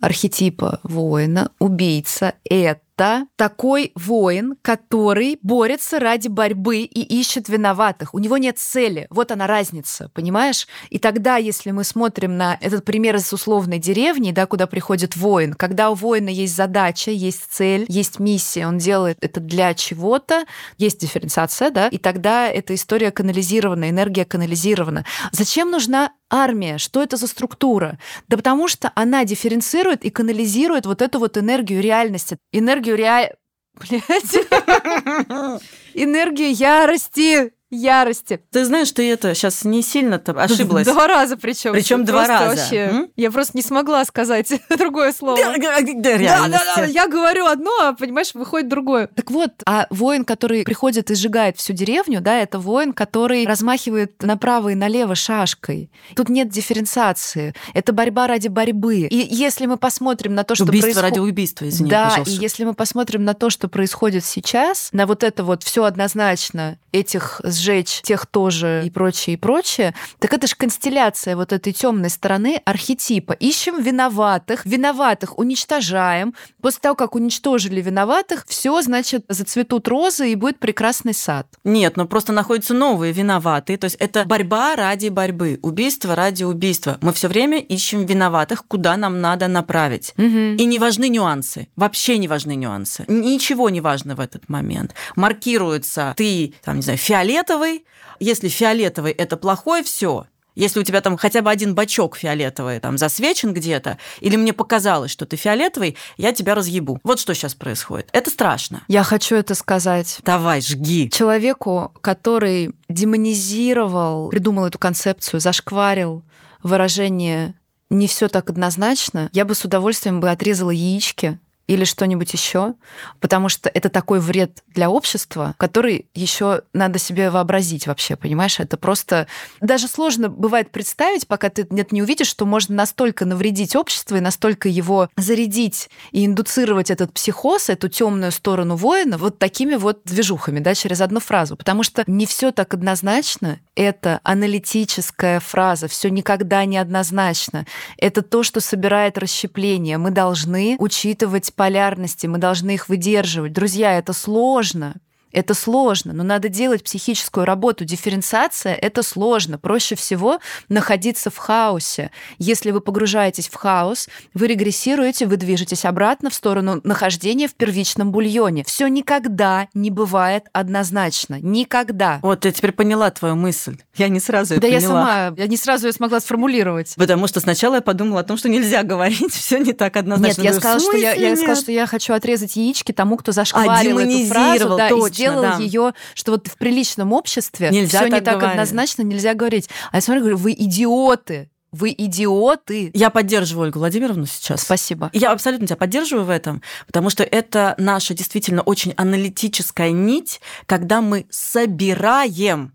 архетипа 0.00 0.80
воина, 0.82 1.50
убийца— 1.58 2.34
это 2.44 2.80
это 2.98 3.26
такой 3.36 3.92
воин, 3.94 4.56
который 4.60 5.38
борется 5.42 6.00
ради 6.00 6.26
борьбы 6.26 6.78
и 6.78 7.00
ищет 7.20 7.48
виноватых. 7.48 8.12
У 8.12 8.18
него 8.18 8.38
нет 8.38 8.58
цели. 8.58 9.06
Вот 9.10 9.30
она 9.30 9.46
разница, 9.46 10.10
понимаешь? 10.14 10.66
И 10.90 10.98
тогда, 10.98 11.36
если 11.36 11.70
мы 11.70 11.84
смотрим 11.84 12.36
на 12.36 12.58
этот 12.60 12.84
пример 12.84 13.14
из 13.14 13.32
условной 13.32 13.78
деревни, 13.78 14.32
да, 14.32 14.46
куда 14.46 14.66
приходит 14.66 15.16
воин, 15.16 15.54
когда 15.54 15.90
у 15.90 15.94
воина 15.94 16.28
есть 16.28 16.56
задача, 16.56 17.12
есть 17.12 17.44
цель, 17.50 17.86
есть 17.88 18.18
миссия, 18.18 18.66
он 18.66 18.78
делает 18.78 19.18
это 19.20 19.38
для 19.38 19.74
чего-то, 19.74 20.44
есть 20.76 21.00
дифференциация, 21.00 21.70
да, 21.70 21.86
и 21.88 21.98
тогда 21.98 22.48
эта 22.48 22.74
история 22.74 23.12
канализирована, 23.12 23.90
энергия 23.90 24.24
канализирована. 24.24 25.04
Зачем 25.30 25.70
нужна 25.70 26.10
армия? 26.30 26.78
Что 26.78 27.02
это 27.02 27.16
за 27.16 27.26
структура? 27.26 27.98
Да 28.28 28.36
потому 28.36 28.68
что 28.68 28.92
она 28.94 29.24
дифференцирует 29.24 30.04
и 30.04 30.10
канализирует 30.10 30.86
вот 30.86 31.02
эту 31.02 31.18
вот 31.18 31.36
энергию 31.36 31.80
реальности, 31.80 32.38
энергию 32.52 32.87
энергию 32.88 32.96
реаль... 32.96 33.32
Блять. 33.74 34.02
Энергию 35.94 36.52
ярости 36.52 37.52
ярости. 37.70 38.40
Ты 38.50 38.64
знаешь, 38.64 38.90
ты 38.92 39.10
это 39.10 39.34
сейчас 39.34 39.64
не 39.64 39.82
сильно-то 39.82 40.32
ошиблась. 40.32 40.86
Два 40.86 41.06
раза 41.06 41.36
причем. 41.36 41.72
Причем 41.72 42.04
два 42.04 42.26
раза. 42.26 42.56
Вообще, 42.56 42.76
М? 42.76 43.10
я 43.16 43.30
просто 43.30 43.56
не 43.56 43.62
смогла 43.62 44.04
сказать 44.04 44.52
другое 44.78 45.12
слово. 45.12 45.38
Да, 45.38 45.56
да, 45.58 46.62
да, 46.76 46.84
я 46.84 47.08
говорю 47.08 47.46
одно, 47.46 47.70
а 47.80 47.92
понимаешь, 47.92 48.34
выходит 48.34 48.68
другое. 48.68 49.08
Так 49.08 49.30
вот, 49.30 49.50
а 49.66 49.86
воин, 49.90 50.24
который 50.24 50.64
приходит 50.64 51.10
и 51.10 51.14
сжигает 51.14 51.56
всю 51.58 51.72
деревню, 51.72 52.20
да, 52.20 52.38
это 52.38 52.58
воин, 52.58 52.92
который 52.92 53.46
размахивает 53.46 54.22
направо 54.22 54.70
и 54.70 54.74
налево 54.74 55.14
шашкой. 55.14 55.90
Тут 56.16 56.28
нет 56.28 56.48
дифференциации. 56.48 57.54
Это 57.74 57.92
борьба 57.92 58.26
ради 58.26 58.48
борьбы. 58.48 59.00
И 59.00 59.28
если 59.30 59.66
мы 59.66 59.76
посмотрим 59.76 60.34
на 60.34 60.44
то, 60.44 60.54
что 60.54 60.64
убийство 60.64 60.86
происход... 60.86 61.02
ради 61.04 61.18
убийства, 61.18 61.68
извини, 61.68 61.90
Да, 61.90 62.04
пожалуйста. 62.08 62.34
и 62.34 62.36
если 62.38 62.64
мы 62.64 62.74
посмотрим 62.74 63.24
на 63.24 63.34
то, 63.34 63.50
что 63.50 63.68
происходит 63.68 64.24
сейчас, 64.24 64.88
на 64.92 65.06
вот 65.06 65.22
это 65.22 65.44
вот 65.44 65.62
все 65.62 65.84
однозначно 65.84 66.78
этих 66.92 67.40
сжечь 67.58 68.00
тех 68.02 68.26
тоже 68.26 68.82
и 68.84 68.90
прочее, 68.90 69.34
и 69.34 69.36
прочее, 69.36 69.94
так 70.18 70.32
это 70.32 70.46
же 70.46 70.54
констелляция 70.56 71.36
вот 71.36 71.52
этой 71.52 71.72
темной 71.72 72.10
стороны 72.10 72.60
архетипа. 72.64 73.32
Ищем 73.32 73.82
виноватых, 73.82 74.64
виноватых 74.64 75.38
уничтожаем. 75.38 76.34
После 76.62 76.80
того, 76.80 76.94
как 76.94 77.14
уничтожили 77.14 77.80
виноватых, 77.80 78.44
все, 78.46 78.80
значит, 78.82 79.24
зацветут 79.28 79.88
розы 79.88 80.32
и 80.32 80.34
будет 80.34 80.58
прекрасный 80.58 81.14
сад. 81.14 81.46
Нет, 81.64 81.96
но 81.96 82.06
просто 82.06 82.32
находятся 82.32 82.74
новые 82.74 83.12
виноватые. 83.12 83.78
То 83.78 83.84
есть 83.84 83.96
это 83.96 84.24
борьба 84.24 84.76
ради 84.76 85.08
борьбы, 85.08 85.58
убийство 85.62 86.14
ради 86.14 86.44
убийства. 86.44 86.98
Мы 87.00 87.12
все 87.12 87.28
время 87.28 87.58
ищем 87.58 88.06
виноватых, 88.06 88.64
куда 88.66 88.96
нам 88.96 89.20
надо 89.20 89.48
направить. 89.48 90.14
Угу. 90.16 90.56
И 90.58 90.64
не 90.64 90.78
важны 90.78 91.08
нюансы. 91.08 91.68
Вообще 91.76 92.18
не 92.18 92.28
важны 92.28 92.54
нюансы. 92.54 93.04
Ничего 93.08 93.70
не 93.70 93.80
важно 93.80 94.14
в 94.14 94.20
этот 94.20 94.48
момент. 94.48 94.94
Маркируется 95.16 96.14
ты, 96.16 96.54
там, 96.64 96.76
не 96.76 96.82
знаю, 96.82 96.98
фиолет 96.98 97.47
фиолетовый. 97.48 97.84
Если 98.20 98.48
фиолетовый 98.48 99.12
это 99.12 99.36
плохое, 99.36 99.82
все. 99.82 100.26
Если 100.54 100.80
у 100.80 100.82
тебя 100.82 101.00
там 101.00 101.16
хотя 101.16 101.40
бы 101.40 101.50
один 101.50 101.74
бачок 101.76 102.16
фиолетовый 102.16 102.80
там 102.80 102.98
засвечен 102.98 103.54
где-то, 103.54 103.96
или 104.20 104.34
мне 104.34 104.52
показалось, 104.52 105.12
что 105.12 105.24
ты 105.24 105.36
фиолетовый, 105.36 105.96
я 106.16 106.32
тебя 106.32 106.56
разъебу. 106.56 106.98
Вот 107.04 107.20
что 107.20 107.32
сейчас 107.32 107.54
происходит. 107.54 108.08
Это 108.12 108.28
страшно. 108.28 108.82
Я 108.88 109.04
хочу 109.04 109.36
это 109.36 109.54
сказать. 109.54 110.18
Давай, 110.24 110.60
жги. 110.60 111.10
Человеку, 111.10 111.92
который 112.00 112.74
демонизировал, 112.88 114.30
придумал 114.30 114.66
эту 114.66 114.78
концепцию, 114.78 115.38
зашкварил 115.40 116.24
выражение 116.64 117.54
не 117.88 118.08
все 118.08 118.28
так 118.28 118.50
однозначно, 118.50 119.30
я 119.32 119.44
бы 119.44 119.54
с 119.54 119.64
удовольствием 119.64 120.20
бы 120.20 120.28
отрезала 120.28 120.70
яички 120.70 121.38
или 121.68 121.84
что-нибудь 121.84 122.32
еще, 122.32 122.74
потому 123.20 123.48
что 123.48 123.70
это 123.72 123.90
такой 123.90 124.18
вред 124.18 124.64
для 124.68 124.90
общества, 124.90 125.54
который 125.58 126.06
еще 126.14 126.62
надо 126.72 126.98
себе 126.98 127.30
вообразить 127.30 127.86
вообще, 127.86 128.16
понимаешь? 128.16 128.58
Это 128.58 128.76
просто 128.76 129.28
даже 129.60 129.86
сложно 129.86 130.28
бывает 130.30 130.72
представить, 130.72 131.28
пока 131.28 131.50
ты 131.50 131.66
нет 131.70 131.92
не 131.92 132.02
увидишь, 132.02 132.26
что 132.26 132.46
можно 132.46 132.74
настолько 132.74 133.26
навредить 133.26 133.76
обществу 133.76 134.16
и 134.16 134.20
настолько 134.20 134.68
его 134.68 135.10
зарядить 135.16 135.90
и 136.10 136.24
индуцировать 136.24 136.90
этот 136.90 137.12
психоз, 137.12 137.68
эту 137.68 137.88
темную 137.88 138.32
сторону 138.32 138.76
воина 138.76 139.18
вот 139.18 139.38
такими 139.38 139.74
вот 139.74 140.00
движухами, 140.04 140.60
да, 140.60 140.74
через 140.74 141.02
одну 141.02 141.20
фразу, 141.20 141.56
потому 141.56 141.82
что 141.82 142.02
не 142.06 142.24
все 142.24 142.50
так 142.50 142.72
однозначно, 142.72 143.60
это 143.74 144.20
аналитическая 144.22 145.38
фраза, 145.38 145.86
все 145.86 146.08
никогда 146.08 146.64
не 146.64 146.78
однозначно. 146.78 147.66
Это 147.98 148.22
то, 148.22 148.42
что 148.42 148.60
собирает 148.60 149.18
расщепление. 149.18 149.98
Мы 149.98 150.10
должны 150.10 150.76
учитывать 150.78 151.52
полярности, 151.58 152.26
мы 152.26 152.38
должны 152.38 152.74
их 152.74 152.88
выдерживать. 152.88 153.52
Друзья, 153.52 153.98
это 153.98 154.14
сложно. 154.14 154.94
Это 155.38 155.54
сложно, 155.54 156.12
но 156.12 156.24
надо 156.24 156.48
делать 156.48 156.82
психическую 156.82 157.46
работу. 157.46 157.84
Дифференциация— 157.84 158.74
это 158.82 159.04
сложно. 159.04 159.56
Проще 159.56 159.94
всего 159.94 160.40
находиться 160.68 161.30
в 161.30 161.36
хаосе. 161.36 162.10
Если 162.38 162.72
вы 162.72 162.80
погружаетесь 162.80 163.48
в 163.48 163.54
хаос, 163.54 164.08
вы 164.34 164.48
регрессируете, 164.48 165.26
вы 165.26 165.36
движетесь 165.36 165.84
обратно 165.84 166.28
в 166.30 166.34
сторону 166.34 166.80
нахождения 166.82 167.46
в 167.46 167.54
первичном 167.54 168.10
бульоне. 168.10 168.64
Все 168.64 168.88
никогда 168.88 169.68
не 169.74 169.92
бывает 169.92 170.46
однозначно. 170.52 171.38
Никогда. 171.40 172.18
Вот 172.22 172.44
я 172.44 172.50
теперь 172.50 172.72
поняла 172.72 173.08
твою 173.12 173.36
мысль. 173.36 173.76
Я 173.94 174.08
не 174.08 174.18
сразу 174.18 174.54
ее 174.54 174.60
да 174.60 174.66
поняла. 174.66 174.80
я 174.80 174.88
сама, 174.88 175.34
я 175.36 175.46
не 175.46 175.56
сразу 175.56 175.86
ее 175.86 175.92
смогла 175.92 176.18
сформулировать. 176.18 176.94
Потому 176.96 177.28
что 177.28 177.38
сначала 177.38 177.76
я 177.76 177.80
подумала 177.80 178.22
о 178.22 178.24
том, 178.24 178.38
что 178.38 178.48
нельзя 178.48 178.82
говорить, 178.82 179.32
все 179.32 179.58
не 179.58 179.72
так 179.72 179.96
однозначно. 179.96 180.42
Нет, 180.42 180.52
я 180.52 180.60
сказала, 180.60 180.80
что 180.80 180.96
я, 180.96 181.12
я 181.12 181.36
сказала, 181.36 181.56
что 181.56 181.70
я 181.70 181.86
хочу 181.86 182.12
отрезать 182.12 182.56
яички 182.56 182.90
тому, 182.90 183.16
кто 183.16 183.30
зашкварил 183.30 184.00
эту 184.00 184.26
фразу, 184.26 184.76
да, 184.76 184.88
точно, 184.88 185.27
сделал 185.30 185.42
да. 185.42 185.56
ее, 185.58 185.94
что 186.14 186.32
вот 186.32 186.46
в 186.46 186.56
приличном 186.56 187.12
обществе 187.12 187.70
нельзя 187.70 188.00
все 188.00 188.08
не 188.08 188.20
так 188.20 188.38
говорить. 188.38 188.50
однозначно, 188.50 189.02
нельзя 189.02 189.34
говорить. 189.34 189.68
А 189.90 189.96
я 189.96 190.00
смотрю, 190.00 190.22
говорю, 190.22 190.36
вы 190.36 190.52
идиоты. 190.52 191.50
Вы 191.70 191.94
идиоты. 191.96 192.90
Я 192.94 193.10
поддерживаю 193.10 193.66
Ольгу 193.66 193.78
Владимировну 193.78 194.24
сейчас. 194.24 194.62
Спасибо. 194.62 195.10
Я 195.12 195.32
абсолютно 195.32 195.66
тебя 195.66 195.76
поддерживаю 195.76 196.24
в 196.24 196.30
этом, 196.30 196.62
потому 196.86 197.10
что 197.10 197.24
это 197.24 197.74
наша 197.76 198.14
действительно 198.14 198.62
очень 198.62 198.94
аналитическая 198.96 199.90
нить, 199.90 200.40
когда 200.64 201.02
мы 201.02 201.26
собираем 201.28 202.72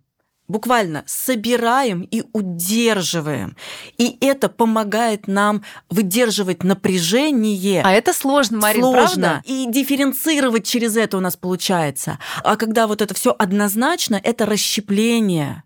буквально 0.54 1.04
собираем 1.08 2.01
и 2.01 2.24
удерживаем. 2.32 3.58
И 3.97 4.18
это 4.22 4.49
помогает 4.49 5.28
нам 5.28 5.64
выдерживать 5.89 6.64
напряжение. 6.64 7.82
А 7.84 7.91
это 7.91 8.14
сложно, 8.14 8.60
Марина, 8.60 8.84
сложно. 8.84 9.01
правда? 9.04 9.41
И 9.45 9.66
дифференцировать 9.68 10.66
через 10.66 10.95
это 10.95 11.18
у 11.18 11.22
нас 11.22 11.36
получается. 11.36 12.20
А 12.43 12.56
когда 12.56 12.86
вот 12.86 13.01
это 13.01 13.16
все 13.16 13.36
однозначно, 13.38 14.22
это 14.24 14.45
расщепление. 14.45 15.64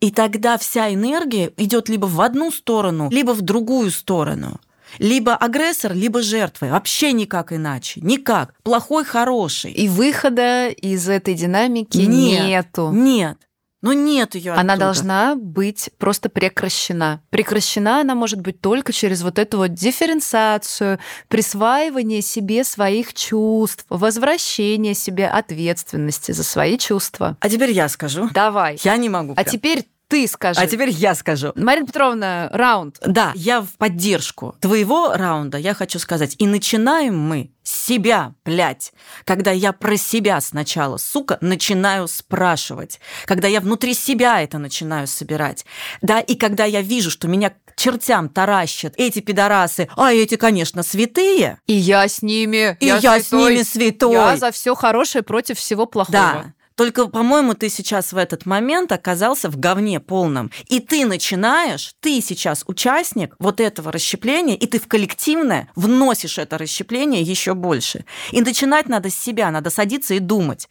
И 0.00 0.10
тогда 0.10 0.56
вся 0.56 0.92
энергия 0.92 1.52
идет 1.58 1.90
либо 1.90 2.06
в 2.06 2.18
одну 2.22 2.50
сторону, 2.50 3.10
либо 3.12 3.32
в 3.32 3.42
другую 3.42 3.90
сторону. 3.90 4.58
Либо 4.98 5.34
агрессор, 5.34 5.92
либо 5.92 6.22
жертвой. 6.22 6.70
Вообще 6.70 7.12
никак 7.12 7.52
иначе. 7.52 8.00
Никак. 8.00 8.54
Плохой, 8.62 9.04
хороший. 9.04 9.72
И 9.72 9.88
выхода 9.88 10.68
из 10.68 11.08
этой 11.08 11.34
динамики 11.34 11.98
нет, 11.98 12.44
нету. 12.44 12.90
Нет. 12.92 13.36
Но 13.84 13.92
нет 13.92 14.34
ее. 14.34 14.54
Она 14.54 14.76
должна 14.76 15.34
быть 15.36 15.90
просто 15.98 16.30
прекращена. 16.30 17.20
Прекращена 17.28 18.00
она 18.00 18.14
может 18.14 18.40
быть 18.40 18.62
только 18.62 18.94
через 18.94 19.20
вот 19.20 19.38
эту 19.38 19.58
вот 19.58 19.74
дифференциацию, 19.74 20.98
присваивание 21.28 22.22
себе 22.22 22.64
своих 22.64 23.12
чувств, 23.12 23.84
возвращение 23.90 24.94
себе 24.94 25.28
ответственности 25.28 26.32
за 26.32 26.44
свои 26.44 26.78
чувства. 26.78 27.36
А 27.40 27.50
теперь 27.50 27.72
я 27.72 27.90
скажу. 27.90 28.30
Давай. 28.32 28.78
Я 28.82 28.96
не 28.96 29.10
могу. 29.10 29.34
А 29.36 29.44
теперь 29.44 29.84
ты 30.08 30.28
скажи. 30.28 30.60
А 30.60 30.66
теперь 30.66 30.90
я 30.90 31.14
скажу. 31.14 31.52
Марина 31.54 31.86
Петровна, 31.86 32.48
раунд. 32.52 32.98
Да, 33.04 33.32
я 33.34 33.62
в 33.62 33.76
поддержку 33.78 34.54
твоего 34.60 35.14
раунда, 35.14 35.58
я 35.58 35.74
хочу 35.74 35.98
сказать. 35.98 36.36
И 36.38 36.46
начинаем 36.46 37.18
мы 37.18 37.50
с 37.62 37.86
себя, 37.86 38.34
блядь. 38.44 38.92
Когда 39.24 39.50
я 39.50 39.72
про 39.72 39.96
себя 39.96 40.40
сначала, 40.40 40.98
сука, 40.98 41.38
начинаю 41.40 42.06
спрашивать. 42.08 43.00
Когда 43.24 43.48
я 43.48 43.60
внутри 43.60 43.94
себя 43.94 44.42
это 44.42 44.58
начинаю 44.58 45.06
собирать. 45.06 45.64
Да, 46.02 46.20
и 46.20 46.34
когда 46.34 46.64
я 46.64 46.82
вижу, 46.82 47.10
что 47.10 47.26
меня 47.26 47.50
к 47.50 47.76
чертям 47.76 48.28
таращат 48.28 48.94
эти 48.96 49.20
пидорасы, 49.20 49.88
а 49.96 50.12
эти, 50.12 50.36
конечно, 50.36 50.82
святые. 50.82 51.58
И 51.66 51.72
я 51.72 52.06
с 52.06 52.22
ними. 52.22 52.76
И 52.80 52.86
я, 52.86 52.98
я 52.98 53.20
с 53.20 53.32
ними 53.32 53.62
святой. 53.62 54.12
Я 54.12 54.36
за 54.36 54.52
все 54.52 54.74
хорошее 54.74 55.24
против 55.24 55.58
всего 55.58 55.86
плохого. 55.86 56.12
Да. 56.12 56.54
Только, 56.76 57.06
по-моему, 57.06 57.54
ты 57.54 57.68
сейчас 57.68 58.12
в 58.12 58.16
этот 58.16 58.46
момент 58.46 58.90
оказался 58.90 59.48
в 59.48 59.56
говне 59.58 60.00
полном. 60.00 60.50
И 60.68 60.80
ты 60.80 61.06
начинаешь, 61.06 61.94
ты 62.00 62.20
сейчас 62.20 62.64
участник 62.66 63.36
вот 63.38 63.60
этого 63.60 63.92
расщепления, 63.92 64.56
и 64.56 64.66
ты 64.66 64.80
в 64.80 64.88
коллективное 64.88 65.70
вносишь 65.76 66.38
это 66.38 66.58
расщепление 66.58 67.22
еще 67.22 67.54
больше. 67.54 68.04
И 68.32 68.40
начинать 68.40 68.88
надо 68.88 69.08
с 69.10 69.14
себя, 69.14 69.52
надо 69.52 69.70
садиться 69.70 70.14
и 70.14 70.18
думать, 70.18 70.68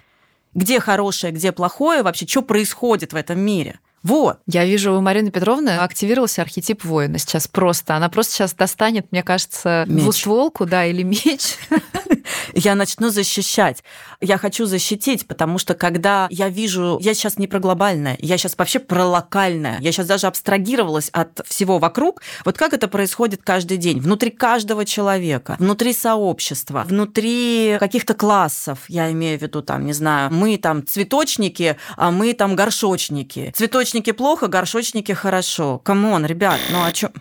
где 0.53 0.81
хорошее, 0.81 1.31
где 1.31 1.53
плохое, 1.53 2.03
вообще, 2.03 2.27
что 2.27 2.41
происходит 2.41 3.13
в 3.13 3.15
этом 3.15 3.39
мире. 3.39 3.79
Вот. 4.03 4.39
Я 4.45 4.65
вижу, 4.65 4.93
у 4.93 5.01
Марины 5.01 5.31
Петровны 5.31 5.77
активировался 5.77 6.41
архетип 6.41 6.83
воина 6.83 7.17
сейчас 7.17 7.47
просто. 7.47 7.95
Она 7.95 8.09
просто 8.09 8.33
сейчас 8.33 8.53
достанет, 8.53 9.11
мне 9.11 9.23
кажется, 9.23 9.85
меч. 9.87 10.03
двустволку, 10.03 10.65
да, 10.65 10.85
или 10.85 11.03
меч. 11.03 11.57
Я 12.53 12.75
начну 12.75 13.09
защищать. 13.09 13.83
Я 14.21 14.37
хочу 14.37 14.65
защитить, 14.65 15.27
потому 15.27 15.57
что 15.57 15.73
когда 15.73 16.27
я 16.29 16.49
вижу... 16.49 16.97
Я 17.01 17.13
сейчас 17.13 17.37
не 17.37 17.47
про 17.47 17.59
глобальное, 17.59 18.17
я 18.19 18.37
сейчас 18.37 18.55
вообще 18.57 18.79
про 18.79 19.05
локальное. 19.05 19.79
Я 19.81 19.91
сейчас 19.91 20.07
даже 20.07 20.27
абстрагировалась 20.27 21.09
от 21.09 21.41
всего 21.45 21.79
вокруг. 21.79 22.21
Вот 22.45 22.57
как 22.57 22.73
это 22.73 22.87
происходит 22.87 23.41
каждый 23.43 23.77
день? 23.77 23.99
Внутри 23.99 24.29
каждого 24.29 24.85
человека, 24.85 25.55
внутри 25.59 25.93
сообщества, 25.93 26.85
внутри 26.87 27.77
каких-то 27.79 28.13
классов, 28.13 28.79
я 28.87 29.11
имею 29.11 29.39
в 29.39 29.41
виду, 29.41 29.61
там, 29.61 29.85
не 29.85 29.93
знаю, 29.93 30.31
мы 30.31 30.57
там 30.57 30.85
цветочники, 30.85 31.77
а 31.97 32.11
мы 32.11 32.33
там 32.33 32.55
горшочники. 32.55 33.51
Цветочники 33.55 33.92
Горшочники 33.93 34.11
плохо, 34.11 34.47
горшочники 34.47 35.11
хорошо. 35.11 35.77
Come 35.77 36.04
on, 36.04 36.25
ребят, 36.25 36.59
ну 36.71 36.83
а 36.83 36.91
чё? 36.91 37.11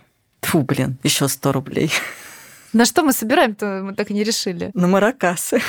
Фу, 0.41 0.63
блин, 0.63 0.97
еще 1.03 1.27
100 1.27 1.51
рублей. 1.51 1.91
На 2.73 2.85
что 2.85 3.03
мы 3.03 3.13
собираем-то, 3.13 3.81
мы 3.83 3.93
так 3.93 4.09
и 4.09 4.13
не 4.15 4.23
решили. 4.23 4.71
На 4.73 4.87
маракасы. 4.87 5.61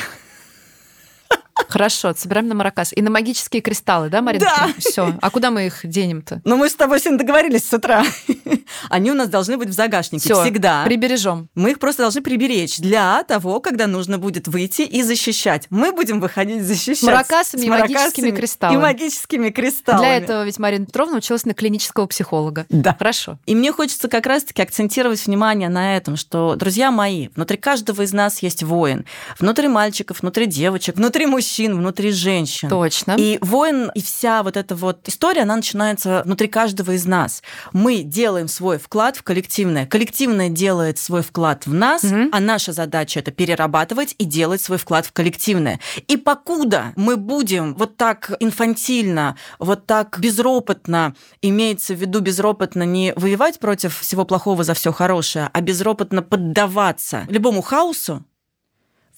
Хорошо, 1.69 2.15
собираем 2.17 2.49
на 2.49 2.55
маракас. 2.55 2.93
И 2.93 3.03
на 3.03 3.11
магические 3.11 3.63
кристаллы, 3.63 4.09
да, 4.09 4.23
Марина? 4.23 4.45
Да. 4.45 4.69
Все. 4.79 5.17
А 5.21 5.31
куда 5.31 5.51
мы 5.51 5.67
их 5.67 5.81
денем-то? 5.85 6.41
Ну, 6.45 6.57
мы 6.57 6.69
с 6.69 6.75
тобой 6.75 7.01
сегодня 7.01 7.19
договорились 7.19 7.69
с 7.69 7.73
утра. 7.73 8.05
Они 8.91 9.11
у 9.11 9.15
нас 9.15 9.29
должны 9.29 9.57
быть 9.57 9.69
в 9.69 9.73
загашнике 9.73 10.25
Всё, 10.25 10.43
всегда. 10.43 10.85
прибережем. 10.85 11.49
Мы 11.55 11.73
их 11.73 11.79
просто 11.79 12.03
должны 12.03 12.23
приберечь 12.23 12.79
для 12.79 13.23
того, 13.25 13.61
когда 13.61 13.87
нужно 13.87 14.19
будет 14.19 14.49
выйти 14.49 14.83
и 14.83 15.03
защищать. 15.03 15.67
Мы 15.71 15.93
будем 15.93 16.21
выходить 16.21 16.63
защищать. 16.63 16.99
С 16.99 17.03
маракасами, 17.03 17.63
с 17.63 17.65
и 17.65 17.71
магическими 17.71 18.31
кристаллами. 18.31 18.79
И 18.79 18.83
магическими 18.83 19.51
кристаллами. 19.51 20.03
Для 20.03 20.17
этого 20.17 20.45
ведь 20.45 20.59
Марина 20.59 20.87
Петровна 20.87 21.19
училась 21.19 21.45
на 21.45 21.55
клинического 21.55 22.07
психолога. 22.07 22.67
Да. 22.69 22.95
Хорошо. 22.99 23.39
И 23.47 23.55
мне 23.55 23.73
хочется 23.73 24.09
как 24.09 24.27
раз-таки 24.27 24.63
акцентировать 24.63 25.25
внимание 25.25 25.69
на 25.69 25.97
этом, 25.97 26.17
что, 26.17 26.57
друзья 26.57 26.91
мои, 26.91 27.29
внутри 27.35 27.59
каждого 27.59 28.03
из 28.03 28.13
нас 28.13 28.43
есть 28.43 28.63
воин. 28.63 29.05
Внутри 29.39 29.69
мальчиков, 29.69 30.21
внутри 30.21 30.47
девочек, 30.47 30.97
внутри 30.97 31.27
мужчин, 31.27 31.44
внутри 31.77 32.13
женщин. 32.13 32.69
Точно. 32.69 33.15
И 33.19 33.39
воин, 33.41 33.91
и 33.95 34.03
вся 34.03 34.43
вот 34.43 34.57
эта 34.57 34.75
вот 34.75 35.09
история, 35.09 35.43
она 35.43 35.57
начинается 35.57 36.23
внутри 36.25 36.49
каждого 36.49 36.93
из 36.93 37.05
нас. 37.05 37.43
Мы 37.73 38.03
делаем 38.03 38.49
свой 38.49 38.79
вклад 38.79 39.17
в 39.17 39.23
коллективное. 39.23 39.87
Коллективное 39.87 40.49
делает 40.49 40.99
свой 40.99 41.23
вклад 41.23 41.67
в 41.67 41.75
нас, 41.75 42.05
угу. 42.05 42.29
а 42.33 42.41
наша 42.41 42.73
задача 42.73 43.21
это 43.21 43.31
перерабатывать 43.31 44.15
и 44.19 44.25
делать 44.25 44.61
свой 44.61 44.79
вклад 44.79 45.07
в 45.07 45.13
коллективное. 45.13 45.81
И 46.09 46.17
покуда 46.17 46.93
мы 46.97 47.17
будем 47.17 47.75
вот 47.75 47.97
так 47.97 48.33
инфантильно, 48.41 49.37
вот 49.59 49.87
так 49.87 50.19
безропотно, 50.19 51.15
имеется 51.43 51.95
в 51.95 51.99
виду 51.99 52.21
безропотно 52.21 52.83
не 52.85 53.13
воевать 53.17 53.59
против 53.59 53.99
всего 53.99 54.25
плохого 54.25 54.65
за 54.65 54.75
все 54.75 54.93
хорошее, 54.93 55.51
а 55.53 55.61
безропотно 55.61 56.23
поддаваться 56.23 57.27
любому 57.29 57.63
хаосу, 57.63 58.25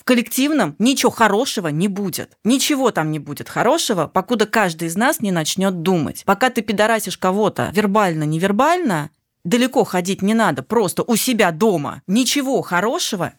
коллективном 0.07 0.77
ничего 0.79 1.11
хорошего 1.11 1.69
не 1.69 1.89
будет. 1.89 2.39
Ничего 2.45 2.93
там 2.93 3.11
не 3.11 3.19
будет 3.19 3.49
хорошего, 3.49 4.07
покуда 4.07 4.47
каждый 4.47 4.87
из 4.87 4.97
нас 4.97 5.21
не 5.21 5.33
начнет 5.33 5.83
думать. 5.83 6.23
Пока 6.25 6.49
ты 6.49 6.63
пидорасишь 6.63 7.19
кого-то 7.19 7.71
вербально, 7.75 8.23
невербально, 8.23 9.11
далеко 9.45 9.83
ходить 9.83 10.23
не 10.23 10.33
надо, 10.33 10.63
просто 10.63 11.03
у 11.03 11.17
себя 11.17 11.51
дома. 11.51 12.03
Ничего 12.07 12.63
хорошего 12.63 13.33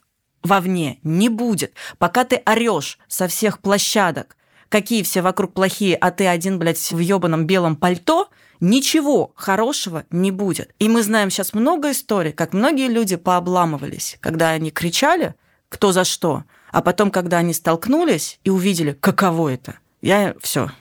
вовне 0.44 1.00
не 1.04 1.30
будет. 1.30 1.74
Пока 2.00 2.26
ты 2.26 2.42
орешь 2.46 3.00
со 3.08 3.30
всех 3.30 3.60
площадок, 3.60 4.36
какие 4.68 5.04
все 5.04 5.22
вокруг 5.22 5.54
плохие, 5.54 5.96
а 5.96 6.12
ты 6.12 6.28
один, 6.28 6.60
блядь, 6.60 6.92
в 6.92 7.00
ёбаном 7.00 7.48
белом 7.48 7.78
пальто, 7.78 8.28
ничего 8.60 9.32
хорошего 9.36 10.04
не 10.12 10.32
будет. 10.32 10.76
И 10.80 10.90
мы 10.90 11.02
знаем 11.02 11.30
сейчас 11.30 11.54
много 11.54 11.92
историй, 11.92 12.34
как 12.34 12.52
многие 12.52 12.90
люди 12.90 13.16
пообламывались, 13.16 14.18
когда 14.20 14.50
они 14.50 14.70
кричали– 14.70 15.34
кто 15.70 15.92
за 15.92 16.04
что. 16.04 16.44
А 16.72 16.82
потом, 16.82 17.12
когда 17.12 17.38
они 17.38 17.54
столкнулись 17.54 18.40
и 18.44 18.50
увидели, 18.50 18.94
каково 18.94 19.50
это, 19.50 19.78
я 20.02 20.36
все. 20.42 20.72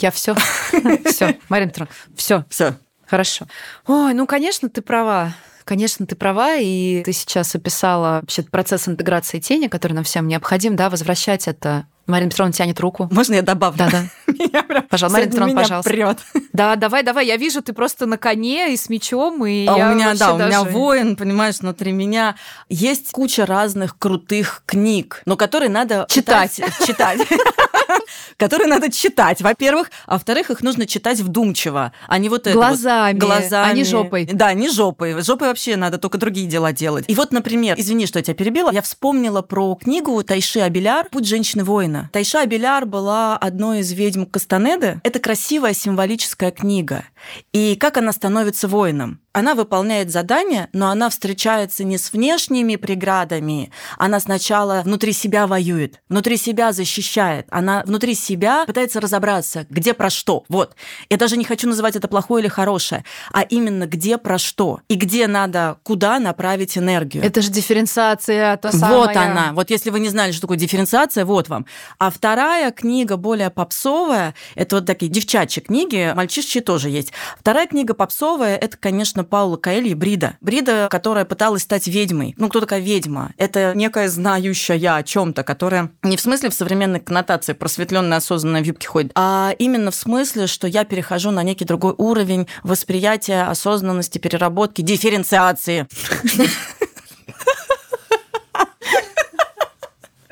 Я 0.00 0.10
все. 0.10 0.34
Все, 1.04 1.38
Марина 1.48 1.70
Петровна, 1.70 1.92
все. 2.16 2.44
Все. 2.48 2.74
Хорошо. 3.06 3.46
Ой, 3.86 4.12
ну, 4.12 4.26
конечно, 4.26 4.68
ты 4.68 4.82
права. 4.82 5.34
Конечно, 5.64 6.04
ты 6.04 6.16
права, 6.16 6.56
и 6.56 7.02
ты 7.04 7.12
сейчас 7.12 7.54
описала 7.54 8.20
вообще 8.20 8.42
процесс 8.42 8.88
интеграции 8.88 9.38
тени, 9.38 9.68
который 9.68 9.92
нам 9.94 10.04
всем 10.04 10.26
необходим, 10.26 10.76
да, 10.76 10.90
возвращать 10.90 11.46
это 11.48 11.86
Марина 12.06 12.30
Петровна 12.30 12.52
тянет 12.52 12.78
руку. 12.80 13.08
Можно 13.10 13.34
я 13.34 13.42
добавлю? 13.42 13.78
Да, 13.78 13.90
да. 13.90 14.82
Пожалуйста, 14.90 15.18
Марина 15.18 15.32
Петровна, 15.32 15.62
пожалуйста. 15.62 15.90
Прет. 15.90 16.18
Да, 16.52 16.76
давай, 16.76 17.02
давай. 17.02 17.26
Я 17.26 17.36
вижу, 17.36 17.62
ты 17.62 17.72
просто 17.72 18.06
на 18.06 18.18
коне 18.18 18.74
и 18.74 18.76
с 18.76 18.88
мечом, 18.88 19.44
и 19.46 19.66
а 19.66 19.74
у 19.74 19.94
меня, 19.94 20.14
да, 20.14 20.32
даже... 20.32 20.32
у 20.32 20.46
меня 20.46 20.62
воин, 20.64 21.16
понимаешь, 21.16 21.60
внутри 21.60 21.92
меня 21.92 22.36
есть 22.68 23.10
куча 23.12 23.46
разных 23.46 23.98
крутых 23.98 24.62
книг, 24.66 25.22
но 25.24 25.36
которые 25.36 25.70
надо 25.70 26.06
читать, 26.08 26.60
читать 26.86 27.20
которые 28.36 28.68
надо 28.68 28.90
читать, 28.90 29.42
во-первых, 29.42 29.90
а 30.06 30.14
во-вторых, 30.14 30.50
их 30.50 30.62
нужно 30.62 30.86
читать 30.86 31.20
вдумчиво, 31.20 31.92
а 32.08 32.18
не 32.18 32.28
вот 32.28 32.46
глазами, 32.48 33.16
это 33.16 33.26
вот, 33.26 33.34
глазами, 33.34 33.70
а 33.70 33.72
не 33.74 33.84
жопой. 33.84 34.26
Да, 34.26 34.52
не 34.52 34.68
жопой. 34.68 35.20
Жопой 35.22 35.48
вообще 35.48 35.76
надо 35.76 35.98
только 35.98 36.18
другие 36.18 36.46
дела 36.46 36.72
делать. 36.72 37.04
И 37.08 37.14
вот, 37.14 37.32
например, 37.32 37.74
извини, 37.78 38.06
что 38.06 38.18
я 38.18 38.22
тебя 38.22 38.34
перебила, 38.34 38.70
я 38.72 38.82
вспомнила 38.82 39.42
про 39.42 39.74
книгу 39.74 40.22
Тайши 40.22 40.60
Абеляр 40.60 41.08
«Путь 41.10 41.26
женщины-воина». 41.26 42.10
Тайша 42.12 42.42
Абеляр 42.42 42.86
была 42.86 43.36
одной 43.36 43.80
из 43.80 43.92
ведьм 43.92 44.24
Кастанеды. 44.24 45.00
Это 45.04 45.18
красивая 45.18 45.74
символическая 45.74 46.50
книга. 46.50 47.04
И 47.52 47.76
как 47.76 47.96
она 47.96 48.12
становится 48.12 48.68
воином? 48.68 49.20
Она 49.34 49.56
выполняет 49.56 50.12
задание, 50.12 50.68
но 50.72 50.90
она 50.90 51.10
встречается 51.10 51.82
не 51.82 51.98
с 51.98 52.12
внешними 52.12 52.76
преградами. 52.76 53.72
Она 53.98 54.20
сначала 54.20 54.82
внутри 54.84 55.12
себя 55.12 55.48
воюет, 55.48 56.00
внутри 56.08 56.36
себя 56.36 56.72
защищает. 56.72 57.46
Она 57.50 57.82
внутри 57.84 58.14
себя 58.14 58.64
пытается 58.64 59.00
разобраться, 59.00 59.66
где 59.68 59.92
про 59.92 60.08
что. 60.08 60.44
Вот. 60.48 60.76
Я 61.10 61.16
даже 61.16 61.36
не 61.36 61.44
хочу 61.44 61.68
называть 61.68 61.96
это 61.96 62.06
плохое 62.06 62.42
или 62.42 62.48
хорошее, 62.48 63.04
а 63.32 63.42
именно 63.42 63.88
где 63.88 64.18
про 64.18 64.38
что. 64.38 64.82
И 64.86 64.94
где 64.94 65.26
надо, 65.26 65.78
куда 65.82 66.20
направить 66.20 66.78
энергию. 66.78 67.24
Это 67.24 67.42
же 67.42 67.50
дифференциация, 67.50 68.56
та 68.58 68.70
самая. 68.70 68.98
Вот 68.98 69.16
она. 69.16 69.50
Вот 69.52 69.68
если 69.68 69.90
вы 69.90 69.98
не 69.98 70.10
знали, 70.10 70.30
что 70.30 70.42
такое 70.42 70.58
дифференциация, 70.58 71.24
вот 71.24 71.48
вам. 71.48 71.66
А 71.98 72.10
вторая 72.10 72.70
книга, 72.70 73.16
более 73.16 73.50
попсовая, 73.50 74.36
это 74.54 74.76
вот 74.76 74.86
такие 74.86 75.10
девчачьи 75.10 75.60
книги, 75.60 76.12
мальчишечьи 76.14 76.60
тоже 76.60 76.88
есть. 76.88 77.12
Вторая 77.36 77.66
книга 77.66 77.94
попсовая, 77.94 78.56
это, 78.56 78.76
конечно, 78.76 79.23
Паула 79.24 79.56
Каэльи 79.56 79.94
«Брида». 79.94 80.36
Брида, 80.40 80.88
которая 80.90 81.24
пыталась 81.24 81.62
стать 81.62 81.86
ведьмой. 81.86 82.34
Ну, 82.36 82.48
кто 82.48 82.60
такая 82.60 82.80
ведьма? 82.80 83.32
Это 83.36 83.72
некая 83.74 84.08
знающая 84.08 84.94
о 84.94 85.02
чем 85.02 85.32
то 85.32 85.42
которая 85.42 85.90
не 86.02 86.16
в 86.16 86.20
смысле 86.20 86.50
в 86.50 86.54
современной 86.54 87.00
коннотации 87.00 87.52
просветленная, 87.52 88.18
осознанная 88.18 88.62
в 88.62 88.66
юбке 88.66 88.88
ходит, 88.88 89.12
а 89.14 89.54
именно 89.58 89.90
в 89.90 89.94
смысле, 89.94 90.46
что 90.46 90.66
я 90.66 90.84
перехожу 90.84 91.30
на 91.30 91.42
некий 91.42 91.64
другой 91.64 91.94
уровень 91.96 92.46
восприятия, 92.62 93.42
осознанности, 93.42 94.18
переработки, 94.18 94.82
дифференциации. 94.82 95.86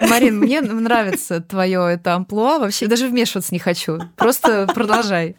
Марин, 0.09 0.39
мне 0.41 0.61
нравится 0.61 1.41
твое 1.41 1.95
это 1.95 2.15
амплуа. 2.15 2.59
Вообще 2.59 2.87
даже 2.87 3.07
вмешиваться 3.07 3.55
не 3.55 3.59
хочу. 3.59 3.99
Просто 4.17 4.67
продолжай. 4.75 5.37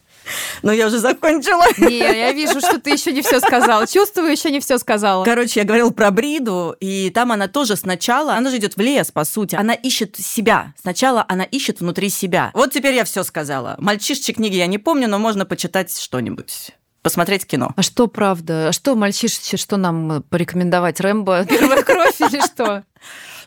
Но 0.62 0.72
я 0.72 0.88
уже 0.88 1.00
закончила. 1.00 1.66
Не, 1.78 2.00
я 2.00 2.32
вижу, 2.32 2.60
что 2.60 2.80
ты 2.80 2.92
еще 2.92 3.12
не 3.12 3.22
все 3.22 3.40
сказала. 3.40 3.86
Чувствую, 3.88 4.32
еще 4.32 4.52
не 4.52 4.60
все 4.60 4.78
сказала. 4.78 5.24
Короче, 5.26 5.62
я 5.62 5.66
говорила 5.66 5.90
про 5.90 6.12
Бриду, 6.12 6.76
и 6.80 7.10
там 7.10 7.32
она 7.32 7.48
тоже 7.48 7.76
сначала, 7.76 8.36
она 8.36 8.50
же 8.50 8.58
идет 8.58 8.78
в 8.78 8.82
лес, 8.82 9.12
по 9.12 9.26
сути. 9.26 9.56
Она 9.56 9.74
ищет 9.74 10.16
себя. 10.18 10.74
Сначала 10.82 11.26
она 11.28 11.44
ищет 11.44 11.80
внутри 11.80 12.10
себя. 12.10 12.52
Вот 12.54 12.72
теперь 12.72 12.96
я 12.96 13.04
все 13.04 13.24
сказала. 13.24 13.76
Мальчишечьи 13.80 14.34
книги 14.34 14.56
я 14.56 14.68
не 14.68 14.78
помню, 14.78 15.08
но 15.08 15.20
можно 15.20 15.46
почитать 15.46 15.98
что-нибудь 15.98 16.72
посмотреть 17.02 17.46
кино. 17.46 17.72
А 17.76 17.82
что 17.82 18.08
правда? 18.08 18.70
А 18.70 18.72
что 18.72 18.96
мальчишечи, 18.96 19.58
что 19.58 19.78
нам 19.78 20.24
порекомендовать? 20.30 21.00
Рэмбо, 21.02 21.46
первая 21.50 21.84
кровь 21.84 22.20
или 22.22 22.40
что? 22.40 22.84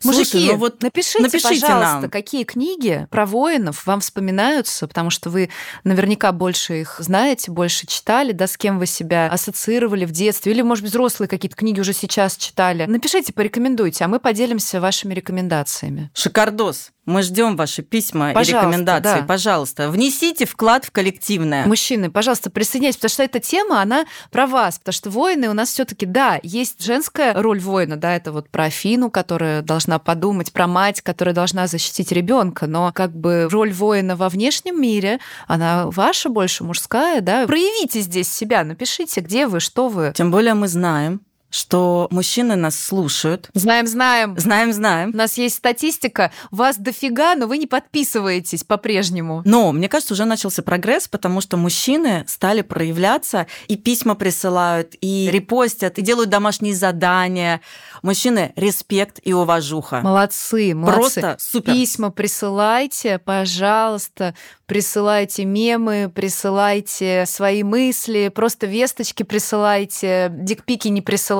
Мужики, 0.04 0.24
Слушай, 0.30 0.46
ну 0.52 0.56
вот 0.56 0.82
напишите, 0.82 1.22
напишите 1.22 1.60
пожалуйста, 1.60 2.00
нам. 2.00 2.10
какие 2.10 2.44
книги 2.44 3.06
про 3.10 3.26
воинов 3.26 3.86
вам 3.86 4.00
вспоминаются, 4.00 4.86
потому 4.86 5.10
что 5.10 5.30
вы 5.30 5.50
наверняка 5.84 6.32
больше 6.32 6.80
их 6.80 6.96
знаете, 6.98 7.50
больше 7.50 7.86
читали, 7.86 8.32
да, 8.32 8.46
с 8.46 8.56
кем 8.56 8.78
вы 8.78 8.86
себя 8.86 9.28
ассоциировали 9.28 10.04
в 10.04 10.12
детстве, 10.12 10.52
или, 10.52 10.62
может 10.62 10.82
быть, 10.82 10.92
взрослые 10.92 11.28
какие-то 11.28 11.56
книги 11.56 11.80
уже 11.80 11.92
сейчас 11.92 12.36
читали. 12.36 12.84
Напишите, 12.86 13.32
порекомендуйте, 13.32 14.04
а 14.04 14.08
мы 14.08 14.20
поделимся 14.20 14.80
вашими 14.80 15.14
рекомендациями. 15.14 16.10
Шикардос. 16.14 16.90
Мы 17.06 17.22
ждем 17.22 17.56
ваши 17.56 17.82
письма 17.82 18.32
пожалуйста, 18.32 18.52
и 18.52 18.60
рекомендации. 18.60 19.20
Да. 19.20 19.26
Пожалуйста, 19.26 19.90
внесите 19.90 20.44
вклад 20.44 20.84
в 20.84 20.90
коллективное. 20.90 21.64
Мужчины, 21.66 22.10
пожалуйста, 22.10 22.50
присоединяйтесь, 22.50 22.96
потому 22.96 23.10
что 23.10 23.22
эта 23.22 23.40
тема, 23.40 23.80
она 23.80 24.06
про 24.30 24.46
вас, 24.46 24.78
потому 24.78 24.92
что 24.92 25.10
воины 25.10 25.48
у 25.48 25.52
нас 25.52 25.70
все-таки, 25.70 26.04
да, 26.04 26.40
есть 26.42 26.84
женская 26.84 27.32
роль 27.34 27.60
воина, 27.60 27.96
да, 27.96 28.14
это 28.14 28.32
вот 28.32 28.50
про 28.50 28.64
Афину, 28.64 29.10
которая 29.10 29.62
должна 29.62 29.98
подумать, 30.00 30.52
про 30.52 30.66
мать, 30.66 31.00
которая 31.00 31.34
должна 31.34 31.68
защитить 31.68 32.10
ребенка, 32.10 32.66
но 32.66 32.90
как 32.92 33.16
бы 33.16 33.48
роль 33.50 33.72
воина 33.72 34.16
во 34.16 34.28
внешнем 34.28 34.80
мире, 34.80 35.20
она 35.46 35.86
ваша 35.86 36.28
больше 36.28 36.64
мужская, 36.64 37.20
да. 37.20 37.46
Проявите 37.46 38.00
здесь 38.00 38.28
себя, 38.28 38.64
напишите, 38.64 39.20
где 39.20 39.46
вы, 39.46 39.60
что 39.60 39.88
вы. 39.88 40.12
Тем 40.16 40.32
более 40.32 40.54
мы 40.54 40.66
знаем, 40.66 41.20
что 41.50 42.08
мужчины 42.10 42.56
нас 42.56 42.78
слушают. 42.78 43.48
Знаем, 43.54 43.86
знаем. 43.86 44.38
Знаем, 44.38 44.72
знаем. 44.72 45.10
У 45.14 45.16
нас 45.16 45.38
есть 45.38 45.56
статистика. 45.56 46.32
Вас 46.50 46.76
дофига, 46.76 47.34
но 47.34 47.46
вы 47.46 47.58
не 47.58 47.66
подписываетесь 47.66 48.64
по-прежнему. 48.64 49.42
Но, 49.44 49.72
мне 49.72 49.88
кажется, 49.88 50.14
уже 50.14 50.24
начался 50.24 50.62
прогресс, 50.62 51.08
потому 51.08 51.40
что 51.40 51.56
мужчины 51.56 52.24
стали 52.26 52.62
проявляться, 52.62 53.46
и 53.68 53.76
письма 53.76 54.14
присылают, 54.14 54.94
и 55.00 55.28
репостят, 55.32 55.98
и 55.98 56.02
делают 56.02 56.30
домашние 56.30 56.74
задания. 56.74 57.60
Мужчины, 58.02 58.52
респект 58.56 59.20
и 59.22 59.32
уважуха. 59.32 60.00
Молодцы, 60.00 60.74
молодцы. 60.74 61.00
Просто 61.00 61.36
супер. 61.38 61.72
Письма 61.72 62.10
присылайте, 62.10 63.18
пожалуйста. 63.18 64.34
Присылайте 64.66 65.44
мемы, 65.44 66.10
присылайте 66.12 67.24
свои 67.26 67.62
мысли, 67.62 68.32
просто 68.34 68.66
весточки 68.66 69.22
присылайте, 69.22 70.28
дикпики 70.32 70.88
не 70.88 71.02
присылайте. 71.02 71.35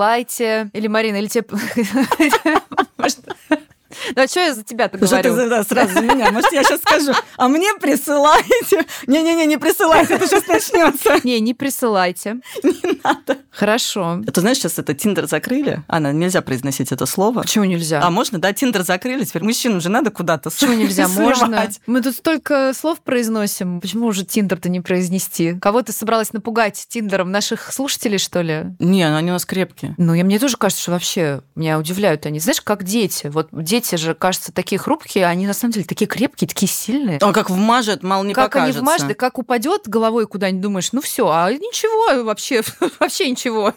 Или, 0.72 0.88
Марина, 0.88 1.16
или 1.16 1.28
тебе... 1.28 1.46
Ну, 4.14 4.22
а 4.22 4.26
что 4.26 4.40
я 4.40 4.54
за 4.54 4.62
тебя-то 4.62 4.98
говорю? 4.98 5.22
Что 5.22 5.36
ты 5.36 5.48
да, 5.48 5.64
сразу 5.64 5.94
за 5.94 6.00
меня? 6.00 6.30
Может, 6.30 6.52
я 6.52 6.62
сейчас 6.62 6.80
скажу, 6.80 7.12
а 7.36 7.48
мне 7.48 7.74
присылайте? 7.80 8.84
Не-не-не, 9.06 9.46
не 9.46 9.56
присылайте, 9.56 10.14
это 10.14 10.26
сейчас 10.26 10.46
начнется. 10.46 11.20
Не, 11.24 11.40
не 11.40 11.54
присылайте. 11.54 12.40
Не 12.62 13.00
надо. 13.02 13.38
Хорошо. 13.50 14.20
Ты 14.32 14.40
знаешь, 14.40 14.58
сейчас 14.58 14.78
это 14.78 14.94
Тиндер 14.94 15.26
закрыли. 15.26 15.82
Анна, 15.88 16.12
нельзя 16.12 16.42
произносить 16.42 16.92
это 16.92 17.06
слово. 17.06 17.42
Почему 17.42 17.64
нельзя? 17.64 18.00
А 18.02 18.10
можно, 18.10 18.38
да, 18.38 18.52
Тиндер 18.52 18.82
закрыли, 18.82 19.24
теперь 19.24 19.44
мужчинам 19.44 19.80
же 19.80 19.88
надо 19.88 20.10
куда-то 20.10 20.50
Почему 20.50 20.74
нельзя? 20.74 21.08
Можно. 21.08 21.68
Мы 21.86 22.02
тут 22.02 22.14
столько 22.14 22.72
слов 22.74 23.00
произносим. 23.00 23.80
Почему 23.80 24.06
уже 24.06 24.24
Тиндер-то 24.24 24.68
не 24.68 24.80
произнести? 24.80 25.58
Кого 25.58 25.82
ты 25.82 25.92
собралась 25.92 26.32
напугать 26.32 26.86
Тиндером? 26.88 27.30
Наших 27.30 27.72
слушателей, 27.72 28.18
что 28.18 28.42
ли? 28.42 28.66
Не, 28.78 29.08
ну 29.08 29.16
они 29.16 29.30
у 29.30 29.34
нас 29.34 29.44
крепкие. 29.44 29.94
Ну, 29.98 30.14
я, 30.14 30.24
мне 30.24 30.38
тоже 30.38 30.56
кажется, 30.56 30.82
что 30.82 30.92
вообще 30.92 31.42
меня 31.54 31.78
удивляют 31.78 32.26
они. 32.26 32.40
Знаешь, 32.40 32.60
как 32.60 32.84
дети. 32.84 33.28
Вот 33.28 33.48
дети 33.52 33.85
же, 33.94 34.14
кажется, 34.14 34.52
такие 34.52 34.78
хрупкие, 34.78 35.26
они 35.26 35.46
на 35.46 35.54
самом 35.54 35.72
деле 35.72 35.86
такие 35.86 36.06
крепкие, 36.06 36.48
такие 36.48 36.68
сильные. 36.68 37.18
А 37.20 37.32
как 37.32 37.50
вмажет, 37.50 38.02
мало 38.02 38.24
не 38.24 38.34
как 38.34 38.46
покажется. 38.46 38.80
Как 38.80 38.88
они 38.88 38.98
вмажет, 38.98 39.16
как 39.16 39.38
упадет 39.38 39.88
головой 39.88 40.26
куда-нибудь, 40.26 40.62
думаешь, 40.62 40.92
ну 40.92 41.00
все, 41.00 41.28
а 41.28 41.52
ничего 41.52 42.24
вообще, 42.24 42.62
вообще 42.98 43.30
ничего. 43.30 43.74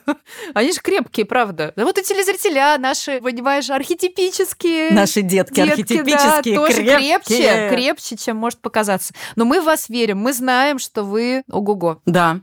Они 0.54 0.72
же 0.72 0.80
крепкие, 0.80 1.26
правда. 1.26 1.74
Да 1.76 1.86
вот 1.86 1.98
и 1.98 2.04
телезрителя 2.04 2.78
наши, 2.80 3.22
понимаешь, 3.22 3.70
архетипические. 3.70 4.92
Наши 4.92 5.22
детки, 5.22 5.56
детки 5.56 5.72
архетипические, 5.72 6.56
да, 6.56 6.68
тоже 6.68 6.84
крепче, 6.84 7.70
крепче, 7.70 8.18
чем 8.18 8.38
может 8.38 8.60
показаться. 8.60 9.14
Но 9.36 9.46
мы 9.46 9.62
в 9.62 9.66
вас 9.66 9.90
верим, 9.90 10.18
мы 10.18 10.34
знаем, 10.34 10.80
что 10.80 11.04
вы 11.04 11.44
ого-го. 11.52 12.02
Да, 12.06 12.40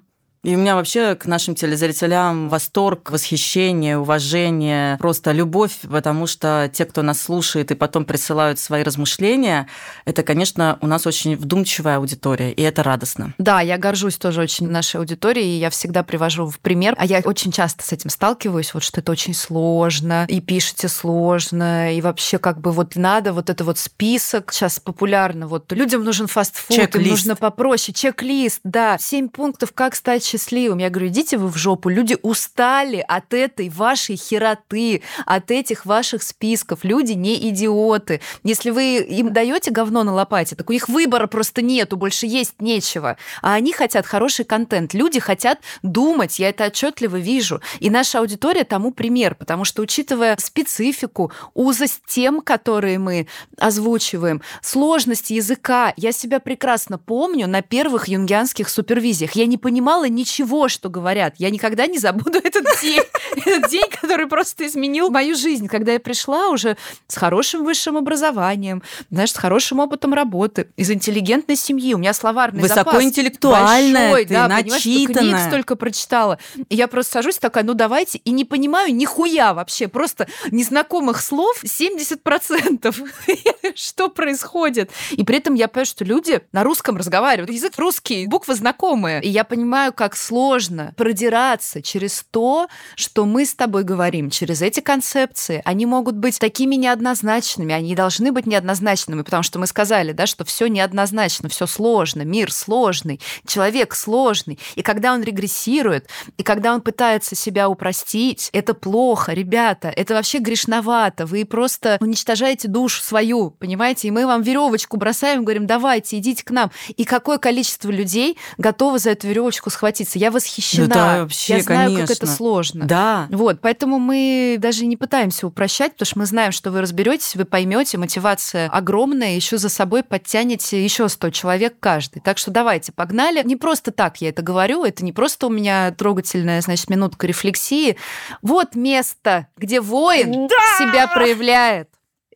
и 0.47 0.55
у 0.55 0.59
меня 0.59 0.77
вообще 0.77 1.17
к 1.17 1.27
нашим 1.27 1.57
телезрителям 1.57 2.49
восторг, 2.49 3.11
восхищение, 3.11 3.99
уважение, 3.99 4.97
просто 4.99 5.33
любовь, 5.33 5.73
потому 5.91 6.29
что 6.29 6.71
те, 6.73 6.85
кто 6.85 7.03
нас 7.03 7.21
слушает 7.21 7.73
и 7.73 7.75
потом 7.75 8.05
присылают 8.05 8.61
свои 8.61 8.85
размышления, 8.85 9.67
это, 10.05 10.23
конечно, 10.23 10.79
у 10.81 10.87
нас 10.87 11.05
очень 11.05 11.35
вдумчивая 11.35 11.97
аудитория, 11.97 12.53
и 12.53 12.63
это 12.63 12.85
радостно. 12.85 13.35
Да, 13.39 13.61
я 13.61 13.77
горжусь 13.77 14.19
тоже 14.19 14.41
очень 14.41 14.69
нашей 14.69 15.01
аудиторией, 15.01 15.57
и 15.57 15.59
я 15.59 15.69
всегда 15.69 16.05
привожу 16.05 16.47
в 16.47 16.61
пример, 16.61 16.95
а 16.97 17.07
я 17.07 17.23
очень 17.25 17.51
часто 17.51 17.83
с 17.83 17.93
этим 17.93 18.09
сталкиваюсь, 18.09 18.73
вот 18.73 18.85
что 18.85 19.01
это 19.01 19.11
очень 19.11 19.35
сложно, 19.35 20.27
и 20.29 20.41
пишете 20.41 20.87
сложно, 20.87 21.93
и 21.93 22.01
вообще 22.01 22.39
как 22.39 22.61
бы 22.61 22.71
вот 22.71 22.95
надо 22.95 23.33
вот 23.33 23.51
это 23.51 23.65
вот 23.65 23.79
список, 23.79 24.53
сейчас 24.53 24.79
популярно, 24.79 25.49
вот 25.49 25.73
людям 25.73 26.05
нужен 26.05 26.29
фастфуд, 26.29 26.95
им 26.95 27.09
нужно 27.09 27.35
попроще, 27.35 27.93
чек-лист, 27.93 28.61
да, 28.63 28.97
семь 29.01 29.29
пунктов, 29.29 29.73
как 29.75 29.97
стать 29.97 30.36
счастливым. 30.37 30.79
Я 30.79 30.91
говорю, 30.91 31.09
идите 31.09 31.39
вы 31.39 31.49
в 31.49 31.57
жопу. 31.57 31.89
Люди 31.89 32.17
устали 32.23 33.05
от 33.07 33.33
этой 33.35 33.69
вашей 33.69 34.17
хероты, 34.17 35.03
от 35.25 35.51
этих 35.51 35.87
ваших 35.87 36.23
списков. 36.23 36.81
Люди 36.85 37.13
не 37.13 37.49
идиоты. 37.49 38.21
Если 38.45 38.71
вы 38.71 38.99
им 38.99 39.33
даете 39.33 39.71
говно 39.71 40.05
на 40.05 40.13
лопате, 40.13 40.57
так 40.57 40.69
у 40.71 40.73
них 40.73 40.89
выбора 40.89 41.27
просто 41.27 41.63
нету, 41.63 41.97
больше 41.97 42.27
есть 42.27 42.61
нечего. 42.61 43.17
А 43.43 43.55
они 43.55 43.73
хотят 43.73 44.07
хороший 44.07 44.45
контент. 44.45 44.95
Люди 44.95 45.21
хотят 45.21 45.61
думать, 45.83 46.39
я 46.39 46.51
это 46.51 46.67
отчетливо 46.67 47.17
вижу. 47.17 47.61
И 47.81 47.91
наша 47.91 48.21
аудитория 48.21 48.65
тому 48.65 48.93
пример, 48.93 49.35
потому 49.35 49.65
что, 49.65 49.83
учитывая 49.83 50.37
специфику, 50.39 51.33
узость 51.55 52.03
тем, 52.07 52.41
которые 52.41 52.99
мы 52.99 53.27
озвучиваем, 53.59 54.43
сложность 54.63 55.31
языка, 55.31 55.93
я 55.97 56.13
себя 56.13 56.41
прекрасно 56.41 56.99
помню 56.99 57.49
на 57.49 57.63
первых 57.63 58.09
юнгианских 58.09 58.69
супервизиях. 58.69 59.33
Я 59.33 59.47
не 59.47 59.59
понимала 59.59 60.09
ничего, 60.27 60.69
что 60.69 60.91
говорят. 60.91 61.35
Я 61.39 61.51
никогда 61.51 61.87
не 61.87 61.99
забуду 61.99 62.39
этот 62.45 62.67
день. 62.83 63.03
Этот 63.37 63.71
день, 63.71 63.89
который 64.01 64.27
просто 64.27 64.67
изменил 64.67 65.11
мою 65.11 65.37
жизнь, 65.37 65.69
когда 65.69 65.93
я 65.93 66.01
пришла 66.01 66.49
уже 66.49 66.77
с 67.07 67.17
хорошим 67.17 67.65
высшим 67.65 67.97
образованием, 67.97 68.83
знаешь, 69.11 69.33
с 69.33 69.37
хорошим 69.37 69.79
опытом 69.79 70.15
работы, 70.15 70.69
из 70.77 70.91
интеллигентной 70.91 71.57
семьи. 71.57 71.95
У 71.95 71.99
меня 71.99 72.13
словарный 72.13 72.67
запас 72.69 73.03
интеллектуальная, 73.03 74.11
большой, 74.11 74.25
ты, 74.27 74.35
да, 74.35 74.49
начитанная. 74.49 75.23
книг 75.23 75.39
столько 75.47 75.77
прочитала. 75.77 76.39
И 76.69 76.75
я 76.75 76.89
просто 76.89 77.13
сажусь 77.13 77.39
такая, 77.39 77.65
ну 77.65 77.75
давайте, 77.75 78.19
и 78.19 78.31
не 78.31 78.45
понимаю 78.45 78.95
нихуя 78.95 79.55
вообще, 79.55 79.89
просто 79.89 80.27
незнакомых 80.51 81.21
слов 81.21 81.63
70%. 81.63 82.95
что 83.75 84.09
происходит? 84.09 84.91
И 85.13 85.25
при 85.25 85.37
этом 85.37 85.55
я 85.55 85.69
понимаю, 85.69 85.87
что 85.87 86.05
люди 86.05 86.41
на 86.53 86.65
русском 86.65 86.97
разговаривают. 86.97 87.51
Язык 87.51 87.75
русский, 87.77 88.27
буквы 88.27 88.55
знакомые. 88.55 89.23
И 89.23 89.29
я 89.29 89.45
понимаю, 89.45 89.93
как 89.93 90.06
сложно 90.15 90.93
продираться 90.97 91.83
через 91.83 92.25
то, 92.31 92.69
что 92.95 93.25
мы 93.25 93.45
с 93.45 93.55
тобой 93.55 93.83
говорим, 93.83 94.31
через 94.31 94.63
эти 94.63 94.81
концепции. 94.81 95.63
Они 95.65 95.87
могут 95.87 96.17
быть 96.17 96.39
такими 96.39 96.77
неоднозначными, 96.77 97.75
они 97.75 97.95
должны 97.97 98.31
быть 98.31 98.47
неоднозначными, 98.47 99.23
потому 99.23 99.43
что 99.43 99.59
мы 99.59 99.67
сказали, 99.67 100.13
да, 100.13 100.27
что 100.27 100.45
все 100.45 100.69
неоднозначно, 100.69 101.49
все 101.49 101.67
сложно, 101.67 102.23
мир 102.23 102.53
сложный, 102.53 103.21
человек 103.47 103.95
сложный. 103.95 104.59
И 104.75 104.83
когда 104.83 105.15
он 105.15 105.23
регрессирует, 105.23 106.09
и 106.37 106.43
когда 106.43 106.75
он 106.75 106.83
пытается 106.83 107.35
себя 107.35 107.69
упростить, 107.69 108.51
это 108.53 108.75
плохо, 108.75 109.33
ребята, 109.33 109.89
это 109.89 110.15
вообще 110.15 110.39
грешновато. 110.39 111.27
Вы 111.27 111.45
просто 111.45 111.97
уничтожаете 112.01 112.69
душу 112.69 113.03
свою, 113.03 113.51
понимаете? 113.51 114.09
И 114.09 114.11
мы 114.11 114.27
вам 114.27 114.43
веревочку 114.43 114.97
бросаем, 114.97 115.45
говорим, 115.45 115.67
давайте, 115.67 116.19
идите 116.19 116.45
к 116.45 116.51
нам. 116.51 116.71
И 116.97 117.05
какое 117.05 117.39
количество 117.39 117.91
людей 117.91 118.37
готовы 118.59 118.99
за 118.99 119.11
эту 119.11 119.29
веревочку 119.29 119.71
схватиться? 119.97 120.19
Я 120.19 120.31
восхищена. 120.31 120.87
Да, 120.87 121.23
вообще, 121.23 121.57
Я 121.57 121.63
знаю, 121.63 121.91
конечно. 121.91 122.07
как 122.07 122.17
это 122.17 122.27
сложно. 122.27 122.85
Да. 122.85 123.27
Вот, 123.31 123.61
поэтому 123.61 123.99
мы 123.99 124.57
даже 124.59 124.87
не 124.87 124.97
пытаемся 124.97 125.47
упрощать, 125.47 125.93
потому 125.93 126.07
что 126.07 126.19
мы 126.19 126.27
знаем, 126.27 126.53
что 126.53 126.71
вы 126.71 126.81
разберетесь, 126.81 127.37
вы 127.37 127.45
поймете, 127.45 127.99
мотивация 127.99 128.69
огромная, 128.69 129.35
еще 129.35 129.59
за 129.59 129.69
собой 129.69 130.03
подтянете 130.03 130.83
еще 130.83 131.09
100 131.09 131.31
человек 131.31 131.75
каждый. 131.81 132.21
Так 132.21 132.39
что 132.39 132.51
давайте, 132.51 132.93
погнали. 132.93 133.43
Не 133.45 133.57
просто 133.57 133.91
так 133.91 134.21
я 134.21 134.31
это 134.31 134.43
говорю, 134.43 134.85
это 134.85 135.05
не 135.05 135.13
просто 135.13 135.47
у 135.47 135.51
меня 135.51 135.91
трогательная, 135.93 136.61
значит, 136.61 136.89
минутка 136.91 137.27
рефлексии. 137.27 137.97
Вот 138.43 138.75
место, 138.75 139.49
где 139.57 139.81
воин 139.81 140.49
да! 140.49 140.79
себя 140.79 141.07
проявляет 141.07 141.89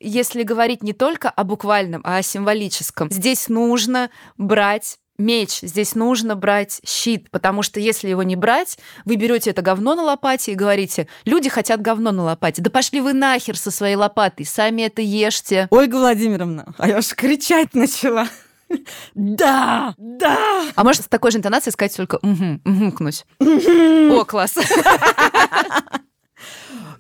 если 0.02 0.42
говорить 0.44 0.82
не 0.82 0.94
только 0.94 1.28
о 1.28 1.44
буквальном, 1.44 2.00
а 2.04 2.16
о 2.16 2.22
символическом, 2.22 3.11
здесь 3.11 3.48
нужно 3.48 4.11
брать 4.38 4.98
меч, 5.20 5.60
здесь 5.62 5.94
нужно 5.94 6.34
брать 6.34 6.80
щит, 6.84 7.30
потому 7.30 7.62
что 7.62 7.78
если 7.78 8.08
его 8.08 8.22
не 8.22 8.36
брать, 8.36 8.78
вы 9.04 9.16
берете 9.16 9.50
это 9.50 9.62
говно 9.62 9.94
на 9.94 10.02
лопате 10.02 10.52
и 10.52 10.54
говорите, 10.56 11.06
люди 11.24 11.48
хотят 11.48 11.80
говно 11.80 12.10
на 12.10 12.24
лопате. 12.24 12.62
Да 12.62 12.70
пошли 12.70 13.00
вы 13.00 13.12
нахер 13.12 13.56
со 13.56 13.70
своей 13.70 13.94
лопатой, 13.94 14.46
сами 14.46 14.82
это 14.82 15.02
ешьте. 15.02 15.68
Ольга 15.70 15.96
Владимировна, 15.96 16.74
а 16.78 16.88
я 16.88 16.98
уж 16.98 17.14
кричать 17.14 17.74
начала. 17.74 18.26
Да, 19.14 19.94
да. 19.98 20.64
А 20.74 20.84
можешь 20.84 21.02
с 21.02 21.08
такой 21.08 21.32
же 21.32 21.38
интонацией 21.38 21.72
сказать 21.72 21.96
только 21.96 22.18
угу, 22.22 22.60
угукнуть. 22.64 23.26
О, 23.40 24.24
класс. 24.24 24.54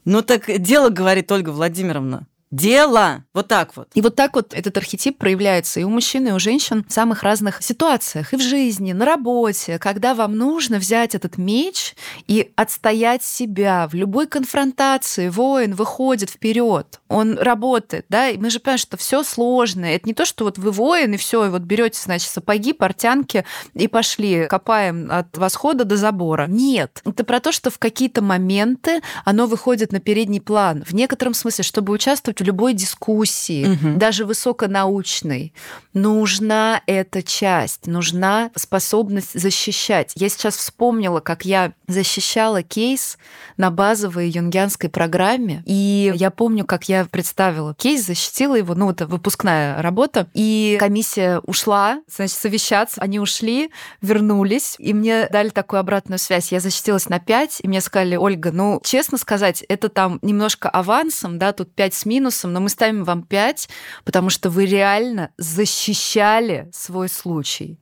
Ну 0.04 0.22
так 0.22 0.50
дело, 0.60 0.88
говорит 0.88 1.30
Ольга 1.30 1.50
Владимировна 1.50 2.26
дело. 2.50 3.24
Вот 3.32 3.48
так 3.48 3.76
вот. 3.76 3.88
И 3.94 4.00
вот 4.00 4.16
так 4.16 4.34
вот 4.34 4.54
этот 4.54 4.76
архетип 4.76 5.18
проявляется 5.18 5.80
и 5.80 5.84
у 5.84 5.88
мужчин, 5.88 6.26
и 6.28 6.32
у 6.32 6.38
женщин 6.38 6.84
в 6.88 6.92
самых 6.92 7.22
разных 7.22 7.62
ситуациях. 7.62 8.32
И 8.32 8.36
в 8.36 8.40
жизни, 8.40 8.92
на 8.92 9.04
работе, 9.04 9.78
когда 9.78 10.14
вам 10.14 10.36
нужно 10.36 10.78
взять 10.78 11.14
этот 11.14 11.38
меч 11.38 11.94
и 12.26 12.52
отстоять 12.56 13.22
себя. 13.22 13.88
В 13.88 13.94
любой 13.94 14.26
конфронтации 14.26 15.28
воин 15.28 15.74
выходит 15.74 16.30
вперед, 16.30 17.00
он 17.08 17.38
работает, 17.38 18.06
да, 18.08 18.28
и 18.28 18.38
мы 18.38 18.50
же 18.50 18.60
понимаем, 18.60 18.78
что 18.78 18.96
все 18.96 19.22
сложно. 19.22 19.84
Это 19.84 20.06
не 20.06 20.14
то, 20.14 20.24
что 20.24 20.44
вот 20.44 20.58
вы 20.58 20.70
воин, 20.70 21.14
и 21.14 21.16
все, 21.16 21.46
и 21.46 21.48
вот 21.48 21.62
берете, 21.62 22.00
значит, 22.02 22.30
сапоги, 22.30 22.72
портянки 22.72 23.44
и 23.74 23.88
пошли, 23.88 24.46
копаем 24.46 25.10
от 25.10 25.36
восхода 25.36 25.84
до 25.84 25.96
забора. 25.96 26.46
Нет. 26.48 27.02
Это 27.04 27.24
про 27.24 27.40
то, 27.40 27.52
что 27.52 27.70
в 27.70 27.78
какие-то 27.78 28.22
моменты 28.22 29.00
оно 29.24 29.46
выходит 29.46 29.92
на 29.92 30.00
передний 30.00 30.40
план. 30.40 30.84
В 30.86 30.94
некотором 30.94 31.34
смысле, 31.34 31.64
чтобы 31.64 31.92
участвовать 31.92 32.39
в 32.40 32.44
любой 32.44 32.74
дискуссии, 32.74 33.66
угу. 33.66 33.98
даже 33.98 34.24
высоконаучной, 34.24 35.52
нужна 35.92 36.82
эта 36.86 37.22
часть, 37.22 37.86
нужна 37.86 38.50
способность 38.56 39.38
защищать. 39.38 40.12
Я 40.16 40.28
сейчас 40.28 40.56
вспомнила, 40.56 41.20
как 41.20 41.44
я 41.44 41.72
защищала 41.86 42.62
кейс 42.62 43.18
на 43.56 43.70
базовой 43.70 44.28
юнгианской 44.28 44.88
программе, 44.88 45.62
и 45.66 46.12
я 46.14 46.30
помню, 46.30 46.64
как 46.64 46.88
я 46.88 47.04
представила 47.04 47.74
кейс, 47.74 48.06
защитила 48.06 48.54
его, 48.54 48.74
ну, 48.74 48.90
это 48.90 49.06
выпускная 49.06 49.80
работа, 49.82 50.28
и 50.34 50.76
комиссия 50.80 51.40
ушла, 51.44 52.00
значит, 52.08 52.36
совещаться, 52.36 53.00
они 53.00 53.20
ушли, 53.20 53.70
вернулись, 54.00 54.76
и 54.78 54.94
мне 54.94 55.28
дали 55.30 55.50
такую 55.50 55.80
обратную 55.80 56.18
связь. 56.18 56.52
Я 56.52 56.60
защитилась 56.60 57.08
на 57.08 57.18
5, 57.18 57.60
и 57.62 57.68
мне 57.68 57.80
сказали, 57.80 58.16
Ольга, 58.16 58.52
ну, 58.52 58.80
честно 58.84 59.18
сказать, 59.18 59.62
это 59.68 59.88
там 59.88 60.18
немножко 60.22 60.68
авансом, 60.68 61.38
да, 61.38 61.52
тут 61.52 61.74
5 61.74 61.94
с 61.94 62.06
минусом, 62.06 62.29
минусом, 62.30 62.52
но 62.52 62.60
мы 62.60 62.68
ставим 62.68 63.04
вам 63.04 63.22
5, 63.22 63.68
потому 64.04 64.30
что 64.30 64.50
вы 64.50 64.66
реально 64.66 65.30
защищали 65.36 66.68
свой 66.72 67.08
случай 67.08 67.78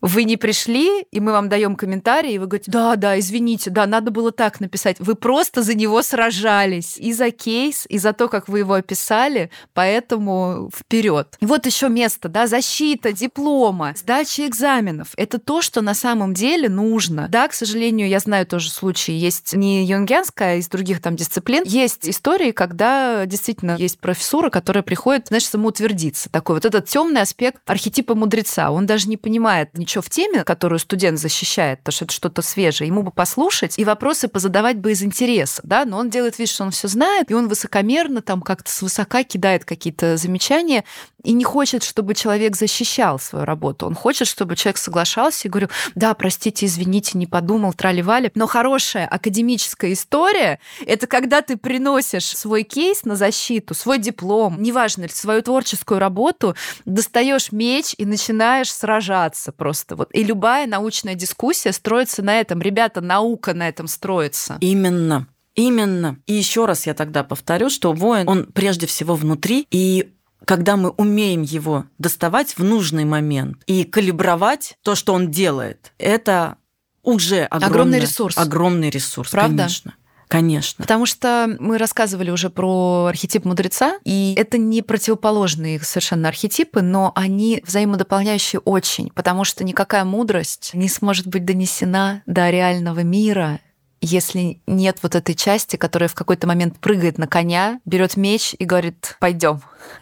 вы 0.00 0.24
не 0.24 0.36
пришли, 0.36 1.02
и 1.10 1.20
мы 1.20 1.32
вам 1.32 1.48
даем 1.48 1.76
комментарий, 1.76 2.34
и 2.34 2.38
вы 2.38 2.46
говорите, 2.46 2.70
да, 2.70 2.96
да, 2.96 3.18
извините, 3.18 3.70
да, 3.70 3.86
надо 3.86 4.10
было 4.10 4.32
так 4.32 4.60
написать. 4.60 4.96
Вы 4.98 5.14
просто 5.14 5.62
за 5.62 5.74
него 5.74 6.02
сражались 6.02 6.96
и 6.96 7.12
за 7.12 7.30
кейс, 7.30 7.86
и 7.88 7.98
за 7.98 8.12
то, 8.12 8.28
как 8.28 8.48
вы 8.48 8.60
его 8.60 8.74
описали, 8.74 9.50
поэтому 9.74 10.70
вперед. 10.74 11.36
И 11.40 11.46
вот 11.46 11.66
еще 11.66 11.88
место, 11.88 12.28
да, 12.28 12.46
защита, 12.46 13.12
диплома, 13.12 13.94
сдача 13.96 14.46
экзаменов. 14.46 15.08
Это 15.16 15.38
то, 15.38 15.62
что 15.62 15.80
на 15.80 15.94
самом 15.94 16.34
деле 16.34 16.68
нужно. 16.68 17.28
Да, 17.28 17.48
к 17.48 17.52
сожалению, 17.52 18.08
я 18.08 18.20
знаю 18.20 18.46
тоже 18.46 18.70
случаи, 18.70 19.12
есть 19.12 19.54
не 19.54 19.84
юнгианская, 19.84 20.48
а 20.48 20.54
из 20.54 20.68
других 20.68 21.02
там 21.02 21.16
дисциплин. 21.16 21.62
Есть 21.64 22.08
истории, 22.08 22.52
когда 22.52 23.26
действительно 23.26 23.76
есть 23.76 23.98
профессура, 23.98 24.50
которая 24.50 24.82
приходит, 24.82 25.28
знаешь, 25.28 25.46
самоутвердиться. 25.46 26.30
Такой 26.30 26.56
вот 26.56 26.64
этот 26.64 26.86
темный 26.86 27.22
аспект 27.22 27.60
архетипа 27.66 28.14
мудреца. 28.14 28.70
Он 28.70 28.86
даже 28.86 29.08
не 29.08 29.16
понимает 29.16 29.76
ничего 29.88 30.02
в 30.02 30.10
теме, 30.10 30.44
которую 30.44 30.78
студент 30.78 31.18
защищает, 31.18 31.78
потому 31.78 31.92
что 31.92 32.04
это 32.04 32.14
что-то 32.14 32.42
свежее, 32.42 32.88
ему 32.88 33.02
бы 33.02 33.10
послушать 33.10 33.78
и 33.78 33.84
вопросы 33.84 34.28
позадавать 34.28 34.76
бы 34.76 34.92
из 34.92 35.02
интереса, 35.02 35.62
да, 35.64 35.86
но 35.86 35.98
он 35.98 36.10
делает 36.10 36.38
вид, 36.38 36.50
что 36.50 36.64
он 36.64 36.72
все 36.72 36.88
знает, 36.88 37.30
и 37.30 37.34
он 37.34 37.48
высокомерно 37.48 38.20
там 38.20 38.42
как-то 38.42 38.70
свысока 38.70 39.24
кидает 39.24 39.64
какие-то 39.64 40.18
замечания 40.18 40.84
и 41.24 41.32
не 41.32 41.44
хочет, 41.44 41.82
чтобы 41.82 42.14
человек 42.14 42.56
защищал 42.56 43.18
свою 43.18 43.44
работу. 43.44 43.86
Он 43.86 43.94
хочет, 43.94 44.28
чтобы 44.28 44.56
человек 44.56 44.78
соглашался 44.78 45.48
и 45.48 45.50
говорил, 45.50 45.70
да, 45.94 46.14
простите, 46.14 46.66
извините, 46.66 47.18
не 47.18 47.26
подумал, 47.26 47.72
трали-вали. 47.72 48.30
Но 48.34 48.46
хорошая 48.46 49.06
академическая 49.06 49.92
история— 49.92 50.60
это 50.86 51.06
когда 51.06 51.42
ты 51.42 51.56
приносишь 51.56 52.36
свой 52.36 52.62
кейс 52.62 53.04
на 53.04 53.16
защиту, 53.16 53.74
свой 53.74 53.98
диплом, 53.98 54.62
неважно, 54.62 55.08
свою 55.08 55.42
творческую 55.42 55.98
работу, 55.98 56.54
достаешь 56.84 57.52
меч 57.52 57.94
и 57.98 58.04
начинаешь 58.04 58.72
сражаться 58.72 59.52
просто 59.52 59.77
просто. 59.78 59.96
Вот. 59.96 60.08
И 60.12 60.24
любая 60.24 60.66
научная 60.66 61.14
дискуссия 61.14 61.72
строится 61.72 62.22
на 62.22 62.40
этом. 62.40 62.60
Ребята, 62.60 63.00
наука 63.00 63.54
на 63.54 63.68
этом 63.68 63.86
строится. 63.88 64.58
Именно. 64.60 65.26
Именно. 65.54 66.18
И 66.26 66.34
еще 66.34 66.66
раз 66.66 66.86
я 66.86 66.94
тогда 66.94 67.24
повторю, 67.24 67.68
что 67.68 67.92
воин, 67.92 68.28
он 68.28 68.46
прежде 68.46 68.86
всего 68.86 69.16
внутри, 69.16 69.66
и 69.70 70.12
когда 70.44 70.76
мы 70.76 70.90
умеем 70.90 71.42
его 71.42 71.84
доставать 71.98 72.56
в 72.56 72.62
нужный 72.62 73.04
момент 73.04 73.58
и 73.66 73.84
калибровать 73.84 74.78
то, 74.82 74.94
что 74.94 75.14
он 75.14 75.30
делает, 75.30 75.92
это 75.98 76.56
уже 77.02 77.42
огромный, 77.44 77.66
огромный 77.66 78.00
ресурс. 78.00 78.38
Огромный 78.38 78.90
ресурс, 78.90 79.30
Правда? 79.30 79.56
конечно. 79.56 79.94
Конечно. 80.28 80.82
Потому 80.82 81.06
что 81.06 81.56
мы 81.58 81.78
рассказывали 81.78 82.30
уже 82.30 82.50
про 82.50 83.06
архетип 83.06 83.44
мудреца, 83.46 83.98
и 84.04 84.34
это 84.36 84.58
не 84.58 84.82
противоположные 84.82 85.80
совершенно 85.80 86.28
архетипы, 86.28 86.82
но 86.82 87.12
они 87.14 87.62
взаимодополняющие 87.66 88.60
очень, 88.60 89.10
потому 89.14 89.44
что 89.44 89.64
никакая 89.64 90.04
мудрость 90.04 90.70
не 90.74 90.88
сможет 90.88 91.26
быть 91.26 91.44
донесена 91.44 92.22
до 92.26 92.50
реального 92.50 93.00
мира 93.00 93.60
если 94.00 94.60
нет 94.66 94.98
вот 95.02 95.14
этой 95.14 95.34
части, 95.34 95.76
которая 95.76 96.08
в 96.08 96.14
какой-то 96.14 96.46
момент 96.46 96.78
прыгает 96.78 97.18
на 97.18 97.26
коня, 97.26 97.80
берет 97.84 98.16
меч 98.16 98.54
и 98.58 98.64
говорит, 98.64 99.16
пойдем. 99.20 99.60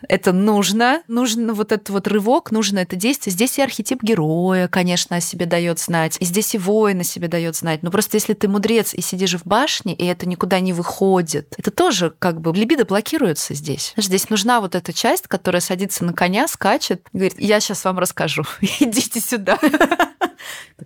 Это 0.09 0.32
нужно, 0.32 1.03
нужен 1.07 1.53
вот 1.53 1.72
этот 1.72 1.90
вот 1.90 2.09
рывок, 2.09 2.51
нужно 2.51 2.80
это 2.80 2.97
действие. 2.97 3.32
Здесь 3.32 3.59
и 3.59 3.62
архетип 3.62 4.03
героя, 4.03 4.68
конечно, 4.68 5.16
о 5.16 5.20
себе 5.20 5.47
дает 5.47 5.78
знать, 5.78 6.16
и 6.20 6.24
здесь 6.24 6.55
и 6.55 6.59
воин 6.59 7.01
о 7.01 7.05
себе 7.05 7.28
дает 7.28 7.57
знать. 7.57 7.82
Но 7.82 7.90
просто 7.90 8.16
если 8.16 8.34
ты 8.34 8.49
мудрец 8.49 8.94
и 8.94 9.01
сидишь 9.01 9.34
в 9.34 9.47
башне, 9.47 9.94
и 9.94 10.05
это 10.05 10.26
никуда 10.28 10.61
не 10.61 10.72
выходит, 10.72 11.55
это 11.57 11.70
тоже 11.70 12.12
как 12.18 12.40
бы 12.40 12.53
либидо 12.53 12.84
блокируется 12.84 13.55
здесь. 13.55 13.92
Здесь 13.97 14.30
нужна 14.30 14.61
вот 14.61 14.74
эта 14.74 14.92
часть, 14.92 15.26
которая 15.28 15.61
садится 15.61 16.05
на 16.05 16.12
коня, 16.12 16.49
скачет, 16.49 17.07
говорит, 17.12 17.34
я 17.38 17.61
сейчас 17.61 17.84
вам 17.84 17.99
расскажу, 17.99 18.44
идите 18.80 19.20
сюда. 19.20 19.59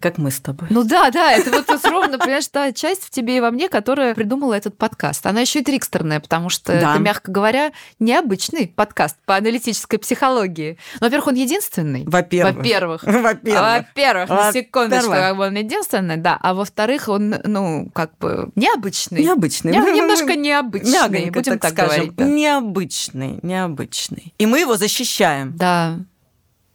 Как 0.01 0.19
мы 0.19 0.31
с 0.31 0.41
тобой. 0.41 0.69
Ну 0.71 0.85
да, 0.85 1.11
да, 1.11 1.33
это 1.33 1.51
вот, 1.51 1.67
ровно, 1.85 2.19
понимаешь, 2.19 2.47
та 2.47 2.73
часть 2.73 3.05
в 3.05 3.11
тебе 3.11 3.39
и 3.39 3.41
во 3.41 3.51
мне, 3.51 3.69
которая 3.69 4.15
придумала 4.15 4.55
этот 4.55 4.77
подкаст. 4.77 5.27
Она 5.27 5.41
еще 5.41 5.61
и 5.61 5.65
трикстерная, 5.65 6.21
потому 6.21 6.49
что 6.49 6.73
да. 6.73 6.93
это, 6.93 7.01
мягко 7.01 7.31
говоря, 7.31 7.73
необычный 7.99 8.69
подкаст 8.69 9.17
по 9.25 9.37
аналитической 9.37 9.99
психологии. 9.99 10.79
Ну, 11.01 11.07
во-первых, 11.07 11.29
он 11.29 11.35
единственный. 11.35 12.05
Во-первых. 12.07 12.57
Во-первых. 12.57 13.03
Во-первых. 13.05 13.87
Во-первых, 13.89 14.31
на 14.31 14.53
секундочку, 14.53 15.11
как 15.11 15.37
бы 15.37 15.47
он 15.47 15.57
единственный, 15.57 16.17
да. 16.17 16.39
А 16.41 16.55
во-вторых, 16.55 17.09
он, 17.09 17.37
ну, 17.45 17.91
как 17.93 18.17
бы 18.19 18.51
необычный. 18.55 19.23
Необычный. 19.23 19.73
Не, 19.73 19.79
немножко 19.79 20.37
необычный, 20.37 20.93
Мягонько, 20.93 21.33
будем 21.33 21.53
так, 21.59 21.63
так 21.63 21.73
скажем. 21.73 21.95
говорить. 21.95 22.15
Да. 22.17 22.25
Необычный, 22.25 23.39
необычный. 23.43 24.35
И 24.39 24.47
мы 24.47 24.61
его 24.61 24.77
защищаем. 24.77 25.57
Да. 25.57 25.99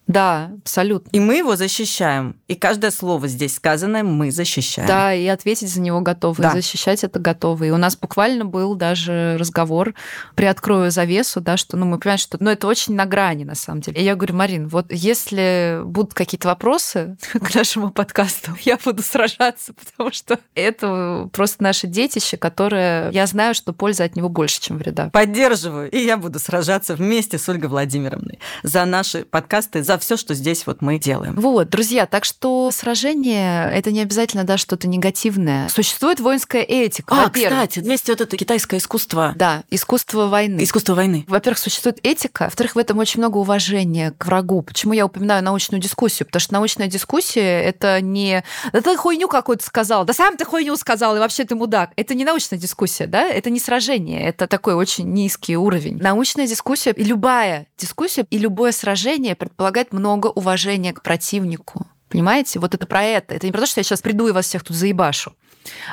Да, 0.08 0.52
абсолютно. 0.64 1.10
И 1.12 1.20
мы 1.20 1.38
его 1.38 1.56
защищаем. 1.56 2.36
И 2.48 2.56
каждое 2.56 2.92
слово 2.92 3.28
здесь 3.28 3.56
сказанное 3.56 4.04
мы 4.04 4.32
защищаем. 4.32 4.88
Да, 4.88 5.14
и 5.14 5.26
ответить 5.26 5.70
за 5.70 5.82
него 5.82 6.02
готовы, 6.02 6.44
да. 6.44 6.52
и 6.52 6.54
защищать 6.54 7.04
это 7.04 7.20
готовы. 7.20 7.68
И 7.68 7.72
у 7.72 7.78
нас 7.78 7.98
буквально 7.98 8.46
был 8.46 8.76
даже 8.76 9.36
разговор, 9.40 9.94
приоткрою 10.36 10.92
завесу, 10.92 11.42
да, 11.42 11.58
что 11.58 11.76
ну, 11.76 11.86
мы 11.86 11.98
понимаем, 11.98 12.20
что 12.20 12.38
ну, 12.40 12.52
это 12.52 12.68
очень 12.68 12.94
на 12.94 13.06
грани, 13.06 13.46
на 13.46 13.56
самом 13.56 13.82
деле. 13.82 14.00
И 14.00 14.04
я 14.04 14.16
говорю, 14.16 14.36
Марин, 14.36 14.68
вот 14.68 14.88
если 14.92 15.82
будут 15.84 16.14
какие-то 16.14 16.48
вопросы 16.50 17.18
к 17.34 17.56
нашему 17.56 17.90
подкасту, 17.90 18.52
я 18.62 18.78
буду 18.78 19.02
сражаться, 19.02 19.74
потому 19.96 20.12
что 20.12 20.40
это 20.54 21.30
просто 21.34 21.64
наше 21.64 21.88
детище, 21.88 22.38
которое, 22.38 23.10
я 23.12 23.26
знаю, 23.26 23.56
что 23.56 23.74
польза 23.74 24.04
от 24.04 24.16
него 24.16 24.30
больше, 24.30 24.62
чем 24.62 24.78
вреда. 24.78 25.10
Поддерживаю, 25.10 25.90
и 25.90 25.98
я 25.98 26.18
буду 26.18 26.38
сражаться 26.38 26.96
вместе 26.96 27.40
с 27.40 27.50
Ольгой 27.50 27.70
Владимировной 27.70 28.40
за 28.62 28.86
наши 28.86 29.26
подкасты, 29.26 29.84
за 29.84 29.95
за 29.96 30.00
все, 30.00 30.18
что 30.18 30.34
здесь 30.34 30.68
вот 30.68 30.82
мы 30.82 31.00
делаем. 31.00 31.36
Вот, 31.36 31.70
друзья, 31.70 32.06
так 32.06 32.26
что 32.26 32.70
сражение 32.72 33.72
это 33.72 33.92
не 33.92 34.02
обязательно 34.02 34.44
да 34.44 34.58
что-то 34.58 34.88
негативное. 34.88 35.70
Существует 35.70 36.20
воинская 36.20 36.62
этика. 36.62 37.16
А, 37.16 37.30
кстати, 37.30 37.80
есть 37.80 38.10
вот 38.10 38.20
это 38.20 38.36
китайское 38.36 38.80
искусство. 38.80 39.34
Да, 39.38 39.64
искусство 39.70 40.28
войны. 40.28 40.64
Искусство 40.64 40.96
войны. 40.96 41.24
Во-первых, 41.28 41.60
существует 41.60 42.00
этика, 42.04 42.46
во-вторых, 42.46 42.76
в 42.76 42.78
этом 42.78 42.98
очень 43.00 43.20
много 43.20 43.38
уважения 43.38 44.12
к 44.18 44.26
врагу. 44.26 44.62
Почему 44.62 44.94
я 44.94 45.06
упоминаю 45.06 45.44
научную 45.44 45.82
дискуссию? 45.82 46.26
Потому 46.26 46.42
что 46.42 46.54
научная 46.54 46.88
дискуссия 46.88 47.62
это 47.62 48.02
не 48.02 48.44
да 48.74 48.82
ты 48.82 48.98
хуйню 48.98 49.28
какую-то 49.28 49.64
сказал, 49.64 50.04
да 50.04 50.14
сам 50.14 50.36
ты 50.36 50.44
хуйню 50.46 50.76
сказал, 50.76 51.16
и 51.16 51.20
вообще 51.20 51.46
ты 51.46 51.56
мудак. 51.56 51.92
Это 51.96 52.16
не 52.16 52.26
научная 52.26 52.60
дискуссия, 52.60 53.08
да? 53.08 53.26
Это 53.26 53.50
не 53.50 53.60
сражение, 53.60 54.22
это 54.28 54.48
такой 54.48 54.74
очень 54.74 55.12
низкий 55.14 55.56
уровень. 55.56 55.98
Научная 56.02 56.48
дискуссия 56.48 56.92
и 56.92 57.04
любая 57.04 57.68
дискуссия 57.78 58.26
и 58.30 58.38
любое 58.38 58.72
сражение 58.74 59.36
предполагает 59.36 59.85
предполагает 59.86 59.94
много 59.94 60.28
уважения 60.28 60.94
к 60.94 61.02
противнику. 61.02 61.88
Понимаете? 62.10 62.60
Вот 62.60 62.74
это 62.74 62.86
про 62.86 63.04
это. 63.04 63.36
Это 63.36 63.46
не 63.46 63.52
про 63.52 63.62
то, 63.62 63.66
что 63.66 63.80
я 63.80 63.84
сейчас 63.84 64.02
приду 64.02 64.28
и 64.28 64.32
вас 64.32 64.46
всех 64.46 64.64
тут 64.64 64.76
заебашу, 64.78 65.36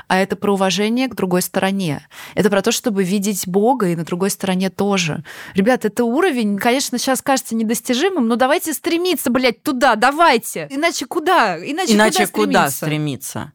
а 0.09 0.18
это 0.18 0.36
про 0.36 0.53
уважение 0.53 1.09
к 1.09 1.14
другой 1.14 1.43
стороне. 1.43 2.07
Это 2.34 2.51
про 2.51 2.62
то, 2.62 2.70
чтобы 2.70 3.03
видеть 3.03 3.49
Бога 3.49 3.88
и 3.88 3.97
на 3.97 4.05
другой 4.05 4.30
стороне 4.30 4.70
тоже. 4.70 5.24
Ребята, 5.55 5.88
это 5.88 6.05
уровень, 6.05 6.59
конечно, 6.59 6.99
сейчас 6.99 7.22
кажется 7.22 7.55
недостижимым, 7.55 8.28
но 8.28 8.36
давайте 8.36 8.74
стремиться, 8.74 9.30
блядь, 9.30 9.62
туда, 9.62 9.97
давайте. 9.97 10.68
Иначе 10.70 11.07
куда? 11.07 11.57
Иначе, 11.59 11.95
Иначе 11.95 12.26
куда, 12.26 12.47
куда 12.47 12.70
стремиться? 12.70 13.53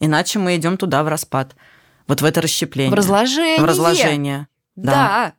Иначе 0.00 0.38
мы 0.38 0.56
идем 0.56 0.76
туда 0.76 1.02
в 1.02 1.08
распад. 1.08 1.54
Вот 2.08 2.22
в 2.22 2.24
это 2.24 2.40
расщепление. 2.40 2.90
В 2.90 2.94
разложение. 2.94 3.60
В 3.60 3.64
разложение. 3.64 4.48
Да. 4.74 4.92
да. 4.92 5.34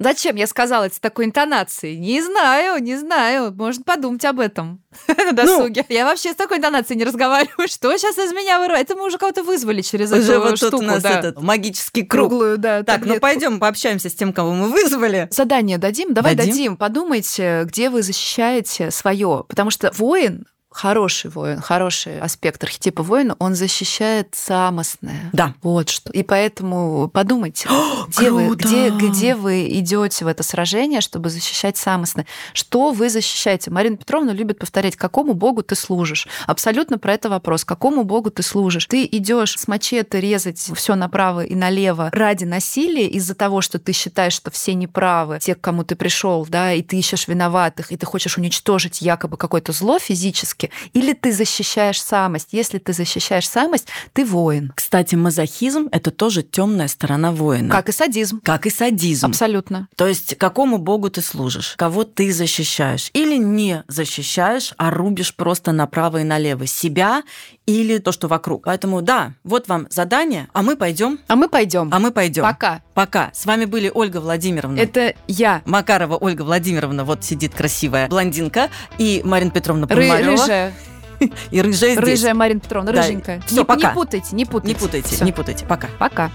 Зачем 0.00 0.36
я 0.36 0.46
сказала 0.46 0.84
это 0.84 0.94
с 0.94 0.98
такой 0.98 1.26
интонацией? 1.26 1.98
Не 1.98 2.22
знаю, 2.22 2.82
не 2.82 2.96
знаю. 2.96 3.52
Может 3.54 3.84
подумать 3.84 4.24
об 4.24 4.40
этом 4.40 4.82
на 5.08 5.32
досуге. 5.32 5.84
Ну, 5.86 5.94
я 5.94 6.06
вообще 6.06 6.32
с 6.32 6.36
такой 6.36 6.56
интонацией 6.56 6.96
не 6.96 7.04
разговариваю. 7.04 7.68
Что 7.68 7.94
сейчас 7.98 8.16
из 8.16 8.32
меня 8.32 8.58
вырывает? 8.58 8.88
Это 8.88 8.98
мы 8.98 9.06
уже 9.06 9.18
кого-то 9.18 9.42
вызвали 9.42 9.82
через 9.82 10.10
уже 10.10 10.32
эту 10.32 10.40
вот 10.40 10.56
штуку. 10.56 10.70
Тут 10.70 10.80
у 10.80 10.84
нас 10.84 11.02
да. 11.02 11.18
этот 11.18 11.42
магический 11.42 12.02
круг. 12.02 12.30
Круглую, 12.30 12.56
да. 12.56 12.82
Так, 12.82 13.04
ну 13.04 13.20
пойдем 13.20 13.60
пообщаемся 13.60 14.08
с 14.08 14.14
тем, 14.14 14.32
кого 14.32 14.54
мы 14.54 14.70
вызвали. 14.70 15.28
Задание 15.30 15.76
дадим? 15.76 16.14
Давай 16.14 16.34
дадим. 16.34 16.52
дадим. 16.52 16.76
Подумайте, 16.78 17.64
где 17.66 17.90
вы 17.90 18.02
защищаете 18.02 18.90
свое. 18.90 19.44
Потому 19.48 19.70
что 19.70 19.92
воин 19.98 20.46
хороший 20.70 21.30
воин, 21.30 21.60
хороший 21.60 22.20
аспект 22.20 22.62
архетипа 22.62 23.02
воина, 23.02 23.36
он 23.38 23.54
защищает 23.54 24.28
самостное. 24.34 25.30
Да. 25.32 25.54
Вот 25.62 25.88
что. 25.88 26.12
И 26.12 26.22
поэтому 26.22 27.08
подумайте, 27.08 27.68
О, 27.68 28.06
где, 28.06 28.30
вы, 28.30 28.54
где, 28.54 28.90
где 28.90 29.34
вы 29.34 29.68
идете 29.68 30.24
в 30.24 30.28
это 30.28 30.42
сражение, 30.42 31.00
чтобы 31.00 31.30
защищать 31.30 31.76
самостное. 31.76 32.26
Что 32.52 32.92
вы 32.92 33.10
защищаете? 33.10 33.70
Марина 33.70 33.96
Петровна 33.96 34.32
любит 34.32 34.58
повторять, 34.58 34.96
какому 34.96 35.34
богу 35.34 35.62
ты 35.62 35.74
служишь. 35.74 36.28
Абсолютно 36.46 36.98
про 36.98 37.14
это 37.14 37.28
вопрос. 37.28 37.64
Какому 37.64 38.04
богу 38.04 38.30
ты 38.30 38.42
служишь? 38.42 38.86
Ты 38.86 39.08
идешь 39.10 39.58
с 39.58 39.68
мачете 39.68 40.20
резать 40.20 40.58
все 40.58 40.94
направо 40.94 41.44
и 41.44 41.54
налево 41.54 42.10
ради 42.12 42.44
насилия 42.44 43.06
из-за 43.06 43.34
того, 43.34 43.60
что 43.60 43.78
ты 43.78 43.92
считаешь, 43.92 44.34
что 44.34 44.50
все 44.50 44.74
неправы, 44.74 45.38
те, 45.40 45.54
к 45.54 45.60
кому 45.60 45.84
ты 45.84 45.96
пришел, 45.96 46.46
да, 46.48 46.72
и 46.72 46.82
ты 46.82 46.98
ищешь 46.98 47.28
виноватых, 47.28 47.92
и 47.92 47.96
ты 47.96 48.06
хочешь 48.06 48.36
уничтожить 48.38 49.00
якобы 49.00 49.36
какое-то 49.36 49.72
зло 49.72 49.98
физически, 49.98 50.59
риски. 50.60 50.70
Или 50.92 51.12
ты 51.12 51.32
защищаешь 51.32 52.00
самость. 52.02 52.48
Если 52.52 52.78
ты 52.78 52.92
защищаешь 52.92 53.48
самость, 53.48 53.88
ты 54.12 54.24
воин. 54.24 54.72
Кстати, 54.74 55.14
мазохизм— 55.14 55.88
это 55.92 56.10
тоже 56.10 56.42
темная 56.42 56.88
сторона 56.88 57.32
воина. 57.32 57.72
Как 57.72 57.88
и 57.88 57.92
садизм. 57.92 58.40
Как 58.42 58.66
и 58.66 58.70
садизм. 58.70 59.26
Абсолютно. 59.26 59.88
То 59.96 60.06
есть 60.06 60.36
какому 60.36 60.78
богу 60.78 61.10
ты 61.10 61.22
служишь? 61.22 61.74
Кого 61.76 62.04
ты 62.04 62.32
защищаешь? 62.32 63.10
Или 63.12 63.36
не 63.36 63.84
защищаешь, 63.88 64.74
а 64.76 64.90
рубишь 64.90 65.34
просто 65.34 65.72
направо 65.72 66.18
и 66.18 66.24
налево 66.24 66.66
себя 66.66 67.22
или 67.66 67.98
то, 67.98 68.12
что 68.12 68.28
вокруг. 68.28 68.64
Поэтому 68.64 69.00
да, 69.02 69.34
вот 69.44 69.68
вам 69.68 69.86
задание, 69.90 70.48
а 70.52 70.62
мы 70.62 70.76
пойдем. 70.76 71.20
А 71.28 71.36
мы 71.36 71.48
пойдем. 71.48 71.90
А 71.92 71.98
мы 71.98 72.10
пойдем. 72.10 72.42
Пока. 72.42 72.82
Пока. 72.94 73.30
С 73.32 73.46
вами 73.46 73.64
были 73.64 73.90
Ольга 73.92 74.18
Владимировна. 74.18 74.78
Это 74.78 75.14
я. 75.28 75.62
Макарова 75.64 76.16
Ольга 76.16 76.42
Владимировна, 76.42 77.04
вот 77.04 77.24
сидит 77.24 77.54
красивая 77.54 78.08
блондинка, 78.08 78.70
и 78.98 79.22
Марина 79.24 79.50
Петровна 79.50 79.86
Пономарева 79.86 80.36
рыжая. 80.50 80.72
И 81.50 81.60
рыжая 81.60 81.92
здесь. 81.92 82.04
Рыжая 82.04 82.34
Марина 82.34 82.60
Петровна, 82.60 82.92
рыженькая. 82.92 83.38
Да. 83.38 83.46
Все, 83.46 83.56
не, 83.56 83.64
пока. 83.64 83.88
не 83.88 83.94
путайте, 83.94 84.36
не 84.36 84.44
путайте. 84.44 84.68
Не 84.68 84.74
путайте, 84.74 85.14
Все. 85.14 85.24
не 85.24 85.32
путайте. 85.32 85.66
Пока. 85.66 85.88
Пока. 85.98 86.30